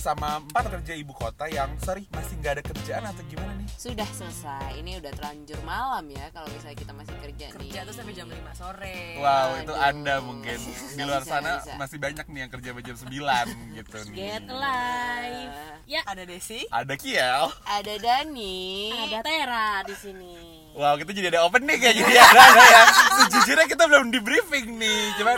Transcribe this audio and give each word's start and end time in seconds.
bersama 0.00 0.40
empat 0.40 0.64
kerja 0.72 0.96
ibu 0.96 1.12
kota 1.12 1.44
yang 1.44 1.76
sorry 1.84 2.08
masih 2.16 2.40
nggak 2.40 2.52
ada 2.56 2.64
kerjaan 2.64 3.04
atau 3.04 3.20
gimana 3.28 3.52
nih? 3.52 3.68
Sudah 3.76 4.08
selesai. 4.08 4.80
Ini 4.80 4.96
udah 4.96 5.12
terlanjur 5.12 5.60
malam 5.60 6.08
ya 6.08 6.24
kalau 6.32 6.48
misalnya 6.56 6.80
kita 6.80 6.92
masih 6.96 7.12
kerja, 7.20 7.44
nih. 7.44 7.56
kerja 7.60 7.78
tuh 7.84 7.92
sampai 8.00 8.16
jam 8.16 8.24
5 8.24 8.40
sore 8.56 9.20
Wow, 9.20 9.60
itu 9.60 9.74
Aduh. 9.76 9.88
anda 9.92 10.14
mungkin 10.24 10.56
di 10.96 11.02
luar 11.04 11.20
Bisa, 11.20 11.36
sana 11.36 11.52
bisa. 11.60 11.76
masih 11.76 11.98
banyak 12.00 12.26
nih 12.32 12.40
yang 12.40 12.48
kerja 12.48 12.68
sampai 12.72 12.84
jam 12.88 12.96
9 12.96 13.76
gitu 13.76 13.96
nih. 14.00 14.16
Get 14.16 14.44
alive. 14.48 15.52
Ya, 15.84 16.00
ada 16.08 16.22
Desi 16.24 16.60
Ada 16.72 16.94
Kiel. 16.96 17.44
Ada 17.68 17.94
Dani. 18.00 18.64
ada 19.04 19.20
Tera 19.20 19.84
di 19.84 19.94
sini. 20.00 20.34
Wow, 20.80 20.96
kita 20.96 21.12
jadi 21.12 21.28
ada 21.36 21.44
opening 21.44 21.76
ya 21.76 21.92
jadi 21.92 22.08
ada 22.16 22.40
ya. 22.56 22.82
Sejujurnya 23.20 23.68
kita 23.68 23.84
belum 23.84 24.08
di 24.08 24.20
briefing 24.24 24.80
nih, 24.80 25.12
cuman 25.20 25.36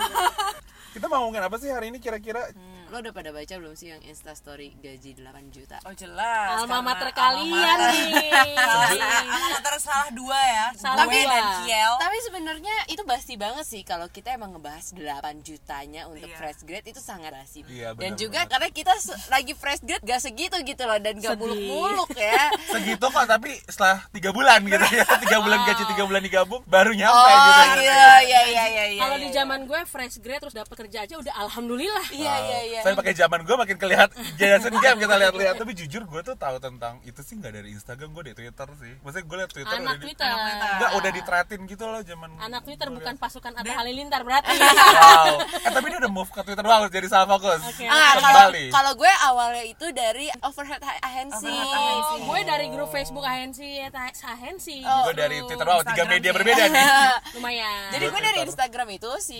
kita 0.95 1.11
mau 1.11 1.27
ngomongin 1.27 1.51
apa 1.51 1.59
sih 1.59 1.67
hari 1.67 1.91
ini 1.91 1.99
kira-kira? 1.99 2.47
Lo 2.93 3.01
udah 3.01 3.09
pada 3.11 3.33
baca 3.33 3.55
belum 3.57 3.73
sih 3.73 3.89
yang 3.89 4.05
Insta 4.05 4.37
story 4.37 4.77
gaji 4.77 5.17
8 5.17 5.25
juta? 5.49 5.81
oh 5.83 5.97
jelas 5.97 6.61
Alma 6.61 6.85
mater 6.85 7.09
kalian 7.11 7.79
nih. 7.89 8.53
alma 9.33 9.49
mater 9.51 9.75
salah 9.81 10.13
dua 10.13 10.37
ya 10.37 10.67
Salah 10.77 11.09
gue 11.09 11.17
dua. 11.17 11.33
dan 11.33 11.45
Kiel 11.65 11.93
Tapi 11.97 12.17
sebenarnya 12.21 12.77
itu 12.87 13.01
basi 13.03 13.35
banget 13.35 13.65
sih 13.65 13.81
kalau 13.81 14.05
kita 14.07 14.37
emang 14.37 14.53
ngebahas 14.53 14.93
8 14.93 15.01
jutanya 15.41 16.05
untuk 16.05 16.21
Iya. 16.23 16.37
fresh 16.37 16.61
grade 16.63 16.85
itu 16.87 17.01
sangat 17.01 17.33
basi. 17.33 17.65
Iya, 17.65 17.93
dan 17.93 18.13
benar 18.13 18.21
juga 18.21 18.39
banget. 18.39 18.51
karena 18.53 18.69
kita 18.71 18.93
lagi 19.27 19.53
fresh 19.55 19.83
grade 19.83 20.05
gak 20.05 20.21
segitu 20.21 20.57
gitu 20.61 20.83
loh 20.85 20.99
dan 20.99 21.15
gak 21.17 21.35
muluk-muluk 21.35 22.13
ya. 22.13 22.45
Segitu 22.73 23.01
kok 23.03 23.25
tapi 23.25 23.57
setelah 23.65 24.05
tiga 24.11 24.31
bulan 24.31 24.61
gitu 24.63 24.87
ya, 24.93 25.07
tiga 25.25 25.41
bulan 25.41 25.65
gaji 25.65 25.83
tiga 25.89 26.05
bulan 26.05 26.21
digabung 26.21 26.61
baru 26.67 26.93
nyampe 26.93 27.09
oh 27.11 27.25
gitu. 27.25 27.63
gitu. 27.75 27.89
Ya 27.89 28.13
ya 28.21 28.41
ya 28.45 28.85
ya. 28.87 29.01
Kalau 29.01 29.17
ya, 29.17 29.19
di 29.19 29.29
ya. 29.29 29.32
Zaman 29.43 29.61
gue 29.65 29.81
fresh 29.85 30.17
grade 30.19 30.41
terus 30.41 30.55
dapat 30.55 30.75
kerja 30.77 30.99
aja 31.01 31.15
udah 31.17 31.35
alhamdulillah. 31.41 32.07
Iya 32.11 32.35
iya 32.41 32.61
iya. 32.65 32.81
Saya 32.81 32.95
pakai 32.95 33.13
zaman 33.13 33.43
gue 33.43 33.57
makin 33.57 33.77
kelihatan 33.77 34.15
Jason 34.35 34.75
Game 34.75 34.99
kita 34.99 35.15
lihat-lihat 35.17 35.55
Tapi 35.57 35.73
jujur 35.75 36.03
gue 36.05 36.21
tuh 36.23 36.35
tahu 36.35 36.57
tentang 36.59 36.99
itu 37.03 37.21
sih 37.21 37.35
nggak 37.35 37.53
dari 37.53 37.69
Instagram 37.71 38.11
gue 38.11 38.23
dari 38.25 38.37
Twitter 38.37 38.69
sih 38.77 38.93
Maksudnya 39.01 39.25
gue 39.25 39.37
lihat 39.37 39.51
Twitter 39.51 39.73
Anak 39.73 39.83
udah 39.83 39.95
di- 39.95 40.05
Twitter. 40.05 40.33
Nggak 40.73 40.91
udah 40.93 41.11
diteratin 41.13 41.61
gitu 41.67 41.85
loh 41.85 42.01
zaman 42.03 42.31
Anak 42.39 42.61
Twitter 42.63 42.87
gue 42.87 42.97
bukan 42.97 43.15
pasukan 43.17 43.53
Atta 43.53 43.73
Halilintar 43.75 44.23
berarti. 44.23 44.55
Wow 44.93 45.35
Eh 45.43 45.71
tapi 45.71 45.87
dia 45.89 45.99
udah 45.99 46.13
move 46.13 46.29
ke 46.29 46.41
Twitter 46.43 46.63
banget 46.63 46.91
jadi 46.93 47.07
salah 47.09 47.29
fokus 47.29 47.61
Oke. 47.65 47.85
Ah, 47.85 48.13
kalau 48.13 48.23
Kembali 48.23 48.65
kalau 48.71 48.93
gue 48.95 49.13
awalnya 49.23 49.65
itu 49.65 49.87
dari 49.91 50.27
overhead 50.41 50.83
agency. 51.01 51.49
Overhead 51.49 52.01
Oh, 52.05 52.19
gue 52.25 52.41
dari 52.45 52.67
grup 52.69 52.89
Facebook 52.89 53.25
ahensi, 53.25 53.81
ahensi. 54.23 54.79
Oh. 54.83 55.09
Gue 55.09 55.15
dari 55.15 55.41
Twitter 55.41 55.65
banget 55.65 55.85
Tiga 55.89 56.05
media 56.07 56.31
ya. 56.31 56.35
berbeda 56.35 56.63
nih 56.67 56.85
Lumayan. 57.35 57.89
Jadi 57.91 58.05
gue 58.07 58.21
dari. 58.21 58.39
Instagram 58.43 58.89
itu 58.93 59.11
si 59.19 59.32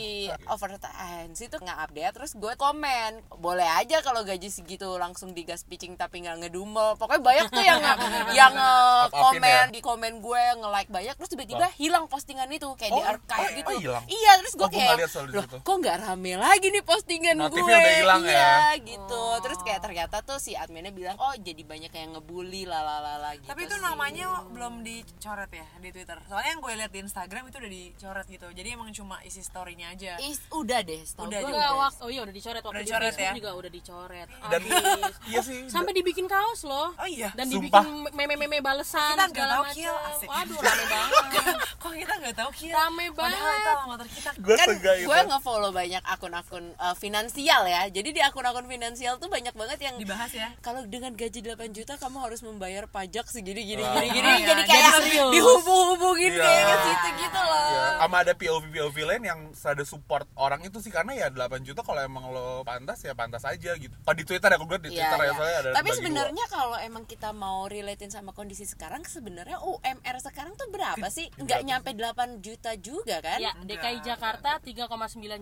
overhead 0.47 0.83
agency 0.83 1.47
tuh 1.47 1.59
nggak 1.59 1.79
update 1.81 2.13
terus 2.13 2.33
gue 2.35 2.53
komen 2.55 3.11
boleh 3.35 3.65
aja 3.65 4.01
kalau 4.01 4.23
gaji 4.23 4.49
segitu 4.49 4.87
langsung 4.95 5.31
digas 5.31 5.63
pitching 5.63 5.95
tapi 5.95 6.21
nggak 6.21 6.39
ngedumel. 6.41 6.95
Pokoknya 6.95 7.21
banyak 7.21 7.47
tuh 7.49 7.61
yang 7.61 7.81
yang 8.39 8.55
eh, 8.55 9.07
Up-upin 9.07 9.41
komen 9.41 9.43
ya? 9.45 9.63
di 9.69 9.81
komen 9.81 10.13
gue 10.19 10.43
nge 10.57 10.69
like 10.69 10.91
banyak 10.91 11.15
terus 11.15 11.31
tiba-tiba 11.31 11.67
hilang 11.75 12.05
postingan 12.07 12.49
itu 12.49 12.69
kayak 12.75 12.91
di 12.91 13.01
Oh, 13.01 13.09
archive 13.09 13.43
oh, 13.43 13.57
gitu. 13.73 13.91
oh, 13.91 14.03
iya 14.07 14.33
terus 14.39 14.53
gue 14.55 14.63
Oh, 14.63 14.71
kayak 14.71 14.97
di 14.97 15.05
loh 15.33 15.43
situ." 15.43 15.57
kok 15.59 15.77
nggak 15.77 15.97
rame 16.01 16.33
lagi 16.37 16.67
nih 16.69 16.85
postingan 16.85 17.35
Notifnya 17.37 17.65
gue? 17.67 17.81
udah 17.81 17.95
hilang 17.97 18.23
ya? 18.23 18.33
iya 18.33 18.55
gitu. 18.79 19.23
Terus 19.41 19.59
kayak 19.61 19.81
ternyata 19.81 20.17
tuh 20.21 20.39
si 20.39 20.53
adminnya 20.53 20.91
bilang 20.91 21.17
oh 21.17 21.35
jadi 21.35 21.63
banyak 21.63 21.91
yang 21.91 22.11
ngebully 22.15 22.63
lalalala 22.65 23.35
gitu 23.35 23.49
tapi 23.49 23.65
itu 23.65 23.75
sih. 23.75 23.83
namanya 23.83 24.25
belum 24.49 24.75
dicoret 24.81 25.51
ya 25.51 25.67
di 25.79 25.89
Twitter. 25.91 26.19
Soalnya 26.25 26.51
yang 26.51 26.61
gue 26.61 26.73
lihat 26.75 26.91
di 26.91 27.01
Instagram 27.01 27.43
itu 27.45 27.57
udah 27.57 27.73
dicoret 27.73 28.27
gitu. 28.29 28.47
Jadi 28.49 28.69
emang 28.71 28.89
cuma 28.93 29.17
isi 29.23 29.41
storynya 29.41 29.82
aja 29.85 30.13
Is, 30.21 30.39
udah 30.49 30.81
deh 30.81 31.01
setahu 31.01 31.27
Udah 31.27 31.39
gue 31.39 31.47
juga. 31.47 31.59
Enggak, 31.59 31.73
wak- 31.75 31.99
oh 31.99 32.09
iya 32.09 32.21
udah 32.21 32.35
dicoret 32.35 32.59
waktu 32.59 32.69
Udah 32.69 32.79
di 32.79 32.87
dicoret 32.87 33.05
Facebook 33.09 33.25
ya? 33.25 33.33
juga 33.35 33.51
udah 33.53 33.71
dicoret. 33.71 34.29
Dan 34.45 34.61
Abis. 34.61 35.15
iya 35.27 35.41
sih 35.41 35.61
Sampai 35.67 35.93
dibikin 35.93 36.27
kaos 36.27 36.61
loh. 36.63 36.89
oh 36.93 37.09
iya 37.09 37.31
Dan 37.33 37.47
Sumpah. 37.47 37.83
dibikin 37.83 37.87
meme-meme 38.13 38.59
balesan 38.59 39.01
Kita 39.13 39.25
nggak 39.25 39.31
segala 39.33 39.53
tahu, 39.53 39.65
macam. 39.65 39.95
Waduh, 40.23 40.59
rame 40.59 40.85
banget. 40.93 41.57
kok 41.75 41.93
kita 41.93 42.15
nggak 42.17 42.37
tahu 42.37 42.51
Kiel 42.53 42.73
Rame 42.73 43.05
padahal 43.11 43.57
banget. 43.59 43.87
mater 43.87 44.09
kita 44.09 44.31
Gue 44.37 44.55
kan 44.55 44.67
gue 44.73 45.19
nge-follow 45.29 45.71
banyak 45.71 46.03
akun-akun 46.05 46.65
uh, 46.77 46.95
finansial 46.95 47.63
ya 47.65 47.83
jadi 47.89 48.09
di 48.09 48.21
akun-akun 48.21 48.65
finansial 48.65 49.17
tuh 49.17 49.27
banyak 49.27 49.53
banget 49.53 49.79
yang 49.81 49.95
dibahas 49.97 50.31
ya 50.31 50.55
kalau 50.61 50.83
dengan 50.85 51.13
gaji 51.13 51.41
8 51.41 51.59
juta 51.73 51.95
kamu 51.95 52.19
harus 52.21 52.41
membayar 52.41 52.87
pajak 52.87 53.27
segini 53.27 53.63
gini 53.65 53.83
Wah. 53.83 53.99
gini 53.99 54.09
gini 54.13 54.25
Oh, 54.25 54.37
iya. 54.37 54.47
jadi 54.49 54.63
kayak 54.65 54.91
serius. 54.97 55.31
dihubung-hubungin 55.33 56.33
Iya. 56.33 56.41
kayak 56.41 56.65
ke 56.65 56.77
situ 56.83 57.09
gitu 57.21 57.41
loh 57.41 57.61
Ya, 57.65 57.87
sama 57.99 58.17
ada 58.19 58.33
POV 58.33 58.65
POV 58.69 58.97
lain 59.03 59.23
yang 59.25 59.41
ada 59.73 59.83
support 59.83 60.29
orang 60.37 60.61
itu 60.63 60.79
sih 60.79 60.89
karena 60.89 61.13
ya 61.13 61.27
8 61.29 61.63
juta 61.63 61.81
kalau 61.81 61.99
emang 61.99 62.29
lo 62.29 62.61
pantas 62.63 63.01
ya 63.01 63.13
pantas 63.13 63.43
aja 63.43 63.73
gitu. 63.75 63.93
Kalau 63.93 64.15
di 64.15 64.25
Twitter 64.25 64.49
ya 64.49 64.57
gue 64.57 64.69
liat 64.69 64.83
di 64.83 64.89
Iya, 64.89 64.97
Twitter 64.99 65.19
ya 65.19 65.25
iya. 65.25 65.33
soalnya 65.33 65.57
ada 65.59 65.71
Tapi 65.75 65.91
sebenarnya 65.93 66.45
kalau 66.47 66.77
emang 66.79 67.05
kita 67.05 67.31
mau 67.31 67.65
relatein 67.65 68.09
sama 68.09 68.31
kondisi 68.31 68.65
sekarang 68.65 69.03
sebenarnya 69.03 69.59
UMR 69.59 70.17
sekarang 70.19 70.53
tuh 70.55 70.69
berapa 70.69 71.07
sih? 71.09 71.33
Nggak 71.35 71.61
nyampe 71.63 71.91
8 71.93 72.39
juta 72.39 72.71
juga 72.77 73.19
kan? 73.19 73.39
Ya, 73.39 73.53
DKI 73.59 73.99
Jakarta 74.03 74.61
3,9 74.61 74.89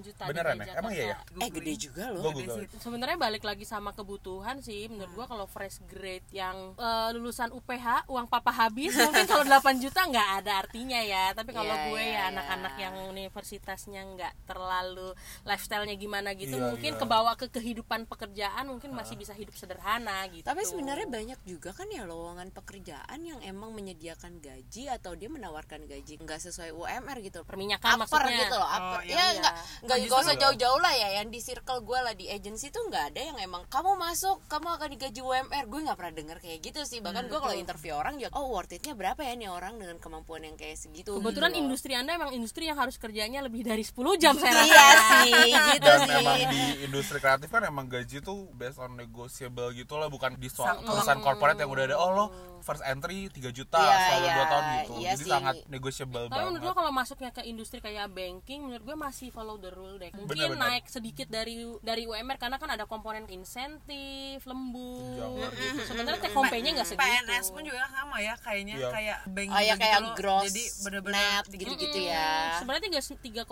juta 0.01 0.23
Beneran 0.27 0.57
DKI 0.57 0.67
ya? 0.67 0.75
Emang 0.79 0.93
iya 0.93 1.05
ya? 1.05 1.17
Eh 1.39 1.51
gede 1.51 1.73
juga 1.77 2.05
loh. 2.09 2.31
Sebenarnya 2.79 3.17
balik 3.17 3.43
lagi 3.43 3.65
sama 3.65 3.91
kebutuhan 3.91 4.61
sih 4.61 4.87
menurut 4.87 5.11
gua 5.13 5.27
kalau 5.27 5.45
fresh 5.45 5.83
grade 5.87 6.25
yang 6.31 6.75
eh, 6.75 7.09
lulusan 7.13 7.51
UPH 7.51 8.07
uang 8.07 8.27
papa 8.27 8.51
habis 8.51 8.95
mungkin 8.95 9.27
kalau 9.27 9.45
8 9.61 9.83
juta 9.83 10.07
nggak 10.07 10.29
ada 10.43 10.53
artinya 10.63 11.01
ya 11.01 11.33
tapi 11.33 11.51
kalau 11.51 11.69
Iya, 11.71 11.87
gue 11.87 12.03
ya 12.03 12.11
iya. 12.11 12.23
anak-anak 12.31 12.75
yang 12.77 12.95
universitasnya 13.09 14.03
nggak 14.21 14.35
terlalu 14.45 15.17
lifestyle-nya 15.49 15.97
gimana 15.97 16.37
gitu 16.37 16.61
Iya, 16.61 16.77
mungkin 16.77 16.93
iya. 16.93 17.01
kebawa 17.01 17.33
ke 17.41 17.49
kehidupan 17.49 18.05
pekerjaan 18.05 18.69
mungkin 18.69 18.93
masih 18.93 19.17
bisa 19.17 19.33
hidup 19.33 19.57
sederhana 19.57 20.29
gitu 20.29 20.45
Tapi 20.45 20.61
sebenarnya 20.69 21.09
banyak 21.09 21.41
juga 21.49 21.73
kan 21.73 21.89
ya 21.89 22.05
lowongan 22.05 22.53
pekerjaan 22.53 23.19
yang 23.25 23.41
emang 23.41 23.73
menyediakan 23.73 24.45
gaji 24.45 24.93
atau 24.93 25.17
dia 25.17 25.33
menawarkan 25.33 25.89
gaji 25.89 26.21
nggak 26.21 26.41
sesuai 26.51 26.77
UMR 26.77 27.17
gitu. 27.25 27.41
perminyakan 27.49 27.97
upper 27.97 28.21
maksudnya 28.21 28.45
gitu 28.45 28.57
loh, 28.61 28.69
upper. 28.69 29.01
Oh, 29.01 29.03
ya 29.07 29.17
iya. 29.17 29.25
nggak 29.41 29.55
nggak 29.87 29.99
Nah, 30.01 30.07
nggak 30.11 30.21
usah 30.27 30.37
jauh-jauh 30.37 30.81
lah 30.83 30.95
ya. 30.95 31.09
Yang 31.23 31.29
di 31.31 31.41
circle 31.41 31.81
gue 31.81 31.99
lah 32.01 32.15
di 32.15 32.27
agency 32.29 32.69
tuh 32.69 32.85
nggak 32.91 33.05
ada 33.15 33.21
yang 33.33 33.39
emang 33.41 33.63
kamu 33.71 33.97
masuk 33.97 34.43
kamu 34.51 34.67
akan 34.77 34.89
digaji 34.93 35.21
UMR. 35.23 35.65
Gue 35.71 35.81
nggak 35.87 35.97
pernah 35.97 36.15
dengar 36.15 36.37
kayak 36.43 36.59
gitu 36.61 36.81
sih. 36.85 36.99
Bahkan 37.01 37.31
gue 37.31 37.39
kalau 37.41 37.55
interview 37.57 37.97
orang 37.97 38.19
juga, 38.21 38.35
oh 38.37 38.53
worth 38.53 38.75
itnya 38.75 38.93
berapa 38.93 39.21
ya 39.23 39.33
nih 39.39 39.49
orang 39.49 39.79
dengan 39.81 39.97
kemampuan 39.97 40.45
yang 40.45 40.57
kayak 40.59 40.77
segitu. 40.77 41.17
kebetulan 41.21 41.53
gitu 41.55 41.63
industri 41.63 41.93
anda 41.95 42.13
emang 42.17 42.33
industri 42.35 42.67
yang 42.67 42.79
harus 42.79 42.97
kerjanya 42.97 43.41
lebih 43.45 43.63
dari 43.63 43.85
10 43.87 43.97
jam 44.17 44.35
saya 44.35 44.53
rasa 44.55 44.67
Iya 44.67 44.87
sih, 45.21 45.53
gitu 45.71 45.85
Dan 45.85 45.99
sih. 46.03 46.17
emang 46.17 46.39
di 46.47 46.63
industri 46.83 47.19
kreatif 47.19 47.49
kan 47.49 47.63
emang 47.63 47.87
gaji 47.87 48.19
tuh 48.21 48.49
based 48.53 48.77
on 48.77 48.95
negotiable 48.95 49.71
gitu 49.73 49.95
lah 49.95 50.07
bukan 50.07 50.35
di 50.35 50.49
so- 50.49 50.63
Sama- 50.63 50.81
perusahaan 50.81 51.19
corporate 51.19 51.59
yang 51.59 51.69
udah 51.69 51.85
ada 51.85 51.97
oh 51.97 52.11
lo 52.11 52.27
first 52.61 52.83
entry 52.83 53.27
3 53.27 53.51
juta 53.51 53.77
Iya, 53.77 53.97
selama 54.01 54.21
iya, 54.23 54.35
2 54.35 54.45
tahun 54.47 54.65
gitu. 54.77 54.93
iya 54.97 55.11
Jadi 55.11 55.23
sih. 55.23 55.31
sangat 55.31 55.55
negotiable 55.67 56.25
Tapi 56.25 56.35
menurut 56.37 56.53
banget. 56.53 56.63
gua 56.63 56.75
kalau 56.75 56.91
masuknya 56.91 57.31
ke 57.31 57.43
industri 57.43 57.79
kayak 57.79 58.07
banking, 58.09 58.61
menurut 58.63 58.83
gue 58.83 58.97
masih 58.97 59.29
follow 59.29 59.57
the 59.57 59.71
rule 59.71 59.97
deh. 59.97 60.11
Mungkin 60.13 60.29
Bener-bener. 60.31 60.61
naik 60.61 60.85
sedikit 60.87 61.27
dari 61.27 61.55
dari 61.81 62.05
UMR 62.05 62.37
karena 62.37 62.57
kan 62.57 62.71
ada 62.71 62.85
komponen 62.85 63.25
insentif, 63.27 64.43
lembur, 64.43 65.21
Tunjangan. 65.21 65.51
gitu. 65.53 65.81
Sebenarnya 65.85 66.21
take 66.21 66.33
home 66.33 66.49
pay-nya 66.49 66.71
nggak 66.73 66.89
segitu. 66.89 67.03
PNS 67.03 67.47
pun 67.49 67.63
juga 67.63 67.85
sama 67.89 68.17
ya 68.19 68.35
kayaknya 68.37 68.75
Iya. 68.77 68.89
kayak 68.91 69.19
bank 69.29 69.49
Oh 69.51 69.59
ya 69.59 69.67
gitu 69.69 69.81
kayak 69.81 69.99
loh. 70.01 70.15
gross, 70.15 70.45
jadi 70.47 70.65
bener-bener 70.81 71.19
net 71.21 71.45
gitu-gitu 71.49 71.99
ya. 72.01 72.31
Sebenarnya 72.57 72.83
3,9 73.17 73.47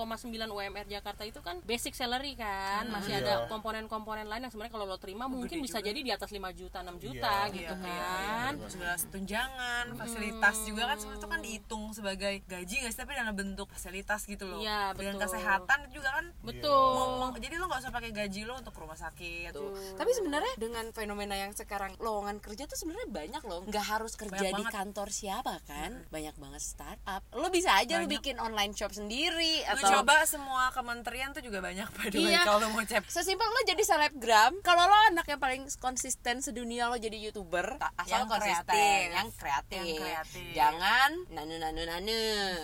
UMR 0.49 0.87
Jakarta 0.87 1.23
itu 1.23 1.41
kan 1.41 1.61
basic 1.63 1.93
salary 1.93 2.35
kan, 2.35 2.89
masih 2.89 3.13
Iya. 3.13 3.21
ada 3.21 3.35
komponen-komponen 3.49 4.25
lain 4.25 4.41
yang 4.41 4.51
sebenarnya 4.51 4.73
kalau 4.73 4.85
lo 4.85 4.97
terima 4.97 5.27
mungkin 5.27 5.59
bisa 5.59 5.79
jadi 5.79 5.99
di 5.99 6.09
atas 6.09 6.29
5 6.29 6.51
juta, 6.51 6.81
6 6.81 6.97
juta 6.97 7.47
Iya. 7.47 7.53
gitu 7.53 7.75
Iya, 7.75 7.83
kan. 7.83 8.53
Segala 8.99 9.15
tunjangan, 9.15 9.85
fasilitas 9.95 10.57
juga 10.63 10.83
kan 10.85 10.97
sebenarnya 10.97 11.19
itu 11.19 11.29
kan 11.29 11.41
dihitung 11.41 11.85
sebagai 11.93 12.35
gaji 12.45 12.77
guys 12.81 12.95
tapi 12.95 13.13
dalam 13.13 13.33
bentuk 13.33 13.69
fasilitas 13.69 14.25
gitu 14.25 14.45
loh. 14.45 14.59
Iya, 14.59 14.93
Dengan 14.93 15.17
betul. 15.17 15.25
kesehatan 15.29 15.79
juga 15.89 16.09
kan 16.13 16.27
Betul. 16.41 16.93
mau- 17.15 17.35
jadi 17.35 17.55
lo 17.55 17.67
nggak 17.67 17.81
usah 17.81 17.91
pakai 17.91 18.11
gaji 18.11 18.41
lo 18.43 18.55
untuk 18.57 18.75
rumah 18.75 18.95
sakit. 18.95 19.53
Tuh. 19.53 19.71
Tapi 19.95 20.11
sebenarnya 20.13 20.55
dengan 20.57 20.85
fenomena 20.91 21.35
yang 21.35 21.53
sekarang 21.53 21.95
lowongan 21.97 22.39
kerja 22.39 22.65
tuh 22.65 22.75
sebenarnya 22.75 23.09
banyak 23.09 23.43
loh. 23.45 23.63
Nggak 23.65 23.87
harus 23.87 24.13
kerja 24.15 24.35
Banyak 24.35 24.51
di 24.51 24.65
banget. 24.65 24.75
kantor 24.75 25.09
siapa 25.09 25.55
kan? 25.65 25.91
Banyak 26.09 26.35
banget 26.35 26.63
startup. 26.65 27.23
Lo 27.33 27.49
bisa 27.49 27.75
aja 27.75 27.95
lo 27.95 28.05
Banyak. 28.05 28.15
bikin 28.15 28.37
online 28.37 28.73
shop 28.73 28.91
sendiri 28.91 29.61
Gue 29.61 29.71
atau 29.77 30.01
coba 30.01 30.25
semua 30.25 30.71
kementerian 30.71 31.31
tuh 31.31 31.41
juga 31.41 31.61
banyak 31.61 31.87
by 31.93 32.09
the 32.09 32.19
way 32.19 32.33
Iya. 32.33 32.43
kalau 32.43 32.59
lo 32.61 32.73
mau 32.73 32.83
cep. 32.83 33.05
Sesimpel 33.05 33.47
lo 33.47 33.61
jadi 33.65 33.83
selebgram, 33.83 34.59
kalau 34.61 34.83
lo 34.83 34.99
anak 35.09 35.27
yang 35.27 35.39
paling 35.39 35.63
konsisten 35.79 36.41
sedunia 36.41 36.87
lo 36.87 36.97
jadi 36.97 37.15
youtuber, 37.21 37.77
asal 37.95 38.07
Yang 38.09 38.27
konsisten, 38.31 38.67
kreatif. 38.67 38.88
Yang 39.13 39.29
kreatif. 39.35 39.83
Yang 39.83 40.01
kreatif. 40.01 40.45
Jangan 40.57 41.11
nanu 41.33 41.55
nanu 41.61 41.83
nanu 41.85 42.23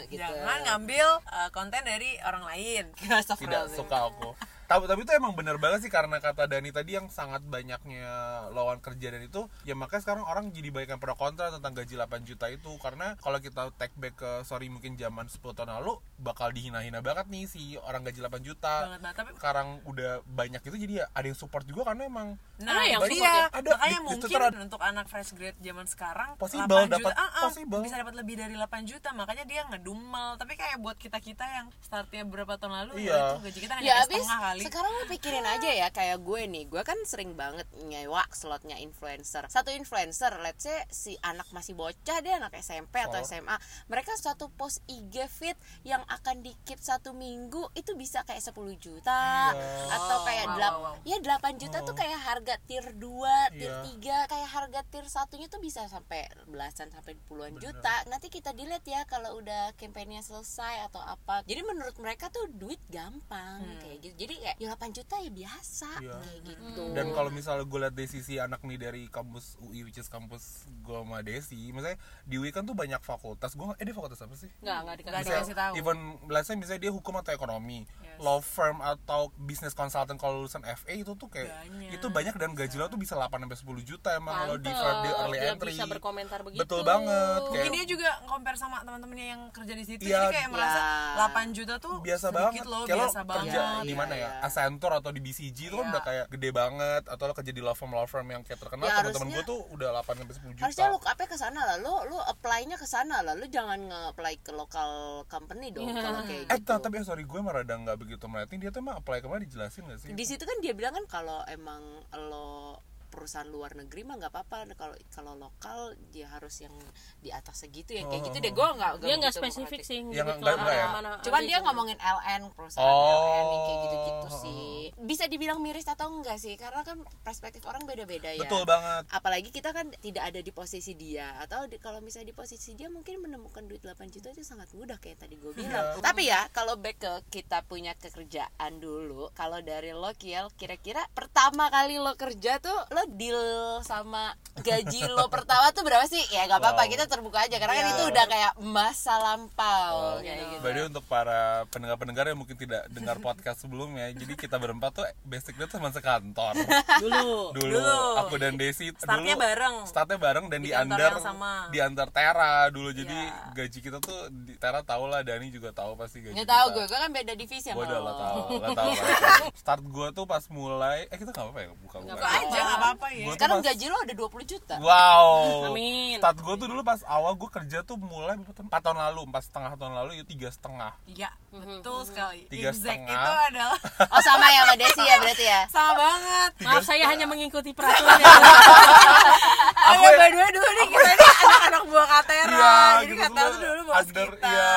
gitu. 0.08 0.20
Jangan 0.20 0.58
ngambil 0.66 1.06
uh, 1.28 1.48
konten 1.52 1.82
dari 1.84 2.16
orang 2.24 2.44
lain. 2.48 2.84
Tidak 3.40 3.66
suka 3.72 3.98
aku. 4.08 4.32
tapi 4.64 4.84
tapi 4.84 5.00
itu 5.02 5.12
emang 5.12 5.32
bener 5.32 5.56
banget 5.56 5.80
sih 5.80 5.88
karena 5.88 6.18
kata 6.18 6.46
Dani 6.46 6.70
tadi 6.70 6.94
yang 6.94 7.06
sangat 7.08 7.42
banyaknya 7.42 8.08
lawan 8.50 8.78
kerja 8.78 9.10
dan 9.10 9.22
itu 9.22 9.44
ya 9.62 9.72
makanya 9.72 10.02
sekarang 10.02 10.24
orang 10.24 10.48
jadi 10.50 10.68
banyak 10.68 10.90
yang 10.90 10.98
pro 10.98 11.14
kontra 11.14 11.48
tentang 11.48 11.72
gaji 11.72 11.94
8 11.94 12.06
juta 12.22 12.46
itu 12.48 12.70
karena 12.78 13.14
kalau 13.18 13.38
kita 13.38 13.68
take 13.74 13.94
back 13.94 14.14
ke 14.14 14.30
sorry 14.42 14.66
mungkin 14.66 14.94
zaman 14.94 15.26
10 15.26 15.40
tahun 15.52 15.70
lalu 15.74 15.96
bakal 16.16 16.48
dihina-hina 16.48 17.00
banget 17.00 17.26
nih 17.26 17.44
si 17.44 17.62
orang 17.78 18.02
gaji 18.02 18.20
8 18.20 18.40
juta 18.40 18.74
banget 18.90 19.14
tapi 19.14 19.30
sekarang 19.34 19.68
udah 19.84 20.24
banyak 20.26 20.60
itu 20.60 20.76
jadi 20.78 20.94
ya 20.94 21.06
ada 21.10 21.26
yang 21.26 21.36
support 21.36 21.64
juga 21.64 21.84
karena 21.86 22.04
emang 22.04 22.28
Nah, 22.56 22.86
yang 22.86 23.02
support 23.02 23.10
dia. 23.10 23.26
ya? 23.26 23.46
Ada. 23.50 23.70
Makanya 23.74 23.82
Di- 23.84 23.98
di 23.98 24.06
mungkin 24.06 24.38
ada. 24.38 24.58
untuk 24.62 24.80
anak 24.80 25.06
fresh 25.06 25.34
grade 25.34 25.58
zaman 25.58 25.86
sekarang 25.86 26.28
Possible 26.36 26.70
8 26.70 26.86
juta, 26.86 26.94
dapat- 27.02 27.16
ah, 27.16 27.26
ah, 27.26 27.42
possible. 27.44 27.82
bisa 27.82 27.96
dapat 27.98 28.14
lebih 28.14 28.34
dari 28.36 28.54
8 28.54 28.82
juta. 28.84 29.08
Makanya 29.10 29.42
dia 29.42 29.62
ngedumel. 29.66 30.38
Tapi 30.38 30.52
kayak 30.54 30.78
buat 30.78 30.94
kita-kita 30.94 31.42
yang 31.44 31.66
startnya 31.80 32.22
beberapa 32.22 32.54
tahun 32.54 32.86
lalu 32.86 33.02
Iya. 33.02 33.10
ya 33.10 33.26
itu 33.26 33.40
gaji 33.42 33.58
kita 33.60 33.74
hanya 33.74 33.84
ya 33.84 33.94
abis 34.00 34.22
setengah 34.22 34.40
kali. 34.54 34.64
sekarang 34.64 34.92
lo 34.92 35.04
pikirin 35.06 35.42
aja 35.44 35.68
ya 35.68 35.88
kayak 35.88 36.18
gue 36.18 36.40
nih 36.44 36.64
gue 36.64 36.80
kan 36.80 36.96
sering 37.02 37.32
banget 37.32 37.66
nyewa 37.80 38.22
slotnya 38.30 38.76
influencer 38.76 39.42
satu 39.46 39.70
influencer 39.70 40.30
let's 40.38 40.62
say 40.62 40.78
si 40.88 41.14
anak 41.20 41.50
masih 41.50 41.72
bocah 41.72 41.94
dia 42.18 42.36
anak 42.36 42.54
SMP 42.56 42.96
atau 42.96 43.16
Oh. 43.16 43.22
SMA 43.22 43.56
mereka 43.86 44.14
suatu 44.14 44.48
post 44.50 44.78
IG 44.86 45.26
feed 45.28 45.56
yang 45.82 46.02
akan 46.04 46.40
di 46.40 46.54
keep 46.62 46.78
satu 46.78 47.10
minggu 47.10 47.66
itu 47.72 47.94
bisa 47.94 48.22
kayak 48.22 48.40
10 48.40 48.54
juta 48.76 49.50
Iya. 49.50 49.90
atau 49.90 50.18
kayak 50.22 50.44
Wow, 50.44 50.54
delap- 50.54 50.74
wow, 50.74 50.84
wow. 50.92 50.96
ya 51.02 51.16
8 51.18 51.56
juta 51.56 51.78
tuh 51.80 51.90
Oh. 51.90 51.96
kayak 51.96 52.20
harga 52.20 52.54
tier 52.62 52.86
2 52.92 53.32
tier 53.50 53.72
Iya. 53.72 53.82
3 53.84 54.28
kayak 54.28 54.48
harga 54.50 54.80
tier 54.84 55.06
satunya 55.06 55.46
tuh 55.46 55.58
bisa 55.58 55.82
sampai 55.84 56.22
belasan 56.44 56.88
sampai 56.88 57.16
puluhan 57.24 57.56
juta 57.56 57.74
nanti 58.04 58.28
kita 58.28 58.52
dilihat 58.52 58.84
ya 58.84 59.02
kalau 59.04 59.36
udah 59.36 59.72
kampanye 59.74 60.20
selesai 60.20 60.44
atau 60.84 61.00
apa 61.00 61.42
jadi 61.42 61.62
menurut 61.62 61.96
mereka 61.96 62.28
tuh 62.28 62.46
duit 62.50 62.78
gampang 62.88 63.62
kayak 63.78 63.98
gitu 64.00 64.14
jadi 64.18 64.34
kayak 64.44 64.56
ya 64.58 64.68
8 64.70 64.92
juta 64.92 65.14
ya 65.16 65.30
biasa 65.30 65.90
Iya. 65.98 66.14
kayak 66.14 66.40
gitu 66.44 66.82
dan 66.92 67.06
kalau 67.10 67.30
misalnya 67.30 67.64
gue 67.64 67.78
liat 67.80 67.94
dari 67.94 68.06
sisi 68.06 68.36
anak 68.36 68.60
nih 68.60 68.76
dari 68.78 69.02
kampus 69.08 69.56
UI 69.58 69.82
which 69.82 69.96
is 69.96 70.06
kampus 70.06 70.44
gue 70.78 70.92
sama 70.94 71.20
Desi 71.20 71.56
misalnya 71.68 71.96
di 72.22 72.36
UI 72.36 72.50
kan 72.50 72.62
tuh 72.62 72.72
banyak 72.72 73.00
fakultas 73.00 73.52
gue 73.52 73.64
eh 73.74 73.82
dia 73.82 73.92
fakultas 73.92 74.20
apa 74.20 74.34
sih 74.34 74.52
nggak 74.60 74.78
nggak 74.78 74.94
Nggak 75.00 75.22
dikasih 75.24 75.54
tahu. 75.54 75.72
even 75.74 75.98
say 76.42 76.54
misalnya 76.54 76.80
dia 76.80 76.92
hukum 76.92 77.16
atau 77.16 77.32
ekonomi 77.32 77.88
Yes. 78.04 78.20
law 78.20 78.38
firm 78.38 78.78
atau 78.78 79.32
business 79.34 79.72
consultant 79.72 80.14
kalau 80.14 80.38
lulusan 80.38 80.60
FA 80.62 80.94
itu 80.94 81.12
tuh 81.14 81.26
kayak 81.26 81.50
Banyak. 81.64 81.96
itu 81.96 82.06
banyak 82.06 82.34
dan 82.36 82.50
gaji 82.52 82.76
lo 82.76 82.86
tuh 82.86 82.94
bisa 82.94 83.16
8 83.16 83.32
sampai 83.32 83.58
10 83.58 83.82
juta 83.82 84.08
emang 84.12 84.34
kalau 84.36 84.56
di, 84.56 84.70
early 84.70 85.10
dia 85.34 85.50
entry 85.50 85.72
bisa 85.72 85.86
berkomentar 85.88 86.40
begitu 86.40 86.60
betul 86.60 86.84
banget 86.84 87.40
Mungkin 87.42 87.58
kayak 87.58 87.72
dia 87.72 87.84
juga 87.88 88.10
compare 88.24 88.54
sama 88.54 88.84
teman-temannya 88.84 89.26
yang 89.28 89.42
kerja 89.50 89.72
di 89.72 89.84
situ 89.84 90.02
Iya. 90.04 90.20
jadi 90.20 90.26
kayak 90.32 90.48
merasa 90.48 90.78
Ya. 90.78 91.26
8 91.26 91.50
juta 91.50 91.74
tuh 91.76 91.96
biasa 92.00 92.26
sedikit 92.28 92.38
banget 92.38 92.64
loh, 92.66 92.82
kayak 92.84 92.94
lo 92.94 93.02
biasa 93.02 93.18
kerja 93.18 93.58
banget. 93.58 93.84
di 93.84 93.94
mana 93.94 94.12
ya 94.12 94.20
iya. 94.20 94.30
Accenture 94.40 94.94
atau 94.94 95.10
di 95.10 95.20
BCG 95.20 95.58
itu 95.64 95.74
kan 95.74 95.80
Iya. 95.80 95.90
udah 95.90 96.02
kayak 96.02 96.26
gede 96.28 96.50
banget 96.50 97.02
atau 97.04 97.24
lo 97.24 97.32
kerja 97.32 97.50
di 97.50 97.58
law 97.58 97.72
firm 97.72 97.90
law 97.90 98.04
firm 98.04 98.26
yang 98.26 98.40
kayak 98.40 98.58
terkenal 98.58 98.84
Ya, 98.84 98.98
teman-teman 98.98 99.28
gue 99.30 99.44
tuh 99.44 99.60
udah 99.70 99.88
8 99.94 100.16
sampai 100.16 100.34
10 100.34 100.50
juta. 100.50 100.64
Harusnya 100.64 100.88
look 100.88 101.04
up 101.04 101.18
ke 101.18 101.36
sana 101.36 101.60
lah 101.62 101.76
lu 101.76 101.94
lu 102.06 102.18
apply-nya 102.20 102.74
ke 102.74 102.84
sana 102.84 103.20
lah 103.20 103.32
lu 103.32 103.46
jangan 103.46 103.78
nge-apply 103.78 104.34
ke 104.38 104.50
lokal 104.50 104.90
company 105.26 105.68
dong 105.68 105.86
kalau 105.90 106.20
kayak 106.22 106.46
eh 106.46 106.56
gitu. 106.56 106.64
ta- 106.64 106.78
tapi 106.78 106.98
sorry 107.00 107.22
gue 107.22 107.38
malah 107.38 107.60
udah 107.60 107.76
nggak 107.80 107.96
begitu 107.96 108.24
melihatin 108.24 108.58
dia 108.58 108.70
tuh 108.70 108.80
emang 108.80 108.96
apply 108.96 109.18
ke 109.18 109.26
mana 109.26 109.40
dijelasin 109.40 109.84
gak 109.84 109.98
sih? 109.98 110.08
Di 110.10 110.24
situ 110.24 110.42
kan 110.42 110.56
dia 110.58 110.72
bilang 110.72 110.94
kan 110.94 111.04
kalau 111.06 111.40
emang 111.46 111.82
lo 112.14 112.78
perusahaan 113.14 113.46
luar 113.46 113.72
negeri 113.74 114.02
mah 114.02 114.16
nggak 114.16 114.30
apa-apa. 114.30 114.56
Kalau 114.74 114.94
kalau 115.08 115.32
lokal 115.34 115.78
dia 116.10 116.26
harus 116.26 116.58
yang 116.58 116.74
di 117.16 117.30
atas 117.30 117.62
segitu 117.62 117.94
ya 117.94 118.04
kayak 118.04 118.22
gitu 118.26 118.38
deh. 118.38 118.50
Gue 118.50 118.68
nggak 118.68 118.92
dia 119.00 119.14
nggak 119.16 119.32
spesifik 119.32 119.80
sih 119.80 120.02
Ya, 120.04 120.20
nyebut 120.20 120.36
nggak- 120.36 120.44
mana- 120.52 120.64
nggak 120.64 120.76
ya? 120.76 120.86
mana 120.90 121.10
cuman 121.20 121.42
dia 121.42 121.54
itu. 121.54 121.64
ngomongin 121.64 121.96
LN 121.96 122.42
perusahaan 122.50 122.84
Oh. 122.84 123.14
LN 123.16 123.46
yang 123.46 123.62
kayak 123.62 123.78
gitu-gitu 123.80 124.28
sih. 124.36 124.74
Bisa 124.96 125.24
dibilang 125.24 125.58
miris 125.58 125.86
atau 125.86 126.10
enggak 126.10 126.36
sih? 126.36 126.54
Karena 126.54 126.82
kan 126.82 126.96
perspektif 127.22 127.62
orang 127.62 127.84
beda-beda 127.84 128.28
ya. 128.28 128.40
Betul 128.40 128.64
banget. 128.64 129.06
Apalagi 129.08 129.48
kita 129.48 129.70
kan 129.70 129.88
tidak 129.96 130.24
ada 130.24 130.40
di 130.40 130.50
posisi 130.50 130.92
dia. 130.92 131.38
Atau 131.38 131.64
di- 131.64 131.78
kalau 131.78 132.00
misalnya 132.00 132.28
di 132.28 132.36
posisi 132.36 132.72
dia 132.72 132.88
mungkin 132.88 133.20
menemukan 133.20 133.62
duit 133.62 133.80
8 133.80 134.10
juta 134.10 134.28
itu 134.28 134.42
sangat 134.42 134.68
mudah 134.72 134.98
kayak 134.98 135.20
tadi 135.20 135.36
gue 135.36 135.52
bilang. 135.52 136.00
Tapi 136.00 136.26
ya 136.26 136.50
kalau 136.50 136.74
back 136.74 136.96
ke 136.96 137.12
kita 137.32 137.62
punya 137.62 137.94
kekerjaan 137.94 138.76
dulu 138.76 139.30
kalau 139.32 139.60
dari 139.60 139.92
lo 139.92 140.10
Kiel 140.14 140.48
kira-kira 140.52 141.04
pertama 141.10 141.68
kali 141.68 141.96
lo 141.96 142.14
kerja 142.14 142.56
tuh 142.56 142.74
lo 142.90 143.03
deal 143.08 143.40
sama 143.80 144.32
gaji 144.56 145.04
lo 145.06 145.26
pertama 145.34 145.68
tuh 145.70 145.82
berapa 145.82 146.04
sih 146.04 146.20
ya 146.28 146.44
nggak 146.44 146.58
apa-apa 146.58 146.82
Wow. 146.82 146.90
kita 146.90 147.04
terbuka 147.06 147.38
aja 147.40 147.56
karena 147.56 147.74
kan 147.74 147.82
Iya. 147.82 147.92
itu 147.92 148.02
udah 148.06 148.24
kayak 148.26 148.52
masa 148.62 149.14
lampau 149.16 149.94
Wow. 150.14 150.18
kayak 150.20 150.36
gitu 150.48 150.60
By 150.60 150.70
the 150.70 150.78
way, 150.78 150.86
untuk 150.86 151.04
para 151.04 151.40
pendengar-pendengar 151.68 152.24
yang 152.26 152.36
mungkin 152.36 152.54
tidak 152.54 152.82
dengar 152.88 153.16
podcast 153.18 153.60
sebelumnya, 153.60 154.08
jadi 154.10 154.32
kita 154.34 154.56
berempat 154.56 154.90
tuh 154.92 155.04
basically 155.22 155.64
tuh 155.64 155.76
teman 155.76 155.90
sekantor. 155.90 156.54
dulu 157.02 157.52
Dulu, 157.52 157.74
Dulu. 157.74 157.98
aku 158.18 158.34
dan 158.36 158.54
Desi 158.54 158.88
Startnya 158.92 159.32
dulu 159.32 159.44
bareng. 159.44 159.76
Startnya 159.84 160.16
bareng 160.16 160.46
dan 160.46 160.60
Di 160.60 160.68
di, 160.68 160.72
under 160.72 161.12
sama. 161.18 161.68
di 161.68 161.78
under 161.78 162.08
Tera 162.08 162.68
dulu. 162.68 162.90
Jadi 162.90 163.12
Iya. 163.12 163.52
gaji 163.54 163.78
kita 163.80 163.98
tuh 163.98 164.16
di 164.30 164.54
Tera 164.54 164.80
tau 164.80 165.04
lah, 165.04 165.20
Dani 165.20 165.48
juga 165.48 165.70
tahu 165.70 165.94
pasti 165.94 166.20
gaji. 166.20 166.32
nggak 166.32 166.48
tahu 166.48 166.66
kita. 166.66 166.74
gue 166.74 166.84
gue 166.86 166.98
kan 166.98 167.10
beda 167.12 167.32
divisi 167.34 167.58
Gue 167.66 167.74
sama 167.74 167.82
udah 167.84 167.98
lo 167.98 168.04
lah 168.04 168.14
tahu, 168.14 168.38
lah 168.54 168.70
tahu. 168.70 168.90
lah 168.90 169.18
tahu. 169.20 169.46
Start 169.54 169.82
gue 169.84 170.08
tuh 170.12 170.24
pas 170.24 170.44
mulai, 170.48 170.98
eh 171.04 171.16
kita 171.16 171.30
nggak 171.30 171.44
apa-apa 171.44 171.60
ya 171.60 171.68
buka 171.76 171.96
buka. 171.98 172.12
Buka 172.14 172.28
aja 172.30 172.58
nggak 172.60 172.78
apa-apa 172.78 172.93
ya 172.96 173.24
Gua 173.24 173.24
tuh 173.24 173.34
sekarang 173.34 173.56
pas- 173.56 173.66
gaji 173.66 173.84
lo 173.86 173.96
ada 173.98 174.14
20 174.14 174.44
juta 174.46 174.74
Wow. 174.76 175.34
Amin. 175.66 176.16
Start 176.16 176.38
gue 176.38 176.54
tuh 176.56 176.66
dulu 176.66 176.80
pas 176.80 177.00
awal 177.04 177.32
gue 177.34 177.48
kerja 177.48 177.78
tuh 177.80 177.96
mulai 177.96 178.34
berapa 178.36 178.52
tahun? 178.52 178.68
4 178.68 178.80
tahun 178.80 178.98
lalu, 179.00 179.20
4 179.28 179.42
setengah 179.42 179.72
tahun 179.74 179.92
lalu 179.94 180.10
itu 180.14 180.26
tiga 180.28 180.48
setengah. 180.48 180.92
Iya, 181.06 181.30
betul 181.50 181.98
sekali. 182.02 182.42
Tiga 182.46 182.70
setengah. 182.70 183.10
itu 183.10 183.32
adalah 183.48 183.78
oh 184.14 184.22
sama 184.22 184.46
ya 184.48 184.60
sama 184.62 184.74
Desi 184.76 185.02
ya 185.02 185.16
berarti 185.18 185.44
ya 185.44 185.60
sama 185.68 185.92
banget. 185.96 186.50
maaf 186.60 186.82
saya 186.82 187.04
hanya 187.06 187.24
mengikuti 187.24 187.70
peraturan 187.70 188.16
ya 188.16 188.26
Oh 189.84 189.94
ya, 189.96 190.10
by 190.16 190.28
the 190.28 190.38
way 190.38 190.50
dulu 190.50 190.64
nih 190.70 190.86
kita 190.88 191.10
ini 191.10 191.24
anak-anak 191.44 191.82
buah 191.84 192.06
Katera. 192.08 192.48
Iya, 192.48 192.72
Jadi 192.96 193.04
gitu 193.06 193.20
Katera 193.22 193.44
tuh 193.46 193.58
dulu 193.60 193.80
bos 193.84 193.96
under, 193.98 194.26
kita. 194.30 194.48
Iya. 194.48 194.72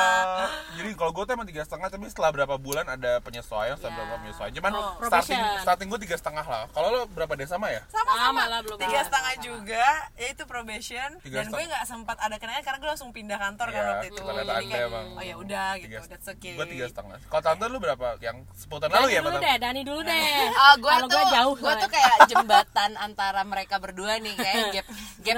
Jadi 0.70 0.88
kalau 0.94 1.10
gue 1.10 1.24
tuh 1.24 1.32
emang 1.32 1.48
tiga 1.48 1.62
setengah, 1.62 1.88
tapi 1.88 2.04
setelah 2.06 2.30
berapa 2.30 2.54
bulan 2.56 2.86
ada 2.86 3.12
penyesuaian, 3.18 3.74
setelah 3.74 3.88
Iya. 3.90 3.98
berapa 3.98 4.14
penyesuaian. 4.20 4.52
Cuman 4.54 4.72
Oh, 4.74 4.92
starting 5.02 5.40
starting 5.58 5.88
gue 5.88 6.00
tiga 6.00 6.16
setengah 6.16 6.44
lah. 6.44 6.62
Kalau 6.70 6.88
lo 6.90 7.00
berapa 7.08 7.32
deh 7.34 7.46
sama 7.46 7.66
ya? 7.68 7.80
Sama 7.88 8.07
lah, 8.08 8.60
belum 8.64 8.78
tiga 8.80 9.00
sama. 9.00 9.06
setengah 9.08 9.34
juga, 9.44 9.86
yaitu 10.16 10.42
probation. 10.48 11.08
Tiga 11.20 11.36
dan 11.42 11.46
gue 11.52 11.62
nggak 11.68 11.84
sempat 11.84 12.16
ada 12.18 12.36
kenangan 12.40 12.62
karena 12.64 12.78
gue 12.80 12.90
langsung 12.90 13.10
pindah 13.12 13.38
kantor 13.38 13.68
kan 13.68 13.76
Iya, 13.78 13.90
waktu 13.92 14.06
itu. 14.08 14.20
emang 14.22 15.06
oh 15.14 15.24
ya 15.24 15.34
udah 15.36 15.68
gitu, 15.78 15.96
Tiga, 15.98 16.08
that's 16.08 16.28
okay. 16.28 16.54
Gue 16.56 16.66
tiga 16.66 16.86
setengah. 16.88 17.18
Kalau 17.28 17.42
tante 17.42 17.64
lu 17.68 17.78
berapa? 17.78 18.06
Yang 18.18 18.36
sepuluh 18.56 18.80
tahun 18.86 18.92
lalu 18.96 19.08
ya, 19.12 19.20
dulu 19.20 19.38
deh 19.38 19.56
Dani 19.58 19.80
dulu 19.84 20.00
deh 20.02 20.22
Oh, 20.68 20.74
gue 20.78 20.92
kalau 20.92 21.06
tuh, 21.06 21.14
gue 21.14 21.24
jauh 21.34 21.54
gue 21.58 21.74
tuh 21.78 21.90
kayak 21.90 22.16
jembatan 22.30 22.90
antara 22.98 23.42
mereka 23.44 23.76
berdua 23.78 24.18
nih 24.18 24.34
kayak 24.34 24.64
gap 24.74 24.86
gap 25.22 25.36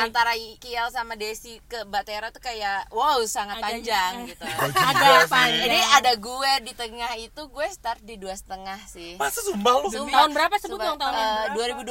antara 0.00 0.32
Kiel 0.60 0.88
sama 0.94 1.14
Desi 1.18 1.58
ke 1.66 1.84
Batera 1.84 2.30
tuh 2.30 2.40
kayak 2.40 2.88
wow 2.94 3.18
sangat 3.24 3.60
panjang 3.60 4.28
gitu. 4.30 4.44
ada 4.90 5.24
apa. 5.26 5.40
Jadi 5.50 5.78
ada 6.00 6.12
gue 6.16 6.52
di 6.64 6.72
tengah 6.72 7.12
itu 7.18 7.42
gue 7.48 7.66
start 7.70 8.00
di 8.04 8.16
dua 8.16 8.34
setengah 8.36 8.78
sih. 8.88 9.16
Masa 9.18 9.40
sumpah 9.44 9.72
lu? 9.82 9.88
Tahun 9.90 10.30
berapa 10.32 10.54
sebut 10.60 10.78
dong 10.78 10.98
tahunnya 11.00 11.26
eh, 11.26 11.44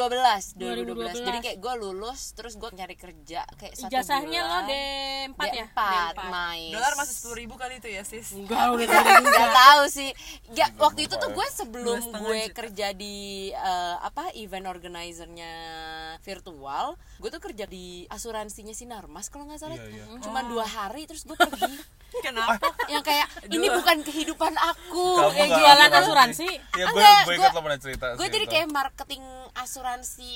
2012, 0.09 0.57
2012. 0.57 1.23
2012. 1.23 1.27
Jadi 1.27 1.39
kayak 1.43 1.57
gue 1.61 1.73
lulus 1.79 2.21
terus 2.33 2.53
gue 2.59 2.69
nyari 2.73 2.95
kerja 2.97 3.41
kayak 3.55 3.73
satu 3.77 3.91
ijazahnya 3.91 4.41
lo 4.43 4.57
bulan. 4.63 4.69
D4 4.69 5.39
ya 5.53 5.65
D4, 5.71 6.17
mais. 6.29 6.73
Dolar 6.73 6.93
masih 6.99 7.13
sepuluh 7.15 7.37
ribu 7.39 7.55
kali 7.55 7.79
itu 7.79 7.89
ya 7.89 8.03
sis. 8.03 8.27
enggak 8.35 8.63
udah 8.73 8.85
tinggi 8.87 9.13
juga 9.23 9.39
Gak 9.43 9.51
tahu 9.53 9.83
sih. 9.89 10.09
Ya 10.55 10.65
waktu 10.79 10.99
itu 11.07 11.15
tuh 11.15 11.29
gue 11.31 11.47
sebelum 11.51 11.99
gue 12.23 12.41
kerja 12.51 12.87
di 12.95 13.49
eh, 13.53 13.95
apa 14.01 14.33
event 14.35 14.67
organizernya 14.69 15.53
virtual, 16.21 16.95
gue 17.19 17.29
tuh 17.29 17.41
kerja 17.41 17.65
di 17.67 18.07
asuransinya 18.09 18.75
Sinarmas 18.75 19.29
kalau 19.29 19.47
nggak 19.47 19.59
salah. 19.59 19.77
Iya, 19.77 19.89
iya. 19.89 20.21
Cuma 20.21 20.43
dua 20.45 20.65
hari 20.65 21.05
terus 21.05 21.23
gue 21.23 21.35
pergi. 21.37 21.75
Kenapa? 22.25 22.69
yang 22.93 23.01
kayak 23.01 23.25
ini 23.49 23.67
bukan 23.73 24.05
kehidupan 24.05 24.53
aku. 24.53 25.17
Kamu 25.17 25.33
nggak 25.33 25.49
gitu. 25.49 25.57
jualan 25.57 25.91
asuransi? 25.97 26.47
Iya, 26.77 26.85
gue 26.85 27.01
Enggak, 27.01 27.21
gue. 27.25 27.35
Gue 28.21 28.27
sih 28.29 28.33
jadi 28.37 28.45
kayak 28.45 28.67
marketing 28.69 29.23
asuransi 29.53 29.92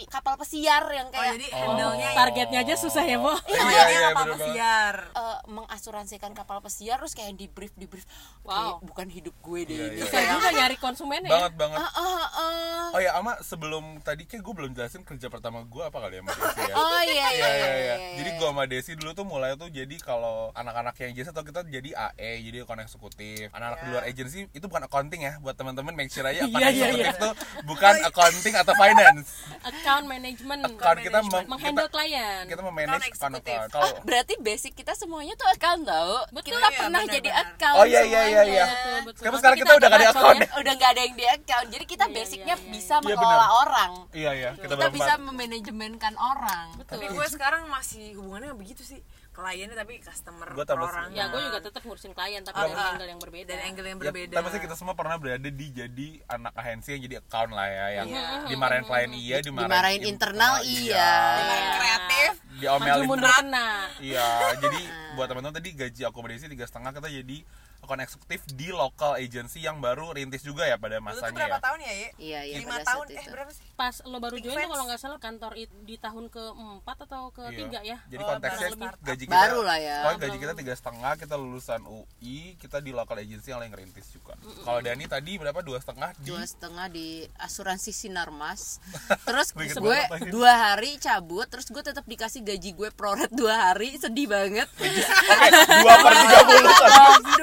kapal 0.08 0.36
pesiar 0.36 0.84
yang 0.88 1.08
Oh 1.08 1.14
kayak 1.14 1.34
jadi 1.34 1.48
handle-nya 1.52 2.08
ya. 2.08 2.16
targetnya 2.16 2.60
aja 2.62 2.76
susah 2.76 3.02
ya 3.02 3.18
Bo 3.18 3.34
Iya, 3.44 3.58
Namanya 3.58 3.84
iya, 3.88 4.00
kapal 4.08 4.24
bener 4.24 4.38
pesiar. 4.38 4.96
eh, 5.12 5.38
mengasuransikan 5.48 6.32
kapal 6.32 6.58
pesiar 6.60 6.98
terus 6.98 7.14
kayak 7.14 7.34
di 7.34 7.48
brief 7.48 7.74
di 7.74 7.86
brief 7.86 8.06
Wow. 8.42 8.80
bukan 8.82 9.08
hidup 9.08 9.36
gue 9.38 9.60
deh 9.64 9.74
Iya, 9.74 9.86
ini 9.88 9.96
iya. 9.96 10.04
bisa 10.04 10.18
juga 10.24 10.50
nyari 10.52 10.78
konsumennya 10.78 11.28
ya 11.28 11.36
Banget 11.40 11.54
banget. 11.56 11.78
Ah, 11.78 11.92
ah, 11.94 12.28
ah. 12.30 12.86
Oh 12.90 13.00
ya, 13.00 13.12
Ama 13.14 13.42
sebelum 13.42 13.84
tadi 14.00 14.24
kayak 14.24 14.42
gue 14.42 14.54
belum 14.54 14.72
jelasin 14.72 15.02
kerja 15.02 15.28
pertama 15.28 15.64
gue 15.64 15.82
apa 15.82 15.98
kali 15.98 16.16
ya 16.16 16.24
sama 16.24 16.32
Desi 16.34 16.62
ya. 16.62 16.74
oh 16.80 17.02
iya 17.02 17.14
iya 17.28 17.28
Iya 17.28 17.48
iya 17.48 17.48
iya, 17.48 17.68
iya. 17.68 17.96
iya, 17.96 17.96
Jadi 18.16 18.30
iya. 18.30 18.38
gua 18.38 18.50
sama 18.50 18.64
Desi 18.66 18.92
dulu 18.94 19.12
tuh 19.14 19.26
mulai 19.26 19.52
tuh 19.54 19.70
jadi 19.70 19.96
kalau 19.98 20.50
anak-anak 20.54 20.96
yang 20.98 21.12
jasa 21.14 21.30
atau 21.30 21.42
kita 21.42 21.62
jadi 21.64 21.90
AE 22.10 22.32
jadi 22.44 22.58
akun 22.64 22.80
eksekutif 22.80 23.48
anak-anak 23.50 23.78
di 23.78 23.86
Iya. 23.86 23.94
luar 23.94 24.04
agency 24.06 24.40
itu 24.50 24.66
bukan 24.66 24.84
accounting 24.84 25.22
ya 25.22 25.34
buat 25.38 25.54
teman-teman 25.54 25.94
make 25.94 26.08
sure 26.08 26.24
aja 26.24 26.42
akun 26.42 26.56
Iya, 26.56 26.68
iya, 26.68 26.86
eksekutif 26.88 27.06
iya. 27.06 27.12
tuh 27.18 27.34
bukan 27.64 27.94
accounting 28.04 28.56
atau 28.56 28.74
finance 28.74 29.28
account 29.64 30.06
management. 30.06 30.62
Account 30.64 30.98
kita 31.00 31.20
menghandle 31.46 31.86
kita- 31.86 31.94
klien. 31.94 32.44
kita 32.46 32.62
memanage 32.62 33.08
Account 33.10 33.36
account 33.36 33.70
Oh, 33.74 33.92
berarti 34.04 34.34
basic 34.38 34.74
kita 34.74 34.94
semuanya 34.94 35.34
tuh 35.34 35.48
account 35.48 35.82
tau. 35.84 36.24
Betul. 36.30 36.56
Kita 36.56 36.68
Iya, 36.68 36.78
pernah 36.78 37.02
benar, 37.02 37.16
jadi 37.16 37.30
benar. 37.30 37.46
account 37.46 37.78
Oh, 37.78 37.86
iya, 37.86 38.02
iya, 38.04 38.22
iya, 38.26 38.42
iya. 38.44 38.66
Tapi 39.08 39.36
sekarang 39.38 39.58
kita 39.58 39.74
udah 39.74 39.88
nggak 39.88 40.00
ada 40.00 40.10
account 40.12 40.38
ya. 40.38 40.50
Udah 40.58 40.74
nggak 40.74 40.90
ada 40.90 41.02
yang 41.02 41.16
di 41.16 41.26
account. 41.28 41.68
Jadi 41.70 41.86
kita 41.86 42.06
Iya, 42.06 42.16
basicnya 42.16 42.56
iya, 42.56 42.64
iya. 42.64 42.72
bisa 42.72 42.96
Iya, 42.98 43.04
mengelola 43.04 43.48
orang. 43.60 43.92
Iya 44.12 44.32
iya. 44.34 44.50
Kita, 44.54 44.74
Kita 44.74 44.88
bisa 44.90 45.14
memanajemenkan 45.18 46.14
orang. 46.16 46.68
Betul. 46.76 46.92
Tapi 46.94 47.06
gue 47.10 47.28
sekarang 47.28 47.64
masih 47.68 48.16
hubungannya 48.16 48.54
begitu 48.54 48.82
sih 48.82 49.00
kliennya 49.38 49.78
tapi 49.78 50.02
customer 50.02 50.50
Gua 50.50 50.66
tambah 50.66 50.90
orang 50.90 51.14
ya 51.14 51.30
gue 51.30 51.38
juga 51.40 51.60
tetap 51.62 51.82
ngurusin 51.82 52.12
klien 52.12 52.42
tapi 52.42 52.58
Oh, 52.58 52.66
dari 52.66 52.74
ah. 52.76 52.90
angle 52.92 53.08
yang 53.08 53.22
berbeda 53.22 53.48
dari 53.48 53.64
angle 53.64 53.86
yang 53.86 53.98
Ya, 53.98 54.04
berbeda 54.04 54.34
tapi 54.34 54.44
maksudnya 54.44 54.64
kita 54.66 54.76
semua 54.76 54.96
pernah 54.98 55.16
berada 55.16 55.46
di 55.48 55.68
jadi 55.70 56.08
anak 56.28 56.54
agensi 56.56 56.90
yang 56.92 57.02
jadi 57.04 57.16
account 57.22 57.52
lah 57.52 57.68
ya 57.68 57.86
yang 57.96 58.08
Iya. 58.08 58.26
dimarahin 58.48 58.84
klien 58.84 59.12
iya 59.14 59.36
dimarahin, 59.40 59.70
Dimarahin 59.70 60.02
internal, 60.04 60.54
iya. 60.64 61.12
Dengan 61.38 61.62
kreatif 61.78 62.32
maju 62.34 62.58
diomelin 62.58 63.06
mundur 63.06 63.30
kena 63.32 63.70
Iya, 64.00 64.28
jadi 64.64 64.82
buat 65.14 65.28
teman-teman 65.28 65.56
tadi 65.56 65.70
gaji 65.72 66.02
akomodasi 66.04 66.46
tiga 66.48 66.66
setengah 66.66 66.90
kita 66.92 67.10
jadi 67.14 67.38
akun 67.78 68.02
eksekutif 68.02 68.42
di 68.50 68.74
local 68.74 69.14
agency 69.16 69.62
yang 69.62 69.78
baru 69.78 70.10
rintis 70.10 70.42
juga 70.42 70.66
ya 70.66 70.76
pada 70.76 70.98
masanya 70.98 71.38
berapa 71.38 71.56
ya. 71.56 71.62
tahun 71.62 71.80
ya 71.80 71.94
Ye? 71.94 72.10
Iya, 72.18 72.40
iya, 72.44 72.56
lima 72.58 72.82
tahun 72.82 73.06
eh 73.08 73.16
itu. 73.16 73.30
berapa 73.30 73.52
sih 73.54 73.64
pas 73.72 73.96
lo 74.02 74.18
baru 74.18 74.34
Big 74.34 74.44
join 74.44 74.58
tuh 74.58 74.66
kalau 74.68 74.86
nggak 74.90 74.98
salah 74.98 75.20
kantor 75.20 75.52
di 75.62 75.96
tahun 75.96 76.26
keempat 76.28 76.98
atau 77.06 77.30
ketiga 77.30 77.80
ya 77.82 78.02
Jadi 78.08 78.18
Oh, 78.18 78.28
konteksnya 78.28 78.68
baru 78.68 78.78
start. 78.82 78.98
Gaji 79.28 79.36
kita. 79.36 79.44
Baru 79.52 79.60
lah 79.62 79.78
ya. 79.78 79.98
Pokoknya 80.08 80.20
gaji 80.24 80.38
kita 80.40 80.54
tiga 80.56 80.74
setengah, 80.74 81.14
kita 81.20 81.36
lulusan 81.36 81.82
UI, 81.84 82.56
kita 82.58 82.80
di 82.80 82.92
local 82.96 83.20
agency 83.20 83.52
yang 83.52 83.60
lain 83.60 83.72
ngerintis 83.76 84.08
juga. 84.16 84.40
Kalau 84.64 84.80
Dani 84.80 85.06
tadi 85.06 85.36
berapa? 85.36 85.60
Dua 85.60 85.78
setengah 85.84 86.16
di 86.16 86.24
dua 86.32 86.44
setengah 86.48 86.86
di 86.88 87.08
asuransi 87.38 87.92
Sinarmas. 87.92 88.80
Terus 89.28 89.52
Gue 89.78 90.00
dua 90.32 90.54
hari 90.72 90.98
cabut 90.98 91.46
terus 91.48 91.68
gue 91.70 91.84
tetap 91.84 92.08
dikasih 92.08 92.42
gaji 92.42 92.74
gue 92.74 92.90
proret 92.96 93.30
dua 93.30 93.70
hari 93.70 94.00
sedih 94.00 94.32
banget. 94.32 94.66
Oke, 94.82 95.48
dua 95.84 95.96
per 96.02 96.14
tiga 96.24 96.40
puluh. 96.48 96.76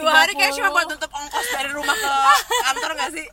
Dua 0.00 0.12
hari 0.24 0.32
kayak 0.34 0.52
cuma 0.56 0.68
buat 0.72 0.86
tutup 0.88 1.10
ongkos 1.12 1.46
dari 1.52 1.70
rumah 1.70 1.94
ke 1.94 2.12
kantor 2.64 2.90
gak 2.96 3.10
sih? 3.12 3.26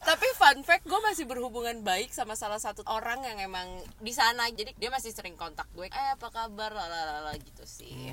Tapi 0.00 0.26
fun 0.38 0.58
fact 0.64 0.84
gue 0.86 1.00
masih 1.04 1.24
berhubungan 1.28 1.82
baik 1.84 2.14
sama 2.14 2.34
salah 2.38 2.58
satu 2.62 2.86
orang 2.86 3.20
yang 3.26 3.38
emang 3.42 3.66
di 4.00 4.12
sana. 4.14 4.48
Jadi 4.48 4.72
dia 4.78 4.88
masih 4.88 5.10
sering 5.12 5.34
kontak 5.34 5.66
gue 5.74 5.90
eh 5.90 6.08
apa 6.14 6.28
kabar? 6.30 6.70
Lalalala 6.70 7.34
gitu 7.36 7.64
sih 7.80 8.12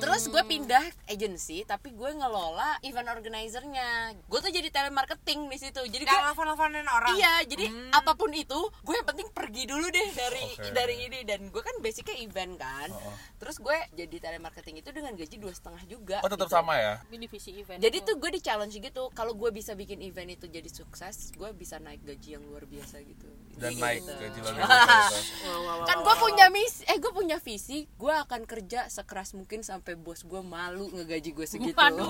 terus 0.00 0.32
gue 0.32 0.42
pindah 0.48 0.80
agency 1.12 1.64
tapi 1.68 1.92
gue 1.92 2.10
ngelola 2.16 2.80
event 2.84 3.08
organizernya 3.12 4.16
gue 4.16 4.38
tuh 4.40 4.52
jadi 4.52 4.68
telemarketing 4.72 5.48
di 5.48 5.58
situ 5.60 5.80
jadi 5.88 6.04
gue 6.08 6.20
nelfon-nelfonin 6.24 6.88
orang 6.88 7.20
Iya, 7.20 7.34
jadi 7.44 7.66
apa 7.92 8.16
pun 8.16 8.32
itu, 8.32 8.56
gue 8.80 8.94
yang 8.96 9.04
penting 9.04 9.28
pergi 9.30 9.68
dulu 9.68 9.86
deh 9.92 10.08
dari 10.16 10.44
Oke. 10.56 10.72
dari 10.72 10.96
ini 11.04 11.20
dan 11.28 11.52
gue 11.52 11.62
kan 11.62 11.76
basicnya 11.84 12.16
event 12.16 12.56
kan. 12.56 12.88
Terus 13.36 13.60
gue 13.60 13.76
jadi 13.92 14.16
telemarketing 14.20 14.80
itu 14.80 14.90
dengan 14.92 15.12
gaji 15.12 15.36
dua 15.36 15.52
setengah 15.52 15.82
juga. 15.84 16.16
Oh 16.24 16.30
tetap 16.32 16.48
gitu. 16.48 16.56
sama 16.56 16.80
ya? 16.80 16.94
Divisi 17.12 17.52
event 17.60 17.76
Jadi 17.76 17.98
itu. 18.00 18.06
tuh 18.08 18.14
gue 18.16 18.30
di 18.32 18.40
challenge 18.40 18.74
gitu, 18.80 19.12
kalau 19.12 19.36
gue 19.36 19.52
bisa 19.52 19.76
bikin 19.76 20.00
event 20.00 20.32
itu 20.32 20.48
jadi 20.48 20.70
sukses, 20.72 21.36
gue 21.36 21.50
bisa 21.52 21.76
naik 21.76 22.00
gaji 22.08 22.40
yang 22.40 22.44
luar 22.48 22.64
biasa 22.64 23.04
gitu. 23.04 23.28
Dan 23.60 23.70
Gitu. 23.70 23.82
naik 23.82 24.00
gaji 24.02 24.38
lo 24.40 25.84
Kan 25.84 26.00
gue 26.00 26.14
punya 26.16 26.46
misi, 26.48 26.80
eh 26.84 26.96
gue 26.96 27.12
punya 27.12 27.36
visi, 27.38 27.84
gue 27.86 28.14
akan 28.14 28.44
kerja 28.44 28.88
sekeras 28.88 29.32
mungkin 29.32 29.60
sampai 29.60 29.94
bos 29.94 30.22
gue 30.22 30.40
malu 30.40 30.88
ngegaji 30.90 31.30
gue 31.30 31.44
segitu. 31.44 31.76
Quotes 31.76 32.08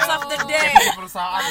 dan- 0.00 0.14
of 0.14 0.24
the 0.26 0.38
day. 0.46 0.72
ya. 0.72 0.96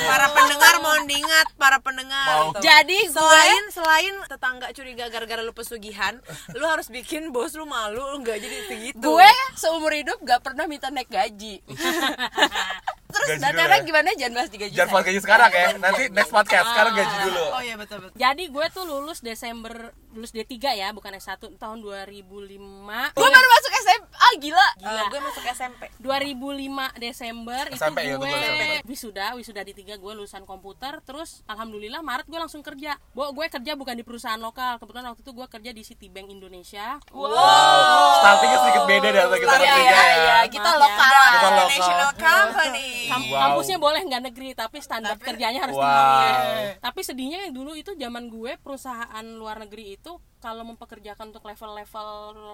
para 0.07 0.27
pendengar 0.31 0.74
mohon 0.79 1.05
diingat 1.05 1.48
para 1.53 1.77
pendengar 1.77 2.27
Mau. 2.41 2.50
Tuh. 2.51 2.62
Jadi 2.62 2.98
gue 3.03 3.13
selain 3.13 3.63
selain 3.69 4.13
tetangga 4.25 4.67
curiga 4.71 5.05
gara-gara 5.07 5.41
lu 5.41 5.51
pesugihan 5.51 6.17
lu 6.57 6.65
harus 6.65 6.88
bikin 6.88 7.29
bos 7.29 7.53
lu 7.53 7.65
malu 7.65 8.01
lu 8.01 8.17
nggak 8.19 8.38
jadi 8.38 8.57
segitu 8.65 8.98
gue 9.00 9.29
seumur 9.53 9.91
hidup 9.91 10.17
gak 10.21 10.41
pernah 10.41 10.65
minta 10.65 10.89
naik 10.89 11.07
gaji. 11.07 11.62
Terus 13.22 13.38
Gaji 13.38 13.44
nah, 13.44 13.51
dulu 13.54 13.75
ya? 13.78 13.80
gimana 13.86 14.08
jangan 14.18 14.34
bahas 14.34 14.50
di 14.50 14.58
gaji 14.58 14.74
Jangan 14.74 14.88
saya. 14.90 14.96
buat 14.98 15.06
gaji 15.06 15.20
sekarang 15.22 15.51
ya. 15.51 15.68
Nanti 15.78 16.04
next 16.18 16.32
podcast. 16.34 16.66
Sekarang 16.74 16.94
gaji 16.98 17.16
dulu. 17.30 17.44
oh 17.54 17.62
iya 17.62 17.75
betul 17.78 17.98
betul 18.01 18.18
Jadi 18.18 18.44
gue 18.50 18.66
tuh 18.74 18.84
lulus 18.88 19.20
Desember 19.22 19.74
lulus 20.12 20.32
D3 20.36 20.51
ya, 20.75 20.92
bukan 20.92 21.16
S1 21.16 21.40
tahun 21.56 21.78
2005. 21.80 23.16
Gue 23.16 23.30
baru 23.32 23.48
masuk 23.48 23.72
SMA, 23.80 24.30
gila. 24.44 24.68
Eh, 24.84 25.04
gue 25.08 25.20
masuk 25.24 25.44
SMP 25.56 25.82
2005 26.04 27.00
Desember 27.00 27.63
itu 27.70 27.80
SMP 27.80 28.00
ya, 28.04 28.16
gue 28.18 28.28
itu 28.28 28.28
gue 28.28 28.40
SMP. 28.42 28.63
wisuda 28.90 29.25
wisuda 29.38 29.62
di 29.62 29.74
tiga 29.78 29.96
gue 29.96 30.12
lulusan 30.12 30.44
komputer 30.44 31.00
terus 31.06 31.46
alhamdulillah 31.46 32.01
Maret 32.01 32.28
gue 32.28 32.40
langsung 32.40 32.60
kerja 32.60 32.98
Bo, 33.13 33.32
gue 33.32 33.46
kerja 33.48 33.78
bukan 33.78 33.96
di 33.96 34.04
perusahaan 34.04 34.42
lokal 34.42 34.82
kebetulan 34.82 35.13
waktu 35.13 35.22
itu 35.22 35.32
gue 35.32 35.48
kerja 35.48 35.72
di 35.72 35.82
Citibank 35.86 36.28
Indonesia 36.28 36.98
Startingnya 37.01 38.58
sedikit 38.66 38.84
beda 38.84 39.08
dari 39.12 39.28
kita 39.40 39.56
bertiga 39.56 39.78
iya, 39.78 40.01
ya. 40.01 40.16
iya, 40.18 40.38
kita 40.50 40.70
Maaf 40.72 40.75
ya. 40.75 40.84
lokal. 40.84 41.12
Kita 41.32 41.48
lokal. 41.48 41.68
national 41.72 42.12
company 42.18 42.90
Kam- 43.12 43.27
Wow. 43.27 43.39
kampusnya 43.44 43.77
boleh 43.77 44.01
nggak 44.01 44.24
negeri 44.25 44.50
tapi 44.53 44.77
standar 44.80 45.15
kerjanya 45.18 45.60
harus 45.62 45.75
Wow. 45.75 45.84
tinggi. 45.84 46.32
Tapi 46.80 47.00
sedihnya 47.01 47.38
yang 47.44 47.53
dulu 47.53 47.72
itu 47.74 47.91
zaman 47.94 48.27
gue 48.27 48.56
perusahaan 48.58 49.25
luar 49.34 49.60
negeri 49.60 49.96
itu 49.96 50.12
kalau 50.38 50.63
mempekerjakan 50.63 51.30
untuk 51.30 51.44
level-level 51.44 52.08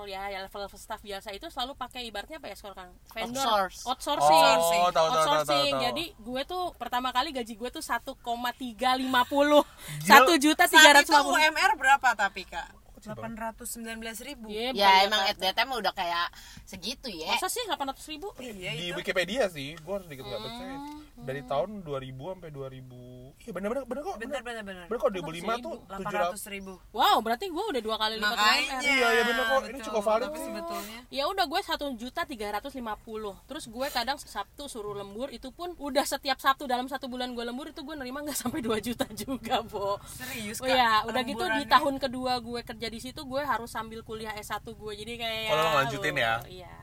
ya 0.06 0.28
ya 0.28 0.44
level-level 0.44 0.76
staff 0.76 1.00
biasa 1.00 1.32
itu 1.32 1.48
selalu 1.48 1.72
pakai 1.74 2.04
ibaratnya 2.04 2.36
apa 2.36 2.48
ya 2.48 2.56
sekarang 2.56 2.92
vendor. 3.08 3.40
Outsource. 3.40 3.80
outsourcing. 3.86 4.58
Oh, 4.58 4.60
tahu, 4.60 4.92
tahu, 4.92 5.08
tahu, 5.08 5.08
outsourcing. 5.14 5.48
tahu, 5.48 5.72
tahu. 5.72 5.86
jadi 5.86 6.06
gue 6.14 6.42
tuh 6.44 6.64
pertama 6.76 7.10
kali 7.10 7.30
gaji 7.32 7.54
gue 7.54 7.70
tuh 7.70 7.80
1,350 7.80 9.64
satu 10.04 10.34
juta 10.36 10.64
tiga 10.66 10.82
saat 10.84 10.96
ratus 10.98 11.06
itu 11.06 11.14
lima 11.14 11.24
puluh. 11.24 11.38
UMR 11.40 11.72
berapa 11.76 12.10
tapi 12.14 12.44
kak 12.44 12.68
819 13.01 13.86
ribu 14.25 14.48
Iya, 14.50 14.74
Ya 14.74 14.89
emang 15.06 15.22
at 15.25 15.38
that 15.38 15.54
time 15.54 15.72
udah 15.72 15.94
kayak 15.94 16.27
segitu 16.63 17.08
ya. 17.08 17.30
masa 17.34 17.48
sih 17.48 17.62
800 17.68 17.98
ribu 18.10 18.34
iya 18.39 18.74
Di 18.74 18.89
itu 18.89 18.98
Wikipedia 18.98 19.48
sih, 19.48 19.75
gue 19.75 19.94
harus 19.94 20.08
dikit 20.08 20.25
nggak 20.25 20.42
percaya. 20.42 20.77
Dari 21.18 21.42
tahun 21.46 21.70
2000 21.84 22.34
sampai 22.34 22.50
2000. 22.50 23.26
Iya 23.39 23.51
benar-benar 23.51 23.84
benar 23.86 24.01
kok. 24.03 24.15
bener 24.17 24.41
bener. 24.41 24.63
bener 24.63 24.86
Benar 24.86 25.00
kok 25.00 25.12
2005 25.13 25.62
tuh 25.62 25.75
800 25.88 26.36
ribu. 26.50 26.74
Wow 26.91 27.17
berarti 27.20 27.48
gue 27.48 27.63
udah 27.65 27.79
dua 27.79 27.96
kali 27.96 28.15
lipat 28.15 28.27
makanya. 28.29 28.75
UMR 28.75 28.84
Iya, 28.84 29.08
iya, 29.10 29.24
bener 29.24 29.44
kok. 29.46 29.62
Ini 29.65 29.79
cukup 29.82 30.03
valid. 30.03 30.24
tapi 30.25 30.39
sebetulnya. 30.41 31.00
Ya 31.08 31.24
udah 31.25 31.46
gue 31.46 31.62
satu 31.62 31.86
juta 31.94 32.22
tiga 32.24 32.48
ratus 32.51 32.74
lima 32.74 32.94
puluh. 32.98 33.39
Terus 33.46 33.65
gue 33.65 33.88
kadang 33.88 34.17
sabtu 34.17 34.65
suruh 34.65 34.91
lembur 34.94 35.29
itu 35.29 35.48
pun 35.50 35.72
udah 35.77 36.03
setiap 36.03 36.38
sabtu 36.38 36.65
dalam 36.65 36.86
satu 36.86 37.08
bulan 37.08 37.32
gue 37.32 37.44
lembur 37.44 37.67
itu 37.67 37.82
gue 37.82 37.96
nerima 37.96 38.20
nggak 38.20 38.36
sampai 38.38 38.60
2 38.60 38.67
juta 38.84 39.06
juga 39.10 39.62
bo. 39.62 39.96
Serius 40.10 40.60
Oh 40.60 40.65
kak? 40.65 40.74
ya 40.74 40.91
udah 41.06 41.22
gitu 41.24 41.46
di 41.46 41.63
tahun 41.65 41.96
kedua 41.98 42.34
gue 42.38 42.60
kerja 42.62 42.88
di 42.88 43.00
situ 43.00 43.22
gue 43.22 43.41
harus 43.41 43.70
sambil 43.70 44.01
kuliah 44.01 44.34
S1 44.34 44.60
gue 44.65 44.94
jadi 44.98 45.13
kayak 45.15 45.48
Oh, 45.48 45.56
lo 45.56 45.63
ngelanjutin 45.72 46.15
ya? 46.15 46.34
oh, 46.38 46.48
iya 46.48 46.74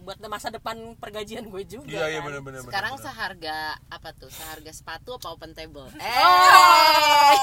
buat 0.00 0.18
masa 0.24 0.48
depan 0.48 0.74
pergajian 0.96 1.44
gue 1.44 1.62
juga 1.64 1.86
Iya, 1.88 2.04
iya 2.08 2.18
kan. 2.18 2.26
benar-benar. 2.28 2.60
Sekarang 2.62 2.94
benar. 2.94 3.04
seharga 3.04 3.56
apa 3.86 4.08
tuh? 4.12 4.28
Seharga 4.28 4.70
sepatu 4.70 5.10
apa 5.12 5.28
open 5.28 5.52
table? 5.52 5.86
Eh, 5.94 7.36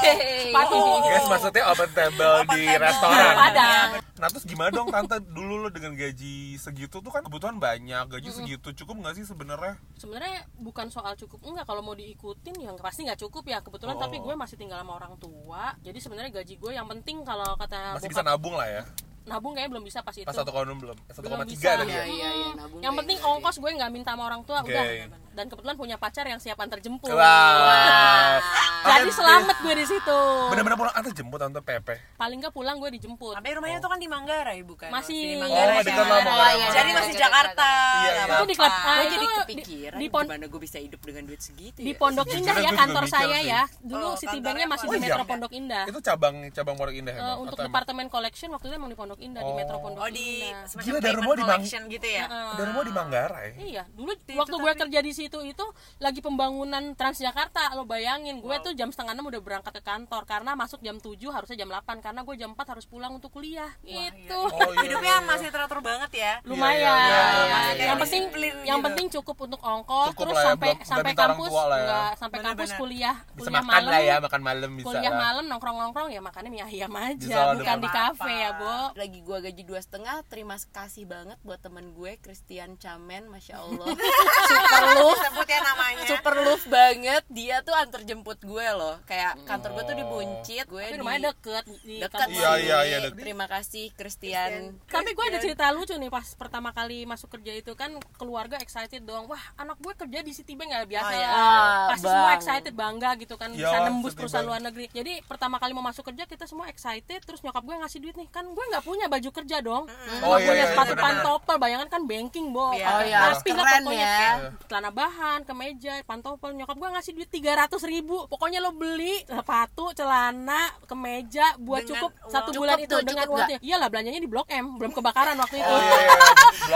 sepatu 0.46 0.76
Guys, 1.02 1.26
maksudnya 1.26 1.64
open 1.68 1.90
table 1.92 2.34
Open 2.40 2.52
di 2.52 2.64
table. 2.66 2.82
restoran. 2.82 3.36
Ada. 3.36 3.70
Nah 4.16 4.28
terus 4.28 4.44
gimana 4.44 4.70
dong 4.70 4.90
tante 4.90 5.16
dulu 5.22 5.56
lo 5.58 5.70
dengan 5.70 5.94
gaji 5.94 6.36
segitu 6.56 7.00
tuh 7.00 7.08
kan 7.08 7.22
kebutuhan 7.22 7.56
banyak 7.56 8.04
gaji 8.10 8.30
segitu 8.30 8.76
cukup 8.76 9.00
nggak 9.00 9.16
sih 9.16 9.24
sebenarnya? 9.24 9.80
sebenarnya 9.96 10.30
bukan 10.58 10.88
soal 10.90 11.16
cukup 11.16 11.40
enggak 11.42 11.64
kalau 11.64 11.80
mau 11.80 11.94
diikutin 11.94 12.56
ya 12.58 12.72
pasti 12.76 13.04
nggak 13.04 13.20
cukup 13.20 13.44
ya 13.46 13.60
kebetulan 13.60 13.92
Oh. 13.92 14.02
tapi 14.02 14.16
gue 14.18 14.32
masih 14.34 14.56
tinggal 14.56 14.78
sama 14.78 14.96
orang 14.96 15.16
tua 15.16 15.76
jadi 15.80 15.96
sebenarnya 15.98 16.32
gaji 16.34 16.56
gue 16.56 16.72
yang 16.72 16.88
penting 16.90 17.24
kalau 17.24 17.56
kata 17.56 17.96
Masih 17.96 18.06
bokap, 18.06 18.12
bisa 18.12 18.24
nabung 18.24 18.54
lah 18.54 18.68
ya. 18.70 18.84
Nabung 19.29 19.53
kayaknya 19.53 19.71
belum 19.71 19.86
bisa 19.86 20.00
pas 20.01 20.12
itu 20.12 20.25
Pas 20.25 20.33
satu 20.33 20.50
koma 20.50 20.65
belum, 20.67 20.98
satu 21.07 21.21
koma 21.24 21.38
Belum 21.39 21.51
tiga 21.53 21.71
Iya 21.77 21.86
ya. 21.86 22.03
iya 22.03 22.29
iya 22.33 22.50
nabung. 22.57 22.81
yang 22.81 22.93
penting 22.98 23.17
ongkos 23.21 23.55
gue 23.55 23.69
nggak 23.71 23.91
minta 23.91 24.12
sama 24.12 24.24
orang 24.25 24.41
tua 24.43 24.59
Oke. 24.59 24.74
udah 24.74 24.83
dan 25.31 25.45
kebetulan 25.45 25.75
punya 25.75 25.95
pacar 25.95 26.24
yang 26.24 26.38
siap 26.38 26.57
antar 26.57 26.77
jemput 26.77 27.09
Wow. 27.09 28.39
jadi 28.81 29.09
selamat 29.09 29.57
gue 29.59 29.74
di 29.75 29.86
situ 29.86 30.19
Bener-bener 30.50 30.75
pulang 30.75 30.93
antar 30.93 31.12
jemput 31.12 31.38
tante 31.38 31.59
Pepe. 31.59 31.95
paling 32.15 32.38
nggak 32.38 32.51
pulang 32.51 32.75
gue 32.77 32.89
dijemput 32.91 33.33
tapi 33.33 33.50
rumahnya 33.51 33.77
tuh 33.77 33.88
kan 33.88 33.98
di 33.98 34.07
Manggarai 34.07 34.59
bukan 34.62 34.89
Masih- 34.89 35.15
di 35.15 35.36
Oh, 35.36 35.41
Manggarai 35.41 35.81
dekat 35.81 35.95
kan? 35.95 36.05
lah 36.05 36.19
Manggarai. 36.19 36.39
Oh, 36.39 36.57
iya, 36.57 36.67
jadi 36.69 36.83
iya, 36.86 36.98
masih 36.98 37.13
iya, 37.13 37.21
Jakarta 37.21 37.69
Iya, 37.69 38.12
iya. 38.12 38.24
itu 38.29 38.45
di 38.45 38.55
klub 38.55 38.69
ah, 38.69 38.79
Gue 38.79 39.05
jadi 39.05 39.17
di, 39.19 39.27
kepikiran 39.36 39.98
di 39.98 40.07
pon 40.07 40.25
gimana 40.25 40.45
gue 40.45 40.62
bisa 40.62 40.77
hidup 40.77 41.01
dengan 41.01 41.24
duit 41.25 41.39
segitu 41.39 41.77
di 41.77 41.91
ya? 41.91 41.98
Pondok 41.98 42.27
Indah 42.29 42.57
ya 42.57 42.71
kantor 42.74 43.03
saya 43.05 43.38
ya 43.39 43.62
dulu 43.79 44.05
Oh, 44.05 44.15
Citibanknya 44.15 44.65
kantornya 44.65 44.67
masih 44.67 44.86
Oh, 44.86 44.91
di 44.91 44.98
iya. 44.98 45.05
Metro 45.05 45.24
Pondok 45.25 45.51
Indah 45.53 45.83
Itu 45.86 46.00
cabang 46.01 46.36
cabang 46.50 46.75
Pondok 46.75 46.95
Indah 46.95 47.13
Eh, 47.13 47.21
emang? 47.21 47.38
untuk 47.39 47.57
departemen 47.59 48.05
collection 48.07 48.50
waktu 48.50 48.65
itu 48.65 48.75
emang 48.75 48.89
di 48.89 48.98
Pondok 48.98 49.19
Indah 49.19 49.41
di 49.41 49.51
Oh. 49.51 49.55
Metro 49.55 49.77
Pondok 49.77 50.01
oh 50.01 50.09
di 50.09 50.27
Indah 50.41 50.65
semacam 50.65 50.86
Gila, 50.86 51.00
dari 51.00 51.15
rumah 51.15 51.33
di 51.33 51.43
collection 51.43 51.81
gitu 51.88 52.07
ya 52.07 52.25
Heeh. 52.25 52.51
Dari 52.51 52.67
rumah 52.69 52.83
di 52.83 52.93
Manggarai. 52.93 53.50
Iya, 53.59 53.83
dulu 53.91 54.12
waktu 54.33 54.55
gue 54.55 54.74
kerja 54.77 55.00
di 55.00 55.12
situ 55.20 55.40
itu 55.44 55.66
lagi 55.98 56.20
pembangunan 56.20 56.80
Transjakarta 56.94 57.74
lo 57.74 57.84
bayangin 57.84 58.40
gue 58.40 58.56
tuh 58.62 58.72
jam 58.72 58.88
setengah 58.88 59.12
enam 59.12 59.28
udah 59.28 59.40
berangkat 59.40 59.74
ke 59.74 59.84
kantor 59.84 60.24
karena 60.24 60.52
masuk 60.54 60.80
jam 60.80 60.96
7 60.96 61.12
harusnya 61.28 61.58
jam 61.58 61.70
8 61.70 62.00
karena 62.00 62.22
gue 62.22 62.36
jam 62.36 62.52
4 62.52 62.64
harus 62.70 62.86
pulang 62.86 63.12
untuk 63.12 63.30
kuliah 63.30 63.68
gitu 63.82 64.40
Oh, 64.40 64.72
iya, 64.72 64.82
hidupnya 64.86 65.16
iya. 65.18 65.26
masih 65.26 65.50
teratur 65.50 65.80
banget 65.80 66.12
ya 66.14 66.34
lumayan 66.42 66.80
Iya, 66.80 66.96
iya, 66.96 67.04
iya, 67.04 67.20
iya, 67.20 67.60
iya. 67.74 67.86
yang 67.86 68.00
penting 68.00 68.24
Disiplin 68.24 68.54
yang 68.64 68.78
gitu. 68.78 68.88
penting 68.88 69.06
cukup 69.12 69.38
untuk 69.42 69.60
ongkos 69.60 70.08
Cukup 70.10 70.22
terus 70.24 70.36
lah 70.36 70.40
ya, 70.40 70.50
sampai 70.50 70.70
belum- 70.70 70.86
sampai 70.86 71.12
kampus 71.14 71.50
ya. 71.50 71.66
nggak 71.80 72.10
sampai 72.16 72.40
kampus 72.40 72.56
Bener-bener. 72.70 72.80
kuliah 72.80 73.16
bisa 73.30 73.40
kuliah 73.42 73.54
makan 73.60 73.68
malam 73.70 73.90
lah 73.90 74.02
ya 74.02 74.16
makan 74.20 74.42
malam 74.42 74.70
bisa 74.72 74.88
kuliah 74.88 75.10
lah. 75.10 75.20
malam 75.20 75.44
nongkrong 75.46 75.78
nongkrong 75.80 76.10
ya 76.10 76.22
makannya 76.22 76.50
mie 76.50 76.64
ayam 76.64 76.94
aja 76.96 77.36
bukan 77.54 77.78
di 77.80 77.90
kafe 77.90 78.32
ya 78.32 78.50
bo 78.54 78.78
lagi 78.94 79.20
gua 79.20 79.38
gaji 79.40 79.64
dua 79.64 79.80
setengah 79.80 80.16
terima 80.26 80.56
kasih 80.70 81.04
banget 81.04 81.38
buat 81.42 81.58
temen 81.58 81.92
gue 81.92 82.12
Christian 82.20 82.76
Camen 82.76 83.26
masya 83.26 83.60
Allah 83.60 83.88
super 84.50 84.84
love 85.10 85.22
sebut 85.22 85.48
ya 85.48 85.60
namanya. 85.62 86.04
Super 86.06 86.36
love 86.39 86.66
banget. 86.66 87.24
Dia 87.28 87.56
tuh 87.60 87.74
antar 87.74 88.01
jemput 88.01 88.39
gue 88.39 88.68
loh. 88.72 88.96
Kayak 89.04 89.42
kantor 89.44 89.70
gue 89.74 89.84
tuh 89.86 89.96
di 89.96 90.01
Oh. 90.01 90.10
Buncit 90.12 90.66
gue 90.66 90.82
tapi 90.82 90.92
di 90.92 91.00
rumahnya 91.00 91.22
deket. 91.30 91.63
Di 91.82 91.96
deket. 91.98 92.28
Iya, 92.30 92.51
iya, 92.58 92.78
iya, 92.84 92.98
terima 93.10 93.46
kasih 93.46 93.94
Christian. 93.94 94.75
Tapi 94.84 95.10
gue 95.12 95.25
ada 95.25 95.38
cerita 95.38 95.70
lucu 95.70 95.94
nih 95.94 96.10
pas 96.10 96.25
pertama 96.34 96.70
kali 96.70 97.06
masuk 97.06 97.30
kerja 97.30 97.54
itu 97.54 97.72
kan 97.74 97.89
keluarga 98.16 98.58
excited 98.58 99.01
dong 99.01 99.25
wah 99.25 99.39
anak 99.56 99.78
gue 99.78 99.94
kerja 99.96 100.20
di 100.20 100.32
Citibank 100.32 100.70
nggak 100.70 100.88
biasa. 100.88 101.08
Oh, 101.08 101.16
iya. 101.16 101.30
Ah, 101.30 101.88
pasti 101.89 102.06
semua 102.06 102.32
excited 102.34 102.74
bangga 102.74 103.10
gitu 103.18 103.36
kan 103.36 103.50
bisa 103.50 103.70
Iyalah, 103.70 103.86
nembus 103.86 104.13
perusahaan 104.13 104.44
luar 104.44 104.60
negeri. 104.60 104.89
Jadi 104.89 105.22
pertama 105.24 105.56
kali 105.58 105.72
mau 105.72 105.82
masuk 105.82 106.04
kerja 106.06 106.25
kita 106.25 106.46
semua 106.46 106.68
excited 106.68 107.22
terus 107.22 107.39
nyokap 107.39 107.62
gue 107.62 107.75
ngasih 107.78 108.00
duit 108.00 108.16
nih. 108.16 108.28
Kan 108.30 108.50
gue 108.50 108.66
nggak 108.66 108.84
punya 108.84 109.06
baju 109.06 109.30
kerja 109.32 109.58
dong. 109.60 109.84
Oh, 109.86 110.25
Nggak 110.25 110.39
iya, 110.42 110.48
punya 110.50 110.58
iya, 110.60 110.72
sepatu 110.74 110.94
benar. 110.94 111.06
pantopel. 111.06 111.56
Bayangan 111.56 111.88
kan 111.88 112.01
banking 112.04 112.46
bo. 112.50 112.74
Iya. 112.74 112.88
Oh, 112.89 113.01
iya, 113.04 113.18
Rapi 113.30 113.50
lah 113.51 113.63
pokoknya. 113.78 114.10
ya. 114.10 114.32
celana 114.66 114.89
bahan 115.00 115.39
kemeja 115.41 116.03
pantopel 116.03 116.51
nyokap 116.51 116.75
gue 116.75 116.89
ngasih 116.91 117.12
duit 117.13 117.29
tiga 117.29 117.56
ratus 117.56 117.84
ribu 117.84 118.27
pokoknya 118.27 118.60
lo 118.60 118.72
beli 118.72 119.24
sepatu 119.24 119.96
celana 119.96 120.60
kemeja 120.84 121.56
buat 121.58 121.82
Dengan 121.82 122.03
cukup 122.03 122.12
uang. 122.13 122.27
satu 122.27 122.50
Cukup 122.50 122.60
bulan 122.60 122.77
itu 122.77 122.89
tuh, 122.89 123.00
dengan 123.01 123.24
cukup 123.24 123.36
uangnya 123.38 123.58
iyalah 123.62 123.88
belanjanya 123.88 124.20
di 124.20 124.27
blok 124.27 124.48
M 124.50 124.65
belum 124.75 124.91
kebakaran 124.91 125.36
waktu 125.36 125.56
itu 125.58 125.65
oh 125.65 125.79
iya 125.79 125.98
iya 125.98 126.15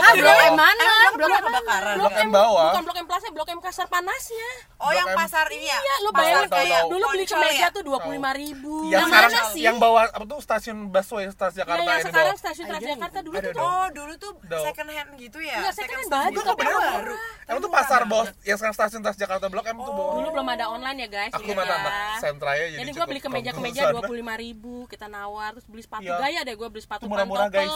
ah 0.00 0.12
blok 0.14 0.24
blok 0.24 0.38
M 0.40 0.46
M 0.46 0.54
mana 0.54 0.88
Emang 1.04 1.14
blok 1.14 1.28
blok 1.28 1.36
M 1.36 1.44
kebakaran? 1.44 1.94
blok 1.94 2.04
Blok 2.06 2.16
M 2.16 2.30
bawah. 2.30 2.64
bukan 2.66 2.82
blok 2.82 2.96
M 2.96 3.06
plaza 3.06 3.28
blok 3.28 3.48
M 3.50 3.60
kasar 3.60 3.86
panasnya 3.86 4.50
oh 4.78 4.90
yang 4.90 5.04
Blok 5.04 5.12
M. 5.12 5.20
pasar 5.20 5.46
ini 5.50 5.66
ya 5.66 5.78
Iya, 5.78 5.94
lo 5.98 6.10
bayangin 6.10 6.48
kayak 6.48 6.80
dulu 6.86 7.04
beli 7.06 7.24
kemeja 7.26 7.60
ya? 7.60 7.68
tuh 7.68 7.82
dua 7.82 7.98
puluh 7.98 8.14
lima 8.14 8.30
ribu. 8.32 8.74
yang 8.86 8.92
Yang 8.94 9.06
sekarang 9.06 9.32
mana 9.34 9.52
sih? 9.52 9.62
yang 9.62 9.76
bawa 9.76 10.00
apa 10.06 10.24
tuh 10.24 10.38
stasiun 10.40 10.78
busway 10.88 11.28
stasiun 11.28 11.52
Ya, 11.54 11.62
Jakarta 11.62 11.82
yang 11.84 11.94
ini 11.94 12.06
sekarang 12.06 12.36
stasiun 12.36 12.66
Transjakarta 12.66 13.18
dulu 13.20 13.36
tuh 13.36 13.52
oh 13.60 13.86
dulu 13.90 14.12
tuh 14.16 14.32
second 14.62 14.88
hand 14.88 15.10
gitu 15.14 15.38
ya 15.38 15.56
Iya, 15.60 15.70
second 15.70 15.98
hand 15.98 16.10
baju 16.10 16.40
tapi 16.40 16.62
Baru. 16.62 16.78
baru. 16.80 17.14
emang 17.44 17.60
tuh 17.60 17.70
pasar 17.70 18.00
bos 18.16 18.28
yang 18.42 18.54
sekarang 18.54 18.74
stasiun 18.74 19.00
Transjakarta 19.02 19.46
Blok 19.46 19.64
M 19.64 19.76
tuh 19.76 19.90
bawa 19.90 20.10
dulu 20.14 20.28
belum 20.30 20.48
ada 20.48 20.64
online 20.68 20.96
ya 20.96 21.08
guys. 21.08 21.30
aku 21.30 21.44
dulu 21.44 21.56
mana 21.56 21.66
ya. 21.66 21.76
anak 21.76 21.92
sentra 22.18 22.50
ya 22.52 22.64
Jadi, 22.64 22.76
jadi 22.76 22.90
gue 22.92 23.06
beli 23.06 23.20
kemeja 23.20 23.48
kampung 23.48 23.64
kemeja 23.64 23.80
sana. 23.80 23.90
dua 23.90 24.00
puluh 24.02 24.16
lima 24.16 24.34
ribu, 24.36 24.74
kita 24.86 25.04
nawar 25.06 25.50
terus 25.52 25.66
beli 25.66 25.80
sepatu 25.80 26.02
Iya. 26.04 26.16
gaya 26.16 26.40
deh 26.42 26.54
gue 26.54 26.68
beli 26.68 26.80
sepatu 26.80 27.00
Itu 27.00 27.10
murah-murah, 27.10 27.46
pantopel. 27.46 27.66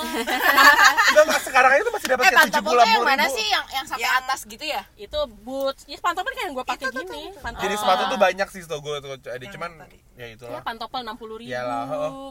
enggak 1.09 1.25
enggak 1.25 1.41
sekarang 1.43 1.71
tuh 1.79 1.93
masih 1.93 2.09
dapat 2.09 2.19
eh 2.19 2.25
kayak 2.25 2.39
tujuh 2.39 2.53
pantopel 2.55 2.71
puluh 2.71 2.87
yang 2.87 3.05
mana 3.05 3.25
sih 3.29 3.47
yang 3.47 3.65
yang 3.69 3.85
sampai 3.85 4.05
Yang- 4.05 4.19
atas 4.21 4.39
gitu 4.45 4.65
ya 4.65 4.81
itu 4.97 5.19
boots, 5.41 5.81
ya 5.85 5.97
pantopel 5.99 6.29
kan 6.29 6.39
yang 6.41 6.51
gue 6.55 6.65
pakai 6.65 6.85
gini. 6.89 7.23
Pantopel. 7.37 7.61
jadi 7.61 7.75
sepatu 7.75 8.03
tuh 8.07 8.19
banyak 8.19 8.49
sih 8.49 8.61
tuh 8.63 8.79
gue 8.79 8.95
tuh 8.99 9.11
jadi 9.19 9.45
cuman 9.51 9.71
ya 9.81 9.87
Ya, 10.19 10.35
itulah 10.35 10.61
pantopel 10.61 10.99
enam 10.99 11.15
puluh 11.15 11.39
ribu, 11.39 11.49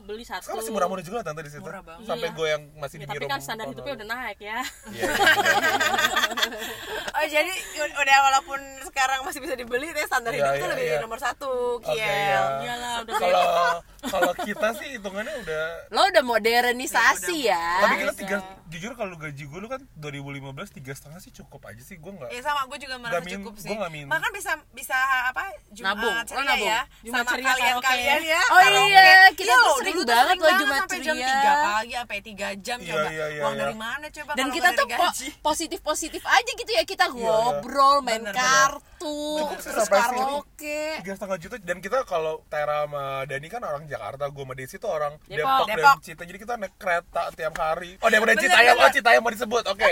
beli 0.03 0.21
satu. 0.21 0.43
sekarang 0.43 0.59
masih 0.59 0.71
murah-murah 0.75 1.01
juga 1.01 1.17
tante 1.23 1.39
di 1.39 1.47
situ 1.47 1.63
sampai 2.03 2.21
Iya. 2.21 2.35
gue 2.35 2.47
yang 2.49 2.61
masih 2.75 2.95
Ya, 2.97 2.99
di 2.99 3.05
tapi 3.07 3.25
kan 3.25 3.39
standar 3.39 3.65
hidupnya 3.65 3.93
udah 3.95 4.07
naik 4.11 4.37
ya. 4.37 4.59
Iya, 4.91 4.91
iya, 4.91 5.07
oh 7.15 7.25
jadi 7.25 7.53
udah 7.97 8.17
walaupun 8.29 8.59
sekarang 8.85 9.19
masih 9.25 9.39
bisa 9.41 9.53
dibeli 9.53 9.89
deh 9.91 10.05
standar 10.05 10.31
Iya, 10.31 10.39
hidup 10.39 10.53
iya, 10.53 10.61
tuh 10.61 10.69
lebih 10.73 10.85
iya. 10.87 10.99
nomor 11.01 11.19
satu 11.19 11.51
Oke, 11.81 11.93
Kiel 11.93 12.05
iya. 12.05 12.41
Iyalah 12.61 12.93
udah 13.03 13.15
kalau 13.17 13.69
kalau 13.99 14.33
kita 14.35 14.67
sih 14.75 14.87
hitungannya 14.93 15.33
udah 15.39 15.65
lo 15.89 16.01
udah 16.07 16.23
modernisasi 16.23 17.37
ya 17.45 17.65
tapi 17.81 17.95
kita 17.99 18.13
tiga 18.15 18.37
jujur 18.67 18.91
kalau 18.93 19.15
gaji 19.15 19.43
gue 19.43 19.57
lu 19.57 19.65
kan 19.65 19.79
2015 19.95 20.43
tiga 20.73 20.91
setengah 20.91 21.17
sih 21.17 21.31
cukup 21.31 21.63
aja 21.63 21.79
sih 21.79 21.95
gue 21.95 22.11
nggak 22.11 22.29
Ya 22.29 22.41
sama 22.41 22.65
gue 22.65 22.77
juga 22.77 22.95
merasa 22.97 23.21
min- 23.21 23.33
cukup 23.39 23.53
sih. 23.55 23.67
gua 23.67 23.75
nggak 23.79 23.91
min. 23.93 24.05
Bahkan 24.07 24.31
bisa 24.31 24.51
bisa 24.71 24.97
apa 25.25 25.43
Jumat 25.69 25.95
Nabung. 25.95 26.11
Oh, 26.11 26.23
ceria 26.25 26.43
nabung. 26.45 26.67
ya 26.67 26.79
Jumat 27.01 27.15
sama 27.17 27.31
ceria 27.31 27.45
kalian 27.47 27.63
karaoke. 27.69 27.87
kalian 27.87 28.21
ya. 28.27 28.41
Oh 28.45 28.59
iya, 28.59 29.03
kita 29.31 29.47
Iya 29.47 29.55
tuh 29.57 29.75
sering 29.77 29.97
banget 30.03 30.35
loh 30.37 30.51
Jumat 30.57 30.79
sampai 30.83 30.97
jam 30.99 31.15
ceria. 31.15 31.31
3 31.31 31.65
pagi 31.65 31.93
sampai 31.95 32.17
3 32.19 32.35
jam 32.57 32.77
Iya, 32.77 32.91
coba. 32.91 33.07
iya, 33.07 33.25
iya, 33.29 33.41
Uang 33.41 33.53
iya. 33.53 33.61
dari 33.61 33.75
mana 33.77 34.05
coba 34.09 34.31
dan 34.35 34.47
kita 34.49 34.69
tuh 34.73 34.85
po- 34.89 35.13
positif 35.45 35.79
positif 35.81 36.21
aja 36.23 36.51
gitu 36.53 36.69
ya 36.69 36.83
kita 36.83 37.05
ngobrol 37.07 37.97
main 38.01 38.23
kartu 38.27 39.15
Cukup 39.39 39.57
sih 39.57 39.71
terus 39.71 39.79
sampai 39.81 39.99
sini. 40.01 40.11
karaoke 40.19 40.81
tiga 40.99 41.13
setengah 41.15 41.37
juta 41.39 41.55
dan 41.57 41.77
kita 41.79 41.97
kalau 42.03 42.43
Tera 42.45 42.83
sama 42.83 43.03
Dani 43.23 43.47
kan 43.47 43.61
orang 43.63 43.86
Jakarta 43.87 44.23
gue 44.25 44.43
sama 44.43 44.53
Desi 44.53 44.75
tuh 44.75 44.89
orang 44.89 45.13
Depok. 45.21 45.37
Depok, 45.37 45.65
Depok. 45.65 45.83
dan 45.89 46.03
Cita 46.03 46.23
jadi 46.23 46.37
kita 46.37 46.53
naik 46.55 46.73
kereta 46.75 47.21
tiap 47.31 47.55
hari. 47.55 47.95
Oh 47.97 48.07
daripada 48.07 48.33
Bener, 48.33 48.43
Citayam 48.43 48.75
oh. 48.75 48.89
Citayam 48.89 49.21
mau 49.21 49.31
disebut. 49.31 49.63
Oke 49.65 49.91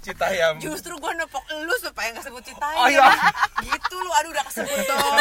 Citayam. 0.00 0.54
Justru 0.58 0.92
gue 0.94 1.12
nepok 1.14 1.40
lu 1.58 1.74
supaya 1.78 2.12
gak 2.12 2.24
sebut 2.24 2.42
Citayam. 2.42 2.76
Oh, 2.76 2.88
iya. 2.88 3.08
Gitu 3.58 3.96
lu, 3.96 4.10
aduh 4.12 4.30
udah 4.30 4.44
kesebut 4.44 4.78
dong. 4.84 5.16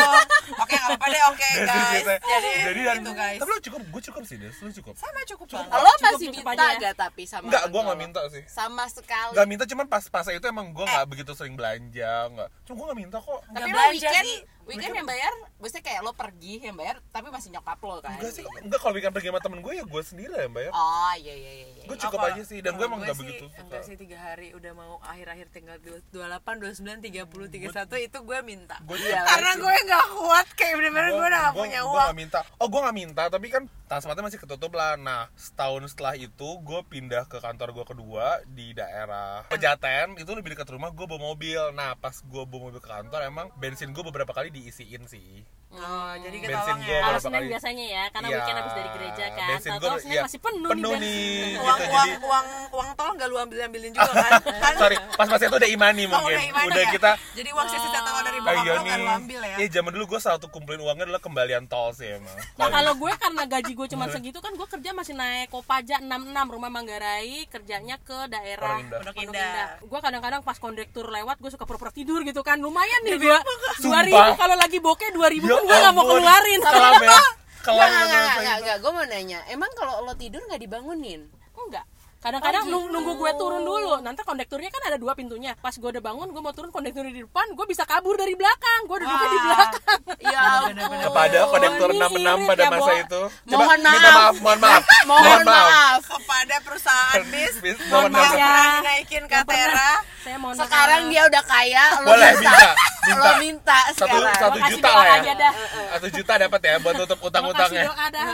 Oke 0.58 0.74
gak 0.74 0.88
apa-apa 0.90 1.06
deh, 1.08 1.24
oke 1.26 1.48
Desi, 1.56 1.64
guys. 1.64 2.04
Cita- 2.04 2.20
Jadi, 2.22 2.52
jadi 2.62 2.82
dan 2.84 2.96
gitu 2.98 3.12
guys. 3.14 3.40
Tapi 3.40 3.50
lu 3.50 3.60
cukup 3.64 3.82
gue 3.88 4.02
cukup 4.04 4.22
sih 4.24 4.36
Des. 4.36 4.56
Lu 4.58 4.70
cukup. 4.74 4.94
Sama 4.94 5.20
cukup 5.26 5.48
banget. 5.50 5.72
Lo 5.72 5.88
Cukup- 5.90 6.04
masih 6.06 6.28
cukup 6.30 6.44
minta 6.46 6.66
ya. 6.66 6.80
gak 6.82 6.94
tapi 7.00 7.24
sama 7.24 7.44
enggak 7.48 7.62
orang 7.62 7.72
gue 7.72 7.82
nggak 7.82 8.00
minta 8.02 8.22
sih. 8.30 8.44
Sama 8.46 8.84
sekali. 8.88 9.32
Nggak 9.32 9.48
minta 9.48 9.64
cuman 9.66 9.86
pas 9.88 10.04
pas 10.06 10.26
itu 10.28 10.46
emang 10.46 10.68
gue 10.70 10.84
nggak 10.84 11.06
begitu 11.08 11.32
sering 11.32 11.56
belanja 11.56 12.12
nggak. 12.30 12.50
Cuma 12.64 12.76
gue 12.76 12.86
nggak 12.86 13.00
minta 13.00 13.18
kok. 13.18 13.40
Tapi 13.42 13.52
Nggak 13.54 13.64
lo 13.64 13.72
belanja 13.72 14.10
weekend. 14.12 14.32
Weekend 14.66 14.94
yang 14.94 15.06
bayar 15.06 15.30
maksudnya 15.56 15.84
kayak 15.84 16.02
lo 16.02 16.12
pergi 16.12 16.60
yang 16.60 16.74
bayar 16.74 17.00
tapi 17.10 17.28
masih 17.28 17.50
nyokap 17.50 17.80
lo 17.80 18.00
kan. 18.00 18.16
Enggak 18.16 18.34
sih 18.34 18.44
enggak 18.60 18.80
kalau 18.80 18.94
weekend 18.94 19.12
pergi 19.12 19.30
sama 19.30 19.40
temen 19.40 19.60
gue 19.60 19.74
ya 19.74 19.84
gue 19.84 20.02
sendiri 20.02 20.30
lah 20.30 20.42
yang 20.42 20.54
bayar. 20.54 20.72
Oh 20.72 21.14
iya 21.16 21.34
iya 21.34 21.52
iya, 21.54 21.68
iya. 21.74 21.86
gue 21.86 21.98
cukup 22.00 22.18
Apa? 22.18 22.32
aja 22.32 22.44
sih 22.44 22.60
dan 22.60 22.72
gue 22.74 22.86
emang 22.86 23.00
nggak 23.00 23.14
sih, 23.14 23.22
begitu 23.22 23.46
suka. 23.46 23.62
Enggak 23.62 23.82
sih, 23.84 23.96
tiga 23.96 24.18
hari 24.18 24.48
udah 24.52 24.72
mau 24.72 24.94
akhir-akhir 25.04 25.48
tinggal 25.50 25.78
28, 25.78 26.12
29, 26.60 27.00
30, 27.02 27.70
31 27.70 28.08
itu 28.08 28.18
gue 28.20 28.40
minta. 28.42 28.76
Gua- 28.82 28.96
Iya, 28.96 29.20
Karena 29.22 29.52
gue 29.58 29.74
gak 29.84 30.06
kuat, 30.14 30.48
kayak 30.54 30.74
bener-bener 30.76 31.10
gue 31.12 31.26
udah 31.26 31.42
gak 31.42 31.54
punya 31.54 31.80
gua 31.82 31.90
uang. 31.90 32.06
nggak 32.06 32.18
minta. 32.18 32.40
Oh 32.58 32.68
gue 32.68 32.80
nggak 32.80 32.96
minta 32.96 33.24
tapi 33.28 33.48
kan 33.48 33.64
transmartnya 33.86 34.24
masih 34.24 34.40
ketutup 34.40 34.72
lah. 34.72 34.96
Nah 34.96 35.28
setahun 35.36 35.84
setelah 35.88 36.16
itu 36.16 36.32
gue 36.58 36.80
pindah 36.86 37.26
ke 37.26 37.38
kantor 37.38 37.74
gue 37.74 37.86
kedua 37.86 38.26
di 38.48 38.72
daerah 38.72 39.44
Pejaten. 39.46 40.16
Itu 40.16 40.32
lebih 40.32 40.54
dekat 40.54 40.70
rumah 40.70 40.90
gue 40.90 41.04
bawa 41.04 41.20
mobil. 41.26 41.60
Nah 41.72 41.94
pas 41.94 42.16
gue 42.16 42.44
bawa 42.44 42.62
mobil 42.64 42.80
ke 42.80 42.88
kantor 42.88 43.20
emang 43.24 43.52
bensin 43.56 43.92
gue 43.92 44.04
beberapa 44.04 44.32
kali 44.32 44.53
diisiin 44.54 45.08
sih 45.10 45.44
Oh, 45.76 46.14
jadi 46.16 46.38
Bensin 46.38 46.54
ketolong 46.54 46.78
gua 46.78 46.86
ya 46.86 46.94
Kalau 46.94 47.10
berapa 47.10 47.24
Senin 47.24 47.34
kali? 47.36 47.50
biasanya 47.50 47.86
ya, 47.88 48.04
karena 48.08 48.28
Iya, 48.28 48.36
weekend 48.36 48.58
habis 48.58 48.74
dari 48.74 48.90
gereja 48.92 49.26
kan. 49.28 49.48
bensin 49.50 49.72
Senin 49.74 50.06
iya, 50.08 50.22
masih 50.22 50.40
penuh, 50.40 50.70
penuh 50.70 50.92
nih 50.92 51.02
nih. 51.02 51.18
bensin. 51.26 51.58
uang, 51.58 51.78
gitu, 51.80 51.90
uang, 51.90 52.06
jadi- 52.06 52.22
uang, 52.24 52.46
uang 52.70 52.90
tol 52.94 53.12
gak 53.14 53.28
lu 53.28 53.38
ambil-ambilin 53.40 53.92
juga 53.92 54.12
kan? 54.14 54.32
kan? 54.64 54.74
sorry 54.76 54.96
pas 55.12 55.28
pas 55.28 55.40
itu 55.40 55.56
udah 55.56 55.70
imani 55.72 56.04
Oh, 56.04 56.10
mungkin 56.14 56.30
udah 56.30 56.42
gimana 56.46 56.68
udah 56.70 56.78
ya? 56.80 56.92
kita 56.94 57.12
Jadi 57.34 57.50
uang 57.50 57.68
sisa 57.68 57.90
tahu 57.96 58.18
dari 58.22 58.38
Ah, 58.38 58.44
bokap 58.44 58.62
iya 58.62 58.74
nih. 58.76 58.94
lu 58.96 59.10
ambil 59.10 59.40
ya? 59.42 59.56
Iya, 59.56 59.68
zaman 59.72 59.92
dulu 59.92 60.06
gue 60.06 60.20
selalu 60.20 60.48
kumpulin 60.48 60.80
uangnya 60.80 61.04
adalah 61.06 61.22
kembalian 61.22 61.64
tol 61.66 61.90
sih 61.92 62.08
emang. 62.12 62.38
Nah 62.54 62.68
kalau 62.70 62.94
gue 62.94 63.12
karena 63.16 63.44
gaji 63.44 63.72
gue 63.74 63.88
cuma 63.90 64.06
segitu 64.08 64.38
kan 64.38 64.54
gue 64.54 64.68
kerja 64.70 64.90
masih 64.92 65.14
naik 65.14 65.50
Kopaja 65.50 65.98
66 65.98 66.14
rumah 66.50 66.70
Manggarai 66.70 67.48
kerjanya 67.48 67.98
ke 67.98 68.18
daerah 68.28 68.78
Pondok 68.78 69.16
Indah. 69.16 69.82
Gue 69.82 70.00
kadang-kadang 70.00 70.42
pas 70.42 70.56
kondektur 70.56 71.08
lewat 71.08 71.40
gue 71.40 71.50
suka 71.50 71.64
pura-pura 71.64 71.90
tidur 71.90 72.22
gitu 72.22 72.40
kan 72.40 72.56
lumayan 72.56 73.02
nih 73.02 73.18
dua 73.18 73.42
dua 73.42 73.74
Sumpah. 73.80 74.04
ribu 74.04 74.32
kalau 74.36 74.56
lagi 74.56 74.78
bokeh 74.78 75.10
dua 75.10 75.28
ribu 75.28 75.46
Ya 75.46 75.63
gue 75.64 75.78
nggak 75.80 75.94
mau 75.96 76.06
keluarin 76.06 76.60
ya. 76.60 77.20
Enggak, 77.64 77.90
saya 77.90 78.04
enggak, 78.04 78.56
itu. 78.60 78.62
enggak. 78.64 78.78
Gue 78.84 78.92
mau 78.92 79.06
nanya, 79.08 79.40
emang 79.48 79.72
kalau 79.80 80.04
lo 80.04 80.14
tidur 80.20 80.44
nggak 80.44 80.62
dibangunin? 80.62 81.32
enggak 81.54 81.86
kadang-kadang 82.24 82.64
Oh, 82.64 82.68
gitu. 82.80 82.88
nunggu 82.90 83.14
gue 83.14 83.32
turun 83.36 83.62
dulu 83.62 83.94
nanti 84.00 84.24
kondekturnya 84.24 84.70
kan 84.70 84.84
ada 84.86 84.96
dua 84.96 85.12
pintunya 85.12 85.52
pas 85.56 85.72
gue 85.72 85.90
udah 85.90 86.00
bangun 86.02 86.32
gue 86.32 86.40
mau 86.40 86.52
turun 86.52 86.72
kondekturnya 86.72 87.12
di 87.12 87.22
depan 87.22 87.52
gue 87.52 87.66
bisa 87.68 87.84
kabur 87.84 88.16
dari 88.16 88.32
belakang 88.34 88.80
gue 88.86 88.98
duduknya 88.98 89.28
di 89.28 89.40
belakang 89.42 90.00
Ya 90.24 90.40
ampun. 90.64 90.98
Kepada 91.04 91.40
konektor 91.46 91.90
Ini 91.90 92.00
66 92.00 92.16
irit 92.16 92.48
pada 92.48 92.64
ya, 92.64 92.70
masa 92.72 92.92
itu. 92.96 93.22
Mohon 93.46 93.80
minta 93.82 93.92
maaf. 93.92 94.16
maaf, 94.16 94.36
mohon 94.40 94.60
maaf. 94.62 94.84
Mohon 95.12 95.42
maaf. 95.44 96.00
Kepada 96.08 96.56
perusahaan 96.64 97.22
bis 97.34 97.54
Bis, 97.60 97.78
Mohon 97.84 97.92
mohon 97.92 98.12
maaf 98.14 98.24
maaf. 98.24 98.34
ya. 98.34 98.48
pernah 98.48 98.72
dinaikin 98.80 99.24
Katera 99.28 99.92
saya 100.24 100.38
mau 100.40 100.56
Sekarang 100.56 101.12
dia 101.12 101.28
udah 101.28 101.44
kaya, 101.44 101.86
lo 102.00 102.08
Boleh 102.08 102.32
minta. 102.34 102.72
Minta. 103.04 103.20
Lo 103.20 103.32
minta 103.38 103.80
Satu 103.92 104.08
sekarang. 104.16 104.36
satu 104.40 104.60
juta 104.72 104.90
lah 104.90 105.06
aja 105.12 105.28
ya. 105.28 105.34
dah. 105.36 105.54
Satu 105.92 106.08
juta 106.10 106.34
dapat 106.40 106.60
ya 106.64 106.76
buat 106.80 106.96
tutup 106.96 107.20
utang-utangnya. 107.22 107.84
doa 107.84 108.06
dah 108.08 108.28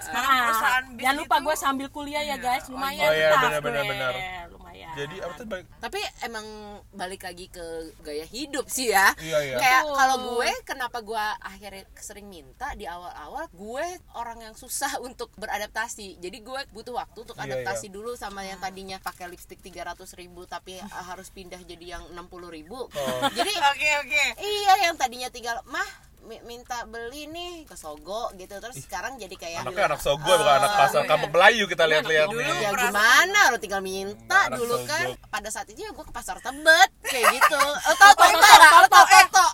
Sekarang 0.00 0.32
perusahaan 0.42 0.84
bis 0.88 1.02
jangan 1.02 1.16
lupa 1.18 1.36
gue 1.38 1.54
sambil 1.54 1.86
kuliah 1.88 2.22
ya 2.24 2.36
guys 2.36 2.64
lumayan 2.66 3.01
Oh 3.02 3.12
iya, 3.12 3.28
benar, 3.34 3.60
gue. 3.60 3.82
benar. 3.84 4.12
lumayan 4.48 4.90
jadi 4.92 5.16
apa 5.20 5.34
tuh 5.34 5.46
baik 5.46 5.64
tapi 5.78 5.96
emang 6.20 6.44
balik 6.92 7.22
lagi 7.22 7.48
ke 7.48 7.64
gaya 8.00 8.24
hidup 8.24 8.68
sih 8.68 8.88
ya 8.88 9.08
Iya, 9.16 9.38
iya. 9.42 9.56
kayak 9.56 9.82
kalau 9.88 10.16
gue 10.30 10.50
kenapa 10.62 11.00
gue 11.00 11.16
akhirnya 11.40 11.88
sering 11.96 12.28
minta 12.28 12.68
di 12.74 12.84
awal-awal 12.84 13.48
gue 13.48 13.86
orang 14.12 14.38
yang 14.42 14.54
susah 14.54 15.00
untuk 15.00 15.32
beradaptasi 15.34 16.18
jadi 16.18 16.38
gue 16.38 16.60
butuh 16.70 16.92
waktu 16.94 17.18
untuk 17.22 17.36
Iya, 17.36 17.48
adaptasi 17.48 17.88
iya. 17.88 17.94
dulu 17.94 18.12
sama 18.14 18.42
yang 18.42 18.58
tadinya 18.58 18.98
pakai 18.98 19.26
lipstick 19.26 19.58
300 19.58 19.96
ribu 20.14 20.44
tapi 20.44 20.76
harus 20.78 21.28
pindah 21.28 21.60
jadi 21.62 21.96
yang 21.96 22.04
60 22.08 22.28
ribu 22.50 22.84
Oh. 22.84 23.20
jadi 23.30 23.48
oke 23.72 23.90
oke 24.02 24.22
iya 24.38 24.74
yang 24.82 24.96
tadinya 24.96 25.28
tinggal 25.28 25.56
mah 25.64 25.88
minta 26.22 26.86
beli 26.86 27.26
nih 27.26 27.66
ke 27.66 27.74
Sogo 27.74 28.30
gitu. 28.34 28.54
Terus 28.56 28.78
sekarang 28.78 29.18
jadi 29.18 29.34
kayak 29.34 29.58
anaknya 29.64 29.90
anak 29.90 30.00
sogo 30.00 30.22
bukan 30.22 30.54
anak 30.54 30.72
pasar 30.72 31.02
kampung 31.04 31.30
Melayu 31.30 31.64
kita 31.66 31.84
lihat-lihat. 31.84 32.26
Dulu 32.30 32.40
nih 32.40 32.56
ya 32.58 32.70
perasaan- 32.70 32.94
gimana 32.94 33.40
lo 33.50 33.56
tinggal 33.58 33.82
minta 33.82 34.38
Anak 34.46 34.58
dulu 34.58 34.74
Sogo. 34.78 34.88
kan. 34.88 35.06
Pada 35.28 35.48
saat 35.50 35.66
itu 35.68 35.82
ya 35.82 35.90
gue 35.90 36.04
ke 36.04 36.12
pasar 36.12 36.36
tebet 36.38 36.88
kayak 37.02 37.26
gitu. 37.32 37.58
Oh, 37.60 37.94
tau 37.98 38.12
tau 38.14 38.30
tau 38.32 38.56
tau 38.62 38.84
tau 38.86 39.04
eh 39.10 39.26
tau 39.28 39.48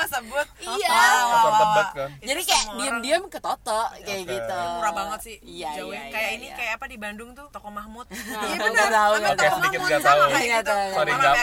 iya. 0.00 0.98
mau 1.22 1.40
sebut 1.44 1.68
Iya. 1.80 1.88
Kan. 1.90 2.10
Jadi 2.20 2.42
kayak 2.42 2.64
orang- 2.70 3.02
diem 3.02 3.24
ke 3.26 3.38
Toto 3.38 3.80
kayak 3.98 4.22
gitu. 4.22 4.56
Murah 4.76 4.92
banget 4.92 5.20
sih 5.20 5.36
iya 5.42 5.70
jauhin. 5.76 5.92
iya 5.92 6.02
kayak 6.08 6.30
iya, 6.30 6.36
ini 6.36 6.46
iya. 6.46 6.56
kayak 6.56 6.72
apa 6.76 6.86
di 6.86 6.96
Bandung 6.96 7.30
tuh? 7.32 7.46
Toko 7.50 7.68
Mahmud. 7.68 8.06
Nggak 8.06 8.44
iya 8.46 8.56
tahu, 8.56 8.62
benar 8.62 8.86
nggak 8.86 8.94
tahu. 8.94 9.14
toko 9.40 9.56
Sedikit 9.56 9.80
Mahmud 9.80 9.90
nggak 9.90 10.02
tahu. 10.02 10.20
Nggak 10.30 10.64
tahu. 10.64 10.86
Sorry, 10.90 11.10
Orang 11.10 11.20
nggak- 11.20 11.36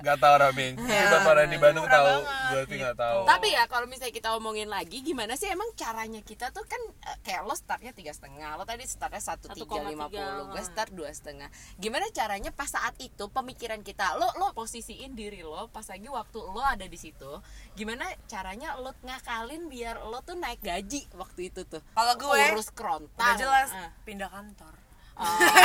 nggak 0.00 0.18
tahu 0.18 0.34
Iya. 0.80 1.00
Coba 1.02 1.18
pada 1.24 1.42
di 1.44 1.58
Bandung 1.58 1.86
tahu. 1.86 2.08
sih 2.60 2.76
nggak 2.78 2.96
tahu. 2.96 3.20
Tapi 3.26 3.48
ya 3.50 3.62
kalau 3.66 3.86
misalnya 3.86 4.14
kita 4.14 4.28
omongin 4.32 4.68
lagi 4.68 4.98
gimana 5.00 5.32
sih 5.34 5.48
emang 5.48 5.66
caranya 5.74 6.20
kita 6.20 6.50
tuh 6.50 6.62
kan 6.64 6.78
eh, 7.02 7.16
kayak 7.22 7.42
lo 7.42 7.54
startnya 7.54 7.90
tiga 7.90 8.12
setengah 8.12 8.54
lo 8.54 8.62
tadi 8.62 8.84
startnya 8.84 9.18
satu 9.18 9.50
tiga 9.50 9.82
lima 9.82 10.06
puluh 10.06 10.46
gue 10.50 10.62
start 10.62 10.92
dua 10.92 11.10
setengah. 11.10 11.48
Gimana 11.76 12.06
caranya 12.10 12.50
pas 12.50 12.68
saat 12.68 12.94
itu 12.98 13.26
pemikiran 13.26 13.80
kita 13.80 14.14
lo 14.14 14.30
lo 14.36 14.52
posisiin 14.52 15.12
diri 15.12 15.40
lo 15.40 15.66
pas 15.68 15.82
lagi 15.84 16.06
waktu 16.06 16.38
lo 16.38 16.60
ada 16.60 16.84
di 16.84 16.94
situ 16.94 17.30
gimana 17.72 17.89
caranya 18.24 18.76
lo 18.76 18.92
ngakalin 19.00 19.66
biar 19.66 20.02
lo 20.02 20.20
tuh 20.20 20.34
naik 20.34 20.60
gaji 20.60 21.08
waktu 21.14 21.48
itu 21.48 21.64
tuh? 21.64 21.82
Kalau 21.88 22.14
gue, 22.14 22.42
urus 22.52 22.70
kerontang 22.70 23.18
udah 23.18 23.34
jelas 23.34 23.70
Ah. 23.70 23.90
pindah 24.02 24.28
kantor. 24.28 24.74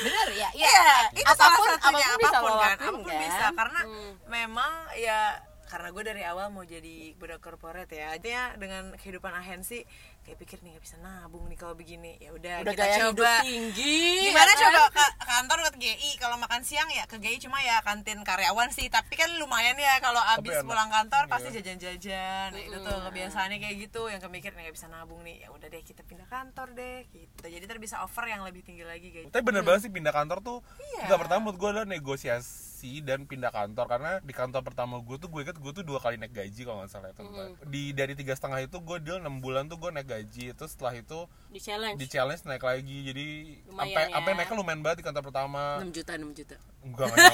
Bener 0.00 0.28
ya 0.32 0.48
ya. 0.50 0.66
Iya, 0.66 0.86
itu 1.14 1.22
apa 1.24 1.44
pun 1.52 1.66
salah 1.66 1.78
satunya 1.78 2.06
apa 2.06 2.10
pun 2.10 2.20
bisa 2.20 2.30
apa 2.30 2.40
pun 2.40 2.52
kan, 2.52 2.70
apa 2.72 2.88
pun 2.88 3.00
kan. 3.04 3.18
bisa 3.20 3.46
karena 3.52 3.80
Hmm. 3.82 4.12
memang 4.26 4.72
ya 4.96 5.20
karena 5.64 5.88
gue 5.88 6.02
dari 6.04 6.22
awal 6.24 6.50
mau 6.50 6.66
jadi 6.66 7.14
budak 7.14 7.38
corporate 7.38 7.86
ya 7.88 8.10
artinya 8.10 8.58
dengan 8.58 8.90
kehidupan 8.92 9.30
agensi 9.32 9.86
kayak 10.20 10.34
pikir 10.36 10.58
nih 10.60 10.74
nggak 10.74 10.82
bisa 10.82 10.98
nabung 10.98 11.46
nih 11.46 11.54
kalau 11.54 11.78
begini 11.78 12.18
ya 12.18 12.34
udah 12.34 12.66
kita 12.66 12.74
gaya 12.74 12.96
coba. 13.06 13.38
tinggi 13.40 14.02
gimana 14.26 14.42
ya 14.44 14.50
kan? 14.50 14.58
coba 14.58 14.80
ke 14.82 14.90
ke 14.90 15.06
kantor 15.40 15.58
ke 15.66 15.78
GI 15.80 16.10
kalau 16.16 16.36
makan 16.36 16.60
siang 16.60 16.84
ya 16.88 17.04
ke 17.04 17.16
GI 17.16 17.40
cuma 17.40 17.56
ya 17.58 17.80
kantin 17.80 18.20
karyawan 18.20 18.68
sih 18.68 18.86
tapi 18.86 19.16
kan 19.16 19.32
lumayan 19.34 19.72
ya 19.74 19.96
kalau 19.98 20.20
abis 20.36 20.52
enak. 20.54 20.68
pulang 20.68 20.88
kantor 20.88 21.22
Iya. 21.22 21.32
pasti 21.32 21.48
jajan-jajan 21.50 22.48
nah, 22.50 22.60
itu 22.60 22.76
tuh 22.78 22.98
kebiasaannya 23.02 23.58
kayak 23.58 23.76
gitu 23.80 24.02
yang 24.06 24.20
kemikir 24.20 24.52
nih 24.52 24.62
nggak 24.62 24.76
bisa 24.76 24.86
nabung 24.86 25.20
nih 25.20 25.40
ya 25.40 25.48
udah 25.48 25.66
deh 25.66 25.80
kita 25.80 26.02
pindah 26.02 26.28
kantor 26.28 26.68
deh 26.72 27.08
gitu 27.08 27.44
jadi 27.46 27.64
ntar 27.64 27.78
bisa 27.78 27.96
offer 28.00 28.28
yang 28.28 28.44
lebih 28.44 28.60
tinggi 28.60 28.84
lagi 28.84 29.08
guys 29.08 29.28
tapi 29.28 29.40
bener 29.42 29.62
banget 29.62 29.80
sih 29.82 29.90
pindah 29.90 30.12
kantor 30.12 30.38
tuh 30.40 30.58
Iya. 30.92 31.08
nggak 31.08 31.18
pertama 31.18 31.40
menurut 31.42 31.56
gue 31.56 31.68
adalah 31.70 31.88
negosiasi 31.88 32.69
dan 33.04 33.28
pindah 33.28 33.52
kantor 33.52 33.86
karena 33.86 34.12
di 34.24 34.32
kantor 34.32 34.64
pertama 34.64 34.96
gue 35.04 35.16
tuh 35.20 35.28
gue 35.28 35.44
inget 35.44 35.56
gue 35.60 35.72
tuh 35.76 35.84
dua 35.84 36.00
kali 36.00 36.16
naik 36.16 36.32
gaji 36.32 36.60
kalau 36.64 36.80
nggak 36.80 36.90
salah 36.90 37.12
ya 37.12 37.14
teman 37.20 37.52
di 37.68 37.92
dari 37.92 38.16
tiga 38.16 38.32
setengah 38.32 38.64
itu 38.64 38.76
gue 38.80 38.96
deal 39.04 39.20
enam 39.20 39.44
bulan 39.44 39.68
tuh 39.68 39.76
gue 39.76 39.90
naik 39.92 40.08
gaji 40.08 40.56
itu 40.56 40.64
setelah 40.64 40.96
itu 40.96 41.28
di 41.52 41.60
challenge 41.60 41.96
di 42.00 42.06
challenge 42.08 42.42
naik 42.48 42.64
lagi 42.64 42.98
jadi 43.12 43.26
sampai 43.68 44.02
ya. 44.08 44.14
sampai 44.16 44.30
naiknya 44.32 44.56
lumayan 44.56 44.80
banget 44.80 44.96
di 45.00 45.04
kantor 45.04 45.22
pertama 45.28 45.60
6 45.84 45.92
juta 45.92 46.12
6 46.16 46.38
juta 46.40 46.56
enggak 46.80 47.08
enggak 47.12 47.32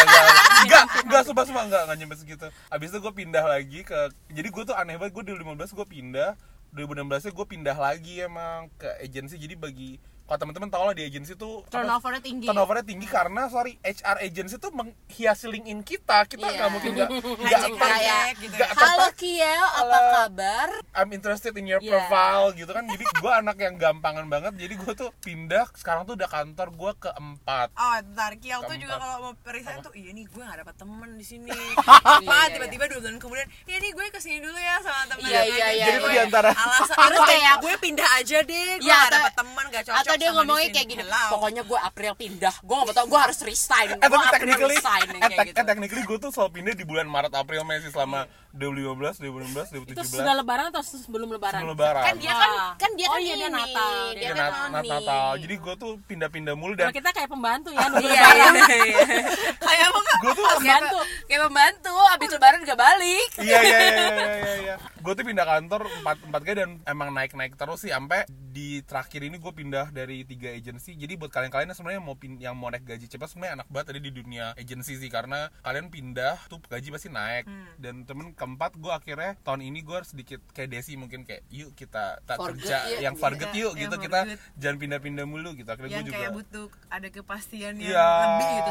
enggak 0.00 0.24
enggak 0.64 0.84
enggak 1.04 1.22
sumpah 1.28 1.44
sumpah 1.44 1.64
enggak 1.68 1.82
enggak 1.84 1.98
nyampe 2.00 2.16
segitu 2.16 2.46
abis 2.72 2.88
itu 2.88 2.98
gue 3.04 3.12
pindah 3.12 3.44
lagi 3.44 3.80
ke 3.84 3.98
jadi 4.32 4.48
gue 4.48 4.62
tuh 4.64 4.76
aneh 4.78 4.96
banget 4.96 5.12
gue 5.12 5.24
di 5.28 5.32
15 5.36 5.76
gue 5.76 5.86
pindah 5.86 6.30
2016 6.72 7.28
nya 7.28 7.32
gue 7.32 7.46
pindah 7.48 7.76
lagi 7.76 8.14
emang 8.24 8.68
ke 8.76 8.88
agensi 9.00 9.40
jadi 9.40 9.56
bagi 9.56 10.00
kalau 10.28 10.38
teman-teman 10.38 10.68
tau 10.68 10.84
lah 10.84 10.92
di 10.92 11.02
agensi 11.02 11.32
tuh 11.34 11.64
turnovernya 11.66 12.20
tinggi 12.20 12.44
turnovernya 12.44 12.84
tinggi 12.84 13.08
karena 13.08 13.48
sorry 13.48 13.80
HR 13.80 14.20
agency 14.20 14.56
tuh 14.56 14.68
menghiasi 14.70 15.48
LinkedIn 15.48 15.80
kita 15.82 16.28
kita 16.28 16.44
Iya. 16.44 16.56
nggak 16.58 16.70
mungkin 16.70 16.90
nggak 16.92 17.08
nggak 17.48 17.60
kayak, 17.74 18.26
gitu 18.36 18.52
nggak 18.52 18.68
ya. 18.68 18.76
Halo 18.76 19.08
Kiel, 19.16 19.64
apa 19.64 19.98
kabar? 20.14 20.68
I'm 20.92 21.10
interested 21.10 21.56
in 21.56 21.64
your 21.64 21.80
Iya. 21.80 21.96
profile 21.96 22.52
gitu 22.52 22.68
kan 22.68 22.84
jadi 22.84 23.00
gue 23.00 23.32
anak 23.34 23.56
yang 23.56 23.74
gampangan 23.74 24.28
banget 24.28 24.52
jadi 24.54 24.74
gue 24.76 24.92
tuh 24.94 25.10
pindah 25.18 25.64
sekarang 25.72 26.04
tuh 26.04 26.12
udah 26.14 26.28
kantor 26.28 26.68
gue 26.70 26.92
keempat 27.00 27.68
Oh. 27.74 27.96
Kiau 28.38 28.60
tuh 28.60 28.70
Keempat. 28.70 28.78
juga 28.78 28.94
kalau 28.96 29.16
mau 29.20 29.32
resign 29.48 29.78
tuh, 29.80 29.90
iya 29.92 30.10
nih 30.10 30.24
gue 30.24 30.38
gak 30.40 30.58
dapat 30.62 30.74
temen 30.76 31.10
di 31.14 31.26
sini. 31.26 31.50
Iya, 31.50 31.74
Apa? 32.14 32.22
iya, 32.38 32.54
Tiba-tiba 32.54 32.84
dua 32.86 33.00
bulan 33.00 33.16
kemudian, 33.18 33.48
iya 33.64 33.76
nih 33.78 33.90
gue 33.90 34.06
ke 34.08 34.20
sini 34.20 34.38
dulu 34.38 34.54
ya 34.54 34.78
sama 34.78 35.02
temen. 35.08 35.26
Iya, 35.26 35.40
iya, 35.42 35.66
iya, 35.72 35.86
jadi 35.88 35.98
tuh 35.98 36.06
iya. 36.06 36.14
di 36.14 36.20
antara 36.22 36.50
Alasan 36.52 37.08
itu 37.08 37.20
kayak- 37.24 37.58
gue 37.58 37.74
pindah 37.78 38.08
aja 38.14 38.38
deh. 38.40 38.70
Gue 38.78 38.84
Iya, 38.84 38.94
gak 38.94 39.02
atau- 39.02 39.16
dapet 39.18 39.32
temen, 39.34 39.64
gak 39.66 39.82
cocok 39.82 40.17
dia 40.18 40.28
sama 40.28 40.36
ngomongnya 40.38 40.68
kayak 40.70 40.86
gini, 40.86 41.02
Hello. 41.02 41.24
pokoknya 41.32 41.62
gue 41.62 41.78
April 41.80 42.12
pindah, 42.14 42.54
gue 42.58 42.74
gak 42.74 42.84
mau 42.84 42.94
tau, 42.94 43.06
gue 43.06 43.20
harus 43.20 43.38
resign, 43.40 43.88
eh 43.90 43.96
gue 43.96 44.10
tapi 44.10 44.34
technically 44.34 44.76
resign 44.76 45.06
eh, 45.08 45.18
kayak 45.18 45.30
te- 45.32 45.46
gitu. 45.46 45.56
eh, 45.56 45.66
technically 45.66 46.02
gue 46.04 46.18
tuh 46.18 46.30
selalu 46.30 46.50
pindah 46.52 46.74
di 46.74 46.84
bulan 46.84 47.06
Maret 47.06 47.32
April 47.32 47.62
Mei 47.62 47.78
sih 47.78 47.88
selama 47.88 48.26
2015 48.50 49.20
2016 49.20 49.70
itu 49.70 49.92
2017 49.92 50.08
sudah 50.14 50.34
lebaran 50.34 50.64
atau 50.70 50.80
sebelum 50.80 51.28
lebaran? 51.28 51.60
Sebelum 51.60 51.72
lebaran. 51.74 52.02
Kan 52.02 52.16
dia 52.16 52.32
kan, 52.32 52.50
Wah. 52.50 52.72
kan 52.74 52.90
dia 52.94 53.06
Oh 53.06 53.12
kan 53.12 53.20
iya, 53.20 53.28
ini, 53.28 53.38
dia 53.38 53.50
Natal. 53.50 53.92
dia 54.08 54.18
Iya, 54.18 54.28
kan 54.28 54.36
Nat- 54.38 54.48
Nat- 54.48 54.72
noni. 54.72 54.88
Natal. 54.90 55.28
Jadi 55.38 55.54
gue 55.58 55.74
tuh 55.76 55.92
pindah-pindah 56.04 56.54
mulu 56.54 56.72
dan 56.74 56.88
kita 56.88 57.10
kayak 57.10 57.28
pembantu 57.28 57.68
ya 57.70 57.86
nunggu 57.86 58.04
Iya, 58.04 58.22
lebaran 58.22 58.52
iya, 58.54 58.76
iya. 58.78 59.00
Kayak 59.68 59.84
apa 59.86 59.98
gue 60.18 60.32
tuh 60.32 60.44
pembantu. 60.50 60.98
Kayak 61.24 61.42
pembantu, 61.44 61.94
abis 62.10 62.28
lebaran 62.30 62.58
gak 62.62 62.78
balik. 62.78 63.28
Iya 63.38 63.58
iya 63.60 63.78
iya 63.78 63.78
iya 63.90 64.26
iya 64.34 64.54
iya 64.58 64.76
gue 64.98 65.12
tuh 65.14 65.24
pindah 65.24 65.46
kantor 65.46 65.88
empat 66.02 66.16
empat 66.20 66.40
kali 66.42 66.56
dan 66.58 66.70
emang 66.84 67.08
naik 67.08 67.32
naik 67.32 67.54
terus 67.54 67.80
sih 67.80 67.88
sampai 67.88 68.26
di 68.28 68.82
terakhir 68.82 69.22
ini 69.22 69.38
gue 69.38 69.48
pindah 69.48 69.88
dari 69.88 70.20
tiga 70.22 70.50
agensi 70.50 70.92
jadi 70.92 71.14
buat 71.14 71.30
kalian-kalian 71.30 71.70
yang 71.70 71.78
sebenarnya 71.78 72.02
mau 72.02 72.12
pin 72.12 72.36
yang 72.36 72.52
mau 72.52 72.68
naik 72.68 72.84
gaji 72.84 73.06
cepat 73.06 73.30
sebenarnya 73.30 73.62
enak 73.62 73.68
banget 73.68 73.86
tadi 73.88 74.00
di 74.02 74.12
dunia 74.12 74.52
agensi 74.52 74.94
sih. 74.94 75.08
Karena 75.08 75.48
kalian 75.60 75.88
pindah 75.88 76.36
tuh 76.46 76.60
gaji 76.60 76.88
pasti 76.90 77.08
naik. 77.08 77.46
Dan 77.78 78.04
temen 78.04 78.34
keempat 78.38 78.72
gue 78.74 78.88
akhirnya 78.88 79.34
tahun 79.38 79.60
ini 79.62 79.82
gue 79.82 79.98
sedikit 80.02 80.40
kayak 80.48 80.70
Desi 80.70 80.94
mungkin 80.94 81.22
kayak 81.22 81.42
yuk 81.48 81.74
kita 81.74 82.22
tak 82.22 82.36
For 82.36 82.54
kerja 82.54 82.78
good, 82.86 83.02
yang 83.02 83.14
Iya, 83.14 83.52
yuk 83.52 83.72
yang 83.72 83.82
gitu 83.84 83.96
kita 84.00 84.20
good. 84.24 84.38
jangan 84.56 84.76
pindah-pindah 84.78 85.24
mulu 85.24 85.50
gitu 85.52 85.66
akhirnya 85.66 85.90
gue 85.92 86.06
juga 86.06 86.16
kayak 86.16 86.32
butuh 86.32 86.66
ada 86.88 87.08
kepastian 87.08 87.74
yang 87.76 87.90
Iya. 87.90 88.06
lebih 88.24 88.48
gitu. 88.56 88.70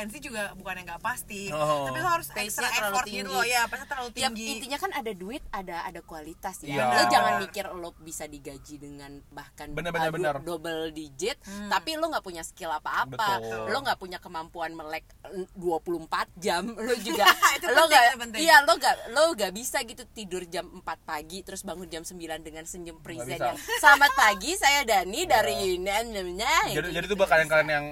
Eh, 0.00 0.02
agensi 0.02 0.18
juga 0.22 0.42
bukan 0.54 0.74
yang 0.74 0.86
gak 0.88 1.02
pasti, 1.02 1.42
Oh. 1.50 1.84
tapi 1.84 1.98
lo 1.98 2.08
harus 2.08 2.28
extra 2.32 2.66
terlalu 2.66 2.80
effort 2.90 3.06
gitu 3.06 3.16
tinggi. 3.20 3.34
loh. 3.34 3.44
Ya, 3.44 3.62
pace 3.66 3.84
terlalu 3.84 4.08
Ya 4.10 4.16
tinggi. 4.26 4.46
intinya 4.50 4.78
kan 4.78 4.90
ada 4.90 5.12
duit, 5.12 5.42
ada 5.50 5.76
ada 5.82 6.00
kualitas 6.00 6.56
ya. 6.60 6.68
Iya. 6.70 6.84
Lo 6.90 7.02
jangan 7.06 7.32
mikir 7.38 7.64
lo 7.68 7.90
bisa 7.94 8.24
digaji 8.24 8.74
dengan 8.76 9.20
bahkan 9.28 9.68
Bener, 9.70 9.90
bener, 9.90 10.10
bener. 10.10 10.34
double 10.40 10.88
digit, 10.90 11.36
tapi 11.68 11.94
lo 11.94 12.08
nggak 12.08 12.22
punya 12.22 12.40
skill 12.40 12.72
apa-apa. 12.72 13.28
Betul. 13.38 13.68
Lo 13.68 13.78
nggak 13.80 13.98
punya 13.98 14.18
kemampuan 14.18 14.72
melek 14.72 15.04
eh, 15.26 15.44
24 15.54 16.32
jam. 16.36 16.64
Lo 16.70 16.94
juga 17.06 17.28
Itu 17.52 17.66
lo 17.68 17.84
nggak 17.84 18.04
itu. 18.16 18.38
Iya, 18.40 18.64
lo 18.64 18.72
nggak 18.74 18.94
lo 19.10 19.22
nggak 19.32 19.52
bisa 19.52 19.82
gitu 19.82 20.06
tidur 20.06 20.42
jam 20.44 20.64
4 20.72 20.86
pagi 21.02 21.42
terus 21.42 21.60
bangun 21.60 21.86
jam 21.86 22.00
9 22.00 22.16
dengan 22.40 22.64
senyum 22.64 23.00
present 23.00 23.26
bisa. 23.32 23.46
yang 23.46 23.58
selamat 23.78 24.12
pagi 24.12 24.54
saya 24.54 24.80
Dani 24.82 25.20
dari 25.24 25.76
ini 25.76 25.90
namanya 26.06 26.70
jadi 26.70 26.88
jadi 26.92 27.04
tuh 27.04 27.16
buat 27.16 27.26
kalian-kalian 27.26 27.68
yang 27.68 27.86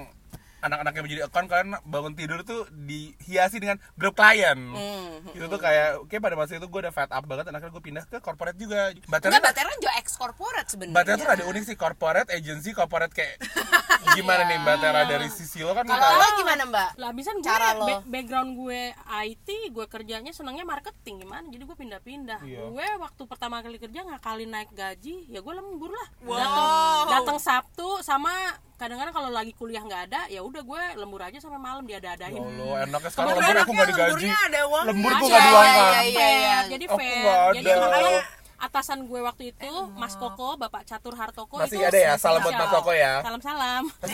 anak-anak 0.59 0.91
yang 0.91 1.03
menjadi 1.03 1.21
account 1.23 1.47
kalian 1.47 1.69
bangun 1.83 2.13
tidur 2.13 2.39
tuh 2.41 2.67
dihiasi 2.69 3.57
dengan 3.57 3.77
grup 3.93 4.13
klien 4.13 4.57
Hmm. 4.69 5.23
itu 5.29 5.45
tuh 5.45 5.57
kayak 5.57 6.01
oke 6.01 6.15
pada 6.15 6.33
masa 6.33 6.55
itu 6.55 6.65
gue 6.65 6.79
udah 6.81 6.89
fed 6.89 7.09
up 7.09 7.23
banget 7.23 7.43
dan 7.43 7.53
akhirnya 7.53 7.71
gue 7.71 7.83
pindah 7.83 8.03
ke 8.05 8.17
corporate 8.19 8.55
juga 8.55 8.89
Enggak, 8.89 9.07
Baternya 9.09 9.41
Bateran 9.41 9.75
juga 9.75 9.93
ex 9.95 10.07
corporate 10.13 10.67
sebenarnya. 10.67 10.95
Batera 10.95 11.17
tuh 11.17 11.29
ada 11.29 11.43
unik 11.45 11.63
sih 11.65 11.75
corporate 11.75 12.29
agency 12.29 12.71
corporate 12.71 13.11
kayak 13.11 13.35
gimana 14.15 14.43
nih 14.45 14.59
Batera 14.59 15.01
dari 15.05 15.27
sisi 15.27 15.59
lo 15.59 15.71
kan 15.71 15.83
Kalau 15.83 15.99
lo 16.13 16.27
gimana, 16.35 16.63
Mbak? 16.65 16.89
lah 16.95 17.11
bisa 17.11 17.29
gue 17.31 17.43
Cara 17.43 17.73
lo. 17.73 17.85
ba- 17.85 18.03
background 18.05 18.51
gue 18.55 18.81
IT 19.23 19.47
gue 19.69 19.85
kerjanya 19.85 20.31
senangnya 20.31 20.63
marketing 20.63 21.21
gimana 21.21 21.45
jadi 21.45 21.63
gue 21.63 21.77
pindah-pindah 21.77 22.39
Iya. 22.41 22.61
gue 22.65 22.87
waktu 22.97 23.21
pertama 23.23 23.59
kali 23.59 23.77
kerja 23.77 24.03
ngakalin 24.03 24.49
naik 24.49 24.71
gaji 24.71 25.25
ya 25.25 25.39
gue 25.39 25.53
lembur 25.53 25.89
lah 25.89 26.07
Wow. 26.21 26.35
datang 26.35 26.67
datang 27.09 27.39
Sabtu 27.39 28.01
sama 28.01 28.31
kadang-kadang 28.79 29.11
kalau 29.11 29.29
lagi 29.29 29.51
kuliah 29.51 29.81
nggak 29.81 30.01
ada 30.07 30.21
ya 30.27 30.39
udah 30.39 30.61
gue 30.61 30.81
lembur 30.95 31.19
aja 31.19 31.35
sampai 31.37 31.59
malam 31.59 31.83
Ya 31.83 31.99
diada-adain 31.99 32.39
Allah, 32.39 32.87
enaknya 32.87 33.09
sekarang 33.11 33.35
lembur 33.35 33.55
aku 33.57 33.71
nggak 33.73 33.87
digaji. 33.87 34.07
lemburnya 34.07 34.37
ada 34.39 34.59
uangnya. 34.63 34.87
Lembur 34.87 35.11
gue 35.11 35.19
Iya, 35.19 35.27
nggak 35.29 35.43
iya, 35.43 35.49
diuangkan 35.51 36.03
iya, 36.05 36.27
iya. 36.31 36.57
jadi 36.65 36.85
Aku 36.87 36.97
fair. 36.97 37.49
jadi 37.51 37.69
makanya 37.75 38.13
atasan 38.59 39.03
gue 39.03 39.19
waktu 39.19 39.51
itu 39.51 39.71
Mas. 39.95 40.13
Koko 40.13 40.55
Bapak 40.55 40.83
Catur 40.83 41.15
Hartoko 41.15 41.57
Masih 41.57 41.79
itu 41.79 41.87
ada 41.87 41.95
ya? 41.95 42.13
Salam 42.15 42.43
buat 42.43 42.51
Mas 42.53 42.69
Koko 42.69 42.91
ya. 42.91 43.23
salam 43.23 43.39
salam 43.39 43.83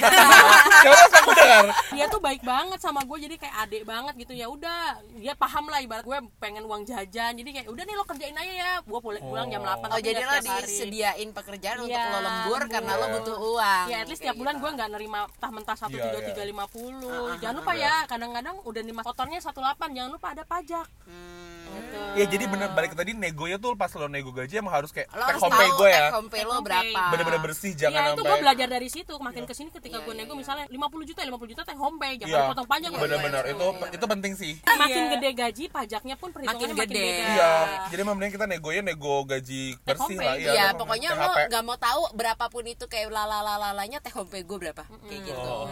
dia 1.96 2.06
tuh 2.08 2.22
baik 2.22 2.42
banget 2.42 2.78
sama 2.78 3.02
gue 3.02 3.18
jadi 3.20 3.36
kayak 3.36 3.56
adek 3.66 3.84
banget 3.84 4.14
gitu. 4.18 4.34
Ya 4.34 4.46
udah 4.46 5.00
dia 5.16 5.34
paham 5.34 5.66
lah 5.68 5.82
ibarat 5.82 6.04
gue 6.04 6.14
pengen 6.38 6.64
uang 6.64 6.86
jajan. 6.86 7.34
Jadi 7.34 7.50
kayak 7.52 7.68
udah 7.68 7.84
nih 7.84 7.96
lo 7.96 8.06
kerjain 8.06 8.36
aja 8.36 8.54
ya. 8.54 8.72
Gue 8.82 9.00
boleh 9.00 9.20
pulang 9.20 9.48
jam 9.48 9.62
8 9.62 9.82
Oh 9.82 9.90
tapi 9.92 10.04
jadi 10.04 10.22
lo 10.22 10.34
disediain 10.62 11.30
pekerjaan 11.32 11.78
untuk 11.82 11.96
Iya, 11.96 12.12
lo 12.12 12.20
lembur 12.22 12.62
karena 12.68 12.94
lo 12.94 13.06
Iya. 13.06 13.14
butuh 13.16 13.38
uang. 13.38 13.86
ya 13.88 13.98
at 14.02 14.08
least 14.08 14.22
tiap 14.22 14.36
bulan 14.36 14.56
gue 14.58 14.70
nggak 14.70 14.90
nerima 14.92 15.20
tah 15.38 15.50
mentah 15.50 15.74
satu 15.74 15.96
Iya, 15.96 16.04
tiga 16.06 16.20
iya. 16.20 16.28
tiga 16.30 16.44
lima 16.44 16.66
puluh. 16.68 17.34
Jangan 17.40 17.56
lupa 17.56 17.74
ya 17.74 18.06
kadang-kadang 18.06 18.56
udah 18.62 18.82
nerima 18.82 19.02
kotornya 19.02 19.40
satu 19.40 19.60
delapan 19.60 19.90
jangan 19.92 20.12
lupa 20.14 20.28
ada 20.32 20.44
pajak. 20.44 20.88
Hmm. 21.06 21.55
Gitu. 21.76 22.00
Ya 22.16 22.26
jadi 22.26 22.44
bener 22.46 22.70
balik 22.72 22.90
ke 22.92 22.98
tadi 22.98 23.12
negonya 23.12 23.58
tuh 23.58 23.76
pas 23.76 23.92
lo 23.92 24.08
nego 24.08 24.32
gaji 24.32 24.54
emang 24.56 24.72
harus 24.74 24.90
kayak 24.90 25.08
Lo 25.10 25.20
take 25.20 25.28
harus 25.30 25.42
home 25.42 25.52
pay 25.54 25.68
tahu 25.68 25.76
gue 25.76 25.90
ya. 25.90 26.00
take 26.02 26.16
home 26.16 26.30
pay 26.30 26.40
lo 26.40 26.44
Take 26.46 26.56
home 26.56 26.66
berapa. 26.66 27.02
Bener-bener 27.12 27.40
bersih 27.42 27.72
jangan 27.74 27.94
ya 27.94 28.02
itu 28.02 28.12
sampai 28.16 28.26
gue 28.26 28.38
belajar 28.40 28.68
dari 28.68 28.90
situ 28.90 29.14
makin 29.18 29.44
ke 29.44 29.54
sini 29.54 29.70
ketika 29.70 29.98
Iya, 29.98 30.04
gue 30.04 30.14
iya, 30.14 30.22
nego 30.22 30.32
iya. 30.32 30.40
misalnya 30.40 30.66
50 30.66 31.06
juta 31.06 31.20
50 31.22 31.52
juta 31.52 31.62
take 31.64 31.78
home 31.78 31.98
pay 31.98 32.14
jangan 32.16 32.32
Iya. 32.34 32.50
potong 32.50 32.68
pajak 32.68 32.90
loh. 32.90 33.00
Bener-bener 33.02 33.44
Iya, 33.44 33.52
itu 33.52 33.68
iya. 33.68 33.88
itu 33.92 34.06
penting 34.08 34.34
sih. 34.34 34.54
makin 34.66 35.02
Iya. 35.02 35.12
gede 35.14 35.30
gaji 35.34 35.64
pajaknya 35.68 36.16
pun 36.16 36.30
perhitungannya 36.32 36.76
Makin 36.76 36.88
gede. 36.88 37.08
Iya, 37.26 37.52
jadi 37.90 38.00
emang 38.02 38.16
mending 38.16 38.34
kita 38.34 38.46
negonya 38.46 38.82
nego 38.82 39.16
gaji 39.26 39.62
bersih 39.82 40.18
lah 40.18 40.36
ya. 40.36 40.52
Iya, 40.52 40.66
pokoknya 40.74 41.10
lo 41.14 41.34
nggak 41.46 41.64
mau 41.64 41.76
tahu 41.76 42.02
berapapun 42.14 42.64
itu 42.66 42.86
kayak 42.86 43.10
lalalalalanya 43.10 44.00
teh 44.00 44.12
home 44.12 44.28
pay 44.28 44.42
gue 44.42 44.58
berapa 44.58 44.84
kayak 45.04 45.22
gitu. 45.26 45.40
Oh. 45.42 45.68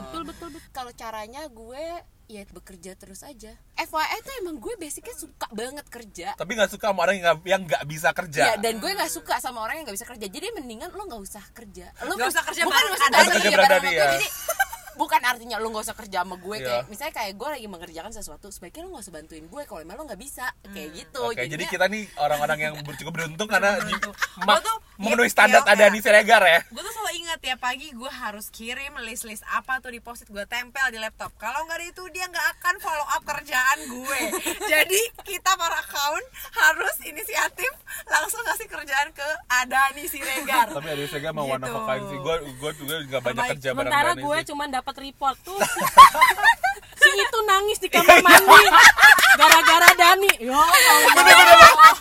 Betul 0.00 0.22
betul 0.24 0.48
betul 0.50 0.70
Kalau 0.70 0.92
caranya 0.92 1.42
gue 1.48 1.84
ya 2.28 2.44
bekerja 2.46 2.92
terus 2.92 3.20
aja. 3.22 3.56
FYI 3.74 4.18
tuh 4.20 4.34
emang 4.38 4.56
gue 4.56 4.76
basicnya 4.76 5.16
suka 5.16 5.48
banget 5.50 5.86
kerja. 5.88 6.28
Tapi 6.34 6.52
nggak 6.52 6.70
suka 6.70 6.92
sama 6.92 7.00
orang 7.02 7.14
yang 7.14 7.24
nggak 7.24 7.38
yang 7.42 7.60
nggak 7.64 7.82
bisa 7.84 8.08
kerja. 8.12 8.42
Ya 8.44 8.54
dan 8.54 8.76
gue 8.76 8.90
nggak 8.90 9.08
suka 9.08 9.40
sama 9.40 9.58
orang 9.60 9.80
yang 9.80 9.84
nggak 9.84 9.96
bisa 9.96 10.06
kerja. 10.06 10.26
Jadi 10.28 10.46
mendingan 10.52 10.92
lo 10.92 11.02
nggak 11.02 11.22
usah 11.22 11.44
kerja. 11.50 11.88
Lo 12.02 12.12
Nggak 12.14 12.28
usah 12.30 12.44
kerja 12.44 12.62
bukan 12.62 12.84
usah 12.86 13.08
kerja 13.08 13.32
Kerja 13.32 13.48
bareng 13.48 13.56
bareng 13.56 13.64
sama 13.64 13.72
Dani, 13.72 13.88
gue. 13.88 13.96
ya. 13.96 14.06
Jadi 14.12 14.28
bukan 14.94 15.20
artinya 15.22 15.56
lo 15.56 15.66
nggak 15.70 15.84
usah 15.86 15.96
kerja 15.96 16.18
sama 16.20 16.36
gue 16.36 16.56
Iya. 16.58 16.66
kayak 16.66 16.82
misalnya 16.86 17.14
kayak 17.14 17.32
gue 17.32 17.48
lagi 17.48 17.66
mengerjakan 17.66 18.12
sesuatu 18.12 18.46
sebaiknya 18.50 18.82
lo 18.82 18.90
nggak 18.92 19.04
usah 19.06 19.14
bantuin 19.14 19.44
gue 19.46 19.62
kalau 19.64 19.80
emang 19.80 19.94
lo 19.94 20.04
nggak 20.04 20.20
bisa 20.20 20.46
kayak 20.66 20.88
gitu. 20.92 21.20
Oke, 21.24 21.46
jadi 21.46 21.64
kita 21.64 21.86
nih 21.86 22.04
orang-orang 22.18 22.58
yang 22.60 22.72
cukup 22.82 23.12
beruntung 23.14 23.48
karena 23.48 23.78
tuh- 23.96 24.80
memenuhi 24.98 25.26
iya, 25.26 25.34
standar 25.34 25.62
iya, 25.62 25.72
ada 25.72 25.84
iya. 25.86 25.94
di 25.94 25.98
Siregar 25.98 26.42
ya. 26.42 26.60
gue 26.66 26.82
tuh 26.82 26.90
selalu 26.90 27.12
ingat 27.18 27.40
ya 27.40 27.56
pagi 27.56 27.88
gue 27.90 28.10
harus 28.10 28.50
kirim 28.50 28.92
list-list 29.00 29.46
apa 29.48 29.78
tuh 29.78 29.88
di 29.88 30.02
post 30.02 30.26
gue 30.26 30.44
tempel 30.44 30.86
di 30.90 30.98
laptop 30.98 31.30
kalau 31.38 31.62
nggak 31.64 31.86
itu 31.86 32.02
dia 32.10 32.26
nggak 32.26 32.46
akan 32.58 32.74
follow 32.78 33.06
up 33.08 33.22
kerjaan 33.22 33.78
gue 33.86 34.20
jadi 34.72 35.00
kita 35.22 35.50
para 35.54 35.78
account 35.78 36.24
harus 36.52 36.96
inisiatif 37.02 37.70
langsung 38.04 38.42
kasih 38.44 38.66
kerjaan 38.66 39.08
ke 39.10 39.28
Adani 39.48 40.04
Siregar 40.04 40.66
Tapi 40.68 40.88
ada 40.88 41.04
Siregar 41.06 41.32
mau 41.32 41.46
one 41.46 41.62
of 41.62 41.70
a 41.70 41.78
Gitu. 41.78 41.86
kind 41.86 42.04
sih. 42.04 42.18
Gue 42.18 42.34
gue 42.52 42.70
juga 42.76 42.94
nggak 43.00 43.20
banyak 43.22 43.36
Terbaik. 43.38 43.50
kerja 43.54 43.68
bareng 43.70 43.86
sementara 43.86 44.10
gue 44.18 44.38
cuma 44.44 44.64
dapat 44.66 44.94
report 44.98 45.36
tuh 45.40 45.58
si 47.00 47.10
itu 47.14 47.38
nangis 47.46 47.78
di 47.78 47.88
kamar 47.94 48.18
mandi 48.18 48.66
gara-gara 49.38 49.88
Dani 49.94 50.32
ya 50.42 50.58
Allah. 50.58 51.94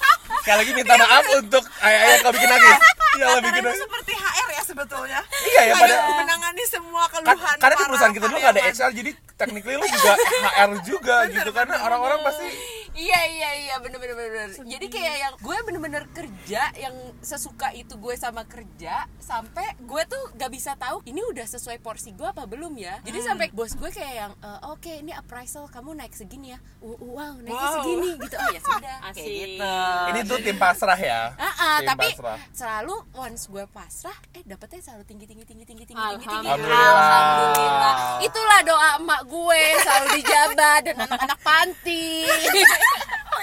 Sekali 0.47 0.63
lagi 0.63 0.79
minta 0.79 0.95
maaf 0.95 1.25
untuk 1.43 1.63
ayah-ayah 1.83 2.17
kau 2.23 2.31
bikin 2.31 2.47
nangis. 2.47 2.77
Iya 3.19 3.25
lah 3.27 3.41
bikin 3.43 3.61
nangis. 3.67 3.83
seperti 3.83 4.13
HR 4.15 4.47
ya 4.47 4.61
sebetulnya 4.63 5.19
Iya 5.27 5.61
ya 5.67 5.73
pada 5.75 5.95
menangani 6.23 6.63
semua 6.71 7.03
keluhan 7.11 7.55
karena 7.59 7.75
di 7.75 7.83
perusahaan 7.83 8.13
kita 8.15 8.25
dulu 8.31 8.39
nggak 8.39 8.53
ada. 8.55 8.61
HR 8.71 8.91
jadi 8.95 9.11
technically 9.37 9.75
lu 9.75 9.85
juga 9.85 10.13
HR 10.43 10.71
juga 10.83 11.15
gitu 11.27 11.49
karena 11.51 11.75
orang-orang 11.79 12.19
pasti 12.23 12.49
Iya 12.97 13.21
iya 13.29 13.49
iya 13.61 13.75
bener 13.77 14.01
bener 14.01 14.17
bener. 14.17 14.49
Jadi 14.57 14.89
kayak 14.89 15.15
yang 15.19 15.33
gue 15.37 15.57
bener-bener 15.61 16.09
kerja 16.09 16.65
yang 16.73 16.97
sesuka 17.21 17.69
itu 17.71 17.93
gue 17.93 18.17
sama 18.17 18.41
kerja 18.43 19.05
sampai 19.17 19.77
gue 19.77 20.01
tuh 20.03 20.33
gak 20.33 20.49
bisa 20.49 20.73
tahu 20.73 21.05
ini 21.05 21.21
udah 21.21 21.45
sesuai 21.45 21.77
porsi 21.77 22.09
gue 22.11 22.25
apa 22.25 22.49
belum 22.49 22.73
ya. 22.73 22.97
Jadi 23.03 23.19
Hmm. 23.19 23.27
sampai 23.27 23.53
bos 23.53 23.69
gue 23.71 23.85
kayak 23.87 24.13
yang 24.17 24.33
"E, 24.35 24.49
oke 24.65 24.89
ini 24.97 25.13
appraisal 25.13 25.69
kamu 25.69 25.93
naik 25.93 26.09
segini 26.11 26.57
ya. 26.57 26.59
Uh, 26.81 26.97
wow 26.97 27.37
naiknya 27.37 27.53
Wow. 27.61 27.75
segini 27.77 28.09
gitu. 28.17 28.33
Oh 28.35 28.49
ya 28.49 28.59
sudah 28.59 28.81
kayak 28.89 28.99
Asik. 29.05 29.29
gitu. 29.29 29.73
ini 30.09 30.19
tuh 30.25 30.37
tim 30.41 30.57
pasrah 30.57 30.97
ya. 30.99 31.21
Ah, 31.37 31.45
ah, 31.45 31.77
Tim 31.77 31.87
tapi 31.87 32.07
pasrah. 32.17 32.37
selalu 32.49 32.95
once 33.13 33.45
gue 33.45 33.65
pasrah, 33.69 34.17
eh 34.33 34.41
dapetnya 34.41 34.81
selalu 34.81 35.03
tinggi 35.05 35.25
tinggi 35.27 35.45
tinggi 35.45 35.65
tinggi 35.67 35.85
tinggi 35.85 36.01
tinggi 36.17 36.25
tinggi. 36.25 36.49
Alhamdulillah. 36.49 36.97
Alhamdulillah. 36.97 37.95
Itulah 38.25 38.59
doa 38.63 38.89
emak 38.97 39.21
gue 39.27 39.61
selalu 39.83 40.07
dijabat 40.23 40.79
dan 40.87 40.95
anak-anak 41.03 41.39
panti. 41.43 42.23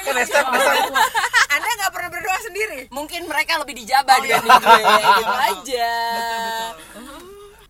Kan 0.04 0.16
Esther, 0.16 0.44
Anda 1.52 1.68
nggak 1.80 1.92
pernah 1.92 2.10
berdoa 2.12 2.38
sendiri? 2.44 2.80
Mungkin 2.88 3.28
mereka 3.28 3.60
lebih 3.60 3.76
dijabah 3.84 4.16
dibanding 4.20 4.60
gue. 4.64 4.82
Gitu 5.20 5.34
aja 5.36 5.92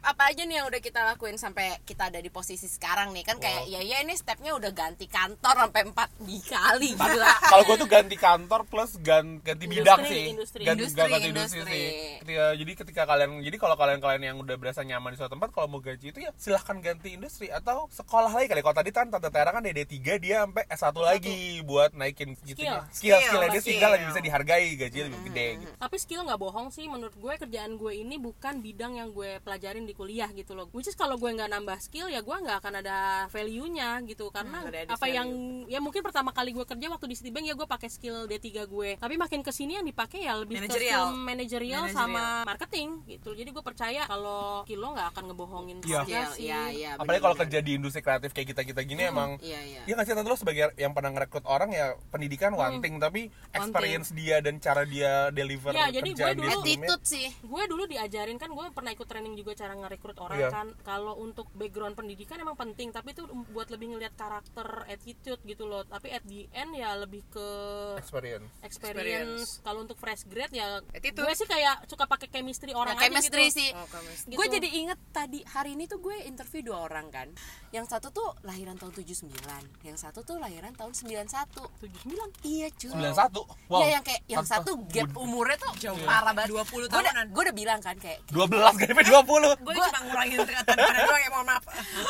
apa 0.05 0.29
aja 0.29 0.45
nih 0.45 0.61
yang 0.61 0.67
udah 0.69 0.79
kita 0.79 1.01
lakuin 1.03 1.35
sampai 1.35 1.81
kita 1.83 2.13
ada 2.13 2.21
di 2.21 2.29
posisi 2.29 2.69
sekarang 2.69 3.11
nih? 3.11 3.25
Kan 3.25 3.41
kayak 3.41 3.65
ya 3.67 3.81
ya 3.81 4.01
ini 4.01 4.13
stepnya 4.13 4.53
udah 4.53 4.69
ganti 4.71 5.09
kantor 5.09 5.65
sampai 5.65 5.83
empat 5.89 6.09
dikali 6.21 6.93
gila. 6.93 7.33
kalau 7.51 7.63
gue 7.65 7.77
tuh 7.79 7.89
ganti 7.89 8.15
kantor 8.15 8.61
plus 8.65 9.01
gan- 9.01 9.41
ganti 9.41 9.65
bidang 9.65 9.99
Industri, 9.99 10.13
sih. 10.13 10.25
industri. 10.31 10.63
ganti, 10.63 10.79
Industri, 10.85 11.01
ganti 11.01 11.17
industri, 11.25 11.59
industri. 11.59 11.81
sih. 11.81 11.89
ketika, 12.21 12.45
jadi 12.55 12.73
ketika 12.77 13.03
kalian 13.05 13.31
jadi 13.41 13.57
kalau 13.57 13.77
kalian 13.77 13.99
kalian 13.99 14.23
yang 14.23 14.37
udah 14.39 14.57
berasa 14.57 14.85
nyaman 14.85 15.11
di 15.11 15.17
suatu 15.17 15.33
tempat 15.33 15.49
kalau 15.51 15.67
mau 15.67 15.81
gaji 15.81 16.13
itu 16.13 16.21
ya 16.21 16.31
silahkan 16.37 16.77
ganti 16.79 17.17
industri 17.17 17.49
atau 17.49 17.89
sekolah 17.89 18.29
lagi 18.29 18.47
kali. 18.47 18.61
Kalau 18.61 18.77
tadi 18.77 18.91
kan 18.91 19.09
tante 19.09 19.33
Tera 19.33 19.51
kan 19.51 19.65
DD 19.65 19.89
3 19.89 20.21
dia 20.21 20.45
sampai 20.45 20.69
S1 20.69 20.97
lagi 20.99 21.39
buat 21.65 21.97
naikin 21.97 22.37
gitu 22.45 22.61
Skill. 22.61 22.77
skill, 22.93 23.17
Skill, 23.17 23.19
skill 23.25 23.41
dia 23.41 23.49
skill. 23.49 23.65
sehingga 23.65 23.89
lebih 23.89 24.07
bisa 24.13 24.21
dihargai 24.21 24.67
gajinya 24.77 25.05
lebih 25.09 25.21
gede 25.33 25.47
gitu. 25.59 25.73
Tapi 25.75 25.97
skill 25.97 26.21
nggak 26.23 26.37
bohong 26.37 26.69
sih. 26.69 26.85
Menurut 26.85 27.15
gue 27.15 27.33
kerjaan 27.35 27.73
gue 27.75 27.93
ini 27.95 28.21
bukan 28.21 28.61
bidang 28.61 29.01
yang 29.01 29.09
gue 29.11 29.41
pelajarin 29.41 29.83
di 29.83 29.94
kuliah 29.95 30.29
gitu 30.31 30.53
loh. 30.53 30.67
Which 30.71 30.85
is 30.85 30.95
kalau 30.95 31.15
gue 31.15 31.31
nggak 31.31 31.49
nambah 31.49 31.79
skill 31.79 32.07
ya 32.07 32.21
gue 32.21 32.37
nggak 32.37 32.59
akan 32.59 32.75
ada 32.77 32.97
value 33.29 33.67
nya 33.69 34.03
gitu. 34.03 34.29
Karena 34.29 34.61
Hmm, 34.61 34.75
apa 34.89 34.99
value. 35.01 35.15
yang 35.15 35.29
ya 35.67 35.79
mungkin 35.79 36.01
pertama 36.01 36.31
kali 36.31 36.51
gue 36.51 36.63
kerja 36.63 36.87
waktu 36.89 37.07
di 37.07 37.15
Citibank 37.15 37.45
ya 37.45 37.55
gue 37.55 37.65
pakai 37.65 37.89
skill 37.89 38.27
D3 38.27 38.43
gue. 38.65 38.91
Tapi 38.97 39.15
makin 39.15 39.41
ke 39.41 39.51
sini 39.51 39.75
yang 39.75 39.87
dipakai 39.87 40.21
ya 40.21 40.35
lebih 40.37 40.59
ke 40.59 40.67
Managerial. 40.67 41.03
skill 41.07 41.17
manajerial 41.17 41.83
Managerial. 41.85 41.85
sama 41.95 42.25
marketing 42.45 42.89
gitu. 43.07 43.31
Jadi 43.33 43.49
gue 43.49 43.63
percaya 43.63 44.03
kalau 44.05 44.65
skill 44.65 44.81
lo 44.81 44.89
nggak 44.91 45.09
akan 45.11 45.23
ngebohongin 45.27 45.77
juga 45.79 46.03
Skill, 46.03 46.27
sih 46.33 46.43
iya 46.45 46.61
iya 46.69 46.91
apalagi 46.95 47.23
kalau 47.23 47.37
kerja 47.37 47.59
di 47.59 47.73
industri 47.73 48.01
kreatif 48.01 48.31
kayak 48.31 48.49
kita 48.51 48.63
kita 48.65 48.81
gini 48.83 49.03
emang 49.05 49.39
iya 49.39 49.61
iya. 49.61 49.83
Iya 49.85 49.93
nggak 49.95 50.07
sih 50.07 50.15
lo 50.17 50.35
sebagai 50.35 50.73
yang 50.75 50.91
pernah 50.91 51.11
ngerekrut 51.11 51.45
orang 51.45 51.71
ya 51.71 51.93
pendidikan 52.09 52.53
one 52.53 52.81
thing 52.81 52.97
tapi 52.97 53.29
experience 53.51 54.11
dia 54.11 54.41
dan 54.41 54.57
cara 54.57 54.83
dia 54.85 55.29
deliver 55.31 55.71
Iya, 55.71 55.91
jadi 55.93 56.11
gue 56.11 56.33
dulu- 56.35 56.53
attitude 56.57 57.05
sih. 57.05 57.29
Gue 57.41 57.63
dulu 57.65 57.85
diajarin 57.85 58.35
kan 58.35 58.49
gue 58.49 58.67
pernah 58.71 58.91
ikut 58.91 59.05
training 59.05 59.35
juga 59.35 59.53
cara 59.55 59.77
ngerekrut 59.85 60.17
orang 60.19 60.39
Iya. 60.39 60.49
kan 60.49 60.67
kalau 60.81 61.15
untuk 61.17 61.47
background 61.53 61.93
pendidikan 61.93 62.37
emang 62.37 62.55
penting 62.55 62.89
tapi 62.89 63.13
itu 63.13 63.23
buat 63.51 63.69
lebih 63.69 63.93
ngelihat 63.93 64.15
karakter 64.15 64.65
attitude 64.87 65.41
gitu 65.43 65.65
loh. 65.65 65.85
Tapi 65.85 66.09
at 66.11 66.25
the 66.25 66.49
end 66.51 66.73
ya 66.73 66.97
lebih 66.97 67.21
ke 67.29 67.49
experience. 67.95 68.49
experience, 68.63 69.43
kalau 69.61 69.83
untuk 69.83 69.95
fresh 69.95 70.25
grade 70.25 70.51
ya 70.51 70.81
Attitude. 70.91 71.21
gue 71.21 71.35
sih 71.35 71.45
kayak 71.45 71.85
suka 71.85 72.05
pakai 72.05 72.29
chemistry 72.29 72.73
orang 72.73 72.95
Nah, 72.95 72.99
aja 72.99 73.11
chemistry 73.11 73.45
gitu 73.45 73.59
sih. 73.59 73.71
Oh, 73.71 73.87
chemistry. 73.87 74.33
gue 74.33 74.45
Gitu. 74.45 74.55
jadi 74.55 74.69
inget 74.75 74.99
tadi 75.11 75.41
hari 75.47 75.71
ini 75.73 75.85
tuh 75.85 75.99
gue 75.99 76.17
interview 76.23 76.65
dua 76.65 76.79
orang 76.83 77.07
kan. 77.09 77.29
Yang 77.71 77.87
satu 77.91 78.09
tuh 78.09 78.29
lahiran 78.43 78.75
tahun 78.75 78.93
79 78.95 79.35
yang 79.83 79.97
satu 79.97 80.23
tuh 80.23 80.39
lahiran 80.39 80.73
tahun 80.73 80.93
91 80.93 81.51
79 81.81 82.07
iya 82.43 82.69
cuy. 82.71 82.91
91 82.91 83.45
wow. 83.69 83.81
Iya 83.81 83.89
yang 83.93 84.05
kayak 84.05 84.23
yang 84.27 84.45
satu 84.45 84.71
gap 84.87 85.11
umurnya 85.15 85.57
tuh 85.59 85.73
Jauh. 85.81 85.99
parah 86.01 86.33
banget. 86.33 86.55
20 86.55 86.65
Gue 86.65 86.87
udah, 86.87 87.03
tahunan. 87.05 87.27
gue 87.29 87.43
udah 87.43 87.57
bilang 87.57 87.81
kan 87.81 87.97
kayak 87.97 88.19
12 88.31 88.47
GP 88.79 88.99
20 89.05 89.59
gue 89.59 89.74
cuma 89.81 90.01
ngurangin 90.07 90.39
tingkatan 90.47 90.77
pada 90.77 91.01
doang 91.07 91.23
ya 91.23 91.31
mohon 91.33 91.47
maaf. 91.49 91.65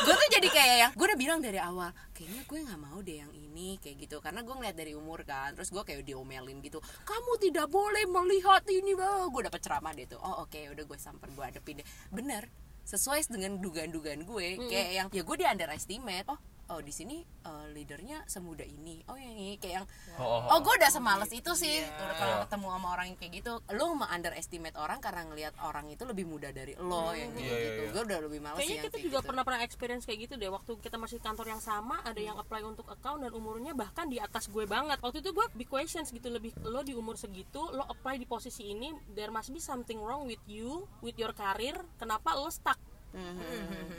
Gue 0.05 0.13
tuh 0.13 0.29
jadi 0.29 0.47
kayak 0.49 0.75
yang 0.77 0.91
gue 0.93 1.05
udah 1.05 1.19
bilang 1.19 1.39
dari 1.41 1.59
awal 1.61 1.89
kayaknya 2.13 2.41
gue 2.45 2.59
nggak 2.65 2.79
mau 2.81 2.97
deh 3.01 3.17
yang 3.21 3.31
ini 3.33 3.79
kayak 3.81 3.95
gitu. 4.05 4.17
Karena 4.21 4.41
gue 4.45 4.53
ngeliat 4.55 4.75
dari 4.77 4.93
umur 4.93 5.23
kan 5.25 5.53
terus 5.55 5.69
gue 5.73 5.83
kayak 5.85 6.05
diomelin 6.05 6.61
gitu 6.61 6.79
kamu 7.07 7.31
tidak 7.41 7.67
boleh 7.69 8.05
melihat 8.05 8.61
ini 8.69 8.93
bah 8.93 9.27
gue 9.29 9.41
dapet 9.45 9.61
ceramah 9.63 9.91
deh 9.93 10.05
tuh 10.05 10.19
oh 10.21 10.45
oke 10.45 10.59
udah 10.71 10.83
gue 10.85 10.97
samper 10.99 11.29
gue 11.33 11.43
hadepin 11.43 11.81
deh. 11.81 11.87
Bener 12.11 12.49
sesuai 12.85 13.25
dengan 13.33 13.57
dugaan-dugaan 13.57 14.21
gue 14.29 14.47
kayak 14.69 14.89
yang 14.93 15.07
ya 15.09 15.25
gue 15.25 15.35
di 15.41 15.45
underestimate 15.45 16.29
oh 16.29 16.37
oh 16.65 16.81
di 16.81 16.89
sini 16.89 17.21
eh, 17.21 17.65
leadernya 17.73 18.25
semuda 18.25 18.65
ini. 18.65 19.03
Oh 19.05 19.17
yang 19.17 19.37
ini 19.37 19.55
kayak 19.61 19.73
yang 19.81 19.85
Oh, 20.15 20.41
oh, 20.47 20.55
oh. 20.55 20.59
gue 20.63 20.73
udah 20.79 20.89
semales 20.89 21.29
itu 21.29 21.51
sih 21.53 21.83
Iya. 21.83 21.91
Udah 21.91 22.15
kalau 22.15 22.35
ketemu 22.47 22.67
sama 22.73 22.87
orang 22.95 23.05
yang 23.11 23.17
kayak 23.19 23.33
gitu. 23.37 23.51
Lo 23.75 23.85
mau 23.93 24.07
underestimate 24.07 24.77
orang 24.79 24.99
karena 25.03 25.21
ngelihat 25.27 25.53
orang 25.61 25.85
itu 25.91 26.03
lebih 26.07 26.25
muda 26.25 26.49
dari 26.49 26.73
lo 26.79 27.11
yang 27.13 27.35
kayak 27.35 27.45
Iya, 27.45 27.55
iya, 27.55 27.65
gitu. 27.69 27.81
iya. 27.85 27.91
gue 27.93 28.03
udah 28.07 28.19
lebih 28.25 28.39
males 28.41 28.57
kayaknya 28.57 28.73
yang 28.73 28.85
kita 28.87 28.95
kayak 28.95 29.05
juga 29.05 29.19
gitu. 29.19 29.27
pernah 29.29 29.43
pernah 29.45 29.61
experience 29.61 30.03
kayak 30.07 30.19
gitu 30.25 30.33
deh. 30.39 30.49
Waktu 30.49 30.71
kita 30.81 30.97
masih 30.97 31.17
kantor 31.21 31.47
yang 31.51 31.61
sama 31.61 31.95
ada 32.01 32.21
yang 32.21 32.37
apply 32.39 32.61
untuk 32.63 32.87
account 32.89 33.19
dan 33.21 33.31
umurnya 33.35 33.71
bahkan 33.75 34.07
di 34.07 34.17
atas 34.17 34.47
gue 34.47 34.65
banget. 34.65 34.97
Waktu 35.03 35.21
itu 35.21 35.29
gue 35.35 35.45
big 35.53 35.69
questions 35.69 36.09
gitu 36.09 36.31
lebih 36.31 36.55
lo 36.65 36.81
di 36.81 36.97
umur 36.97 37.19
segitu 37.19 37.61
lo 37.69 37.85
apply 37.85 38.17
di 38.17 38.25
posisi 38.25 38.71
ini 38.71 38.89
there 39.13 39.29
must 39.29 39.51
be 39.51 39.59
something 39.59 39.99
wrong 40.01 40.25
with 40.25 40.41
you 40.47 40.87
with 41.03 41.15
your 41.15 41.35
career. 41.35 41.75
Kenapa 41.99 42.33
lo 42.33 42.49
stuck 42.49 42.79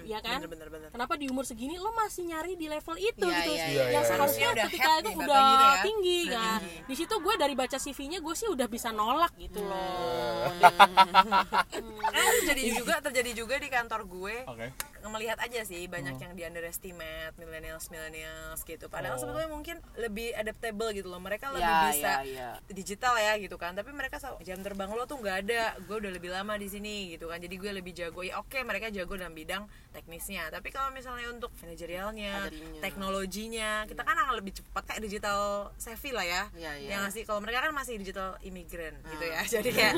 ya 0.05 0.19
kan 0.21 0.39
Bener, 0.39 0.49
bener, 0.49 0.69
bener. 0.69 0.89
kenapa 0.89 1.15
di 1.15 1.27
umur 1.27 1.43
segini 1.43 1.75
lo 1.75 1.91
masih 1.93 2.27
nyari 2.27 2.55
di 2.55 2.67
level 2.67 2.95
itu 2.95 3.21
Iya, 3.23 3.37
gitu 3.37 3.53
iya, 3.53 3.67
iya, 3.67 3.85
yang 3.91 4.03
iya. 4.03 4.09
seharusnya 4.09 4.49
Udah 4.49 4.65
ketika 4.67 4.87
head 4.89 5.01
itu 5.01 5.09
nih, 5.09 5.17
udah 5.19 5.43
gitu 5.43 5.65
ya. 5.67 5.77
tinggi 5.83 6.19
Udah 6.21 6.35
kan 6.37 6.61
tinggi. 6.61 6.85
di 6.85 6.95
situ 6.95 7.15
gue 7.17 7.35
dari 7.37 7.55
baca 7.55 7.77
CV-nya 7.77 8.19
gue 8.19 8.35
sih 8.35 8.47
udah 8.47 8.67
bisa 8.67 8.89
nolak 8.91 9.33
gitu 9.37 9.61
loh 9.61 10.47
Karena 12.07 12.23
terjadi 12.39 12.63
juga 12.73 12.95
terjadi 13.01 13.31
juga 13.35 13.55
di 13.57 13.69
kantor 13.69 14.01
gue 14.05 14.37
Oke. 14.47 14.67
Melihat 15.09 15.39
aja 15.39 15.61
sih 15.63 15.87
banyak 15.87 16.17
yang 16.17 16.33
di 16.33 16.43
underestimate 16.43 17.07
millennials 17.37 17.89
millennials 17.89 18.61
gitu. 18.63 18.87
Padahal 18.87 19.15
Oh. 19.15 19.21
sebetulnya 19.21 19.49
mungkin 19.49 19.77
lebih 19.95 20.33
adaptable 20.33 20.91
gitu 20.93 21.07
loh. 21.07 21.19
Mereka 21.19 21.49
Ya, 21.49 21.53
lebih 21.53 21.75
bisa 21.91 22.13
ya, 22.21 22.25
ya. 22.25 22.49
digital 22.69 23.15
ya 23.17 23.33
gitu 23.37 23.55
kan. 23.55 23.73
Tapi 23.73 23.91
mereka 23.91 24.17
jam 24.41 24.59
terbang 24.61 24.89
lo 24.89 25.05
tuh 25.05 25.17
nggak 25.17 25.37
ada. 25.43 25.63
Gue 25.83 25.99
udah 25.99 26.11
lebih 26.11 26.29
lama 26.29 26.55
di 26.55 26.67
sini 26.67 27.11
gitu 27.11 27.27
kan. 27.27 27.39
Jadi 27.39 27.55
gue 27.55 27.71
lebih 27.73 27.93
jago. 27.93 28.21
Ya 28.21 28.37
oke 28.37 28.59
mereka 28.61 28.89
jago 28.89 29.15
dalam 29.15 29.33
bidang 29.33 29.65
teknisnya. 29.91 30.49
Tapi 30.49 30.69
kalau 30.69 30.91
misalnya 30.91 31.29
untuk 31.29 31.49
manajerialnya 31.57 32.53
teknologinya 32.81 33.85
kita 33.85 34.01
kan 34.01 34.17
akan 34.17 34.35
lebih 34.35 34.53
cepat 34.55 34.83
kayak 34.87 35.03
digital 35.03 35.41
savvy 35.77 36.11
lah 36.11 36.25
ya. 36.25 36.43
Iya, 36.53 36.73
iya. 36.77 36.89
yang 36.89 37.01
ngasih 37.05 37.23
kalau 37.25 37.41
mereka 37.41 37.61
kan 37.61 37.73
masih 37.73 37.97
digital 37.97 38.39
imigran 38.41 38.95
gitu 39.07 39.25
ya. 39.25 39.41
Jadi 39.45 39.71
kayak 39.71 39.95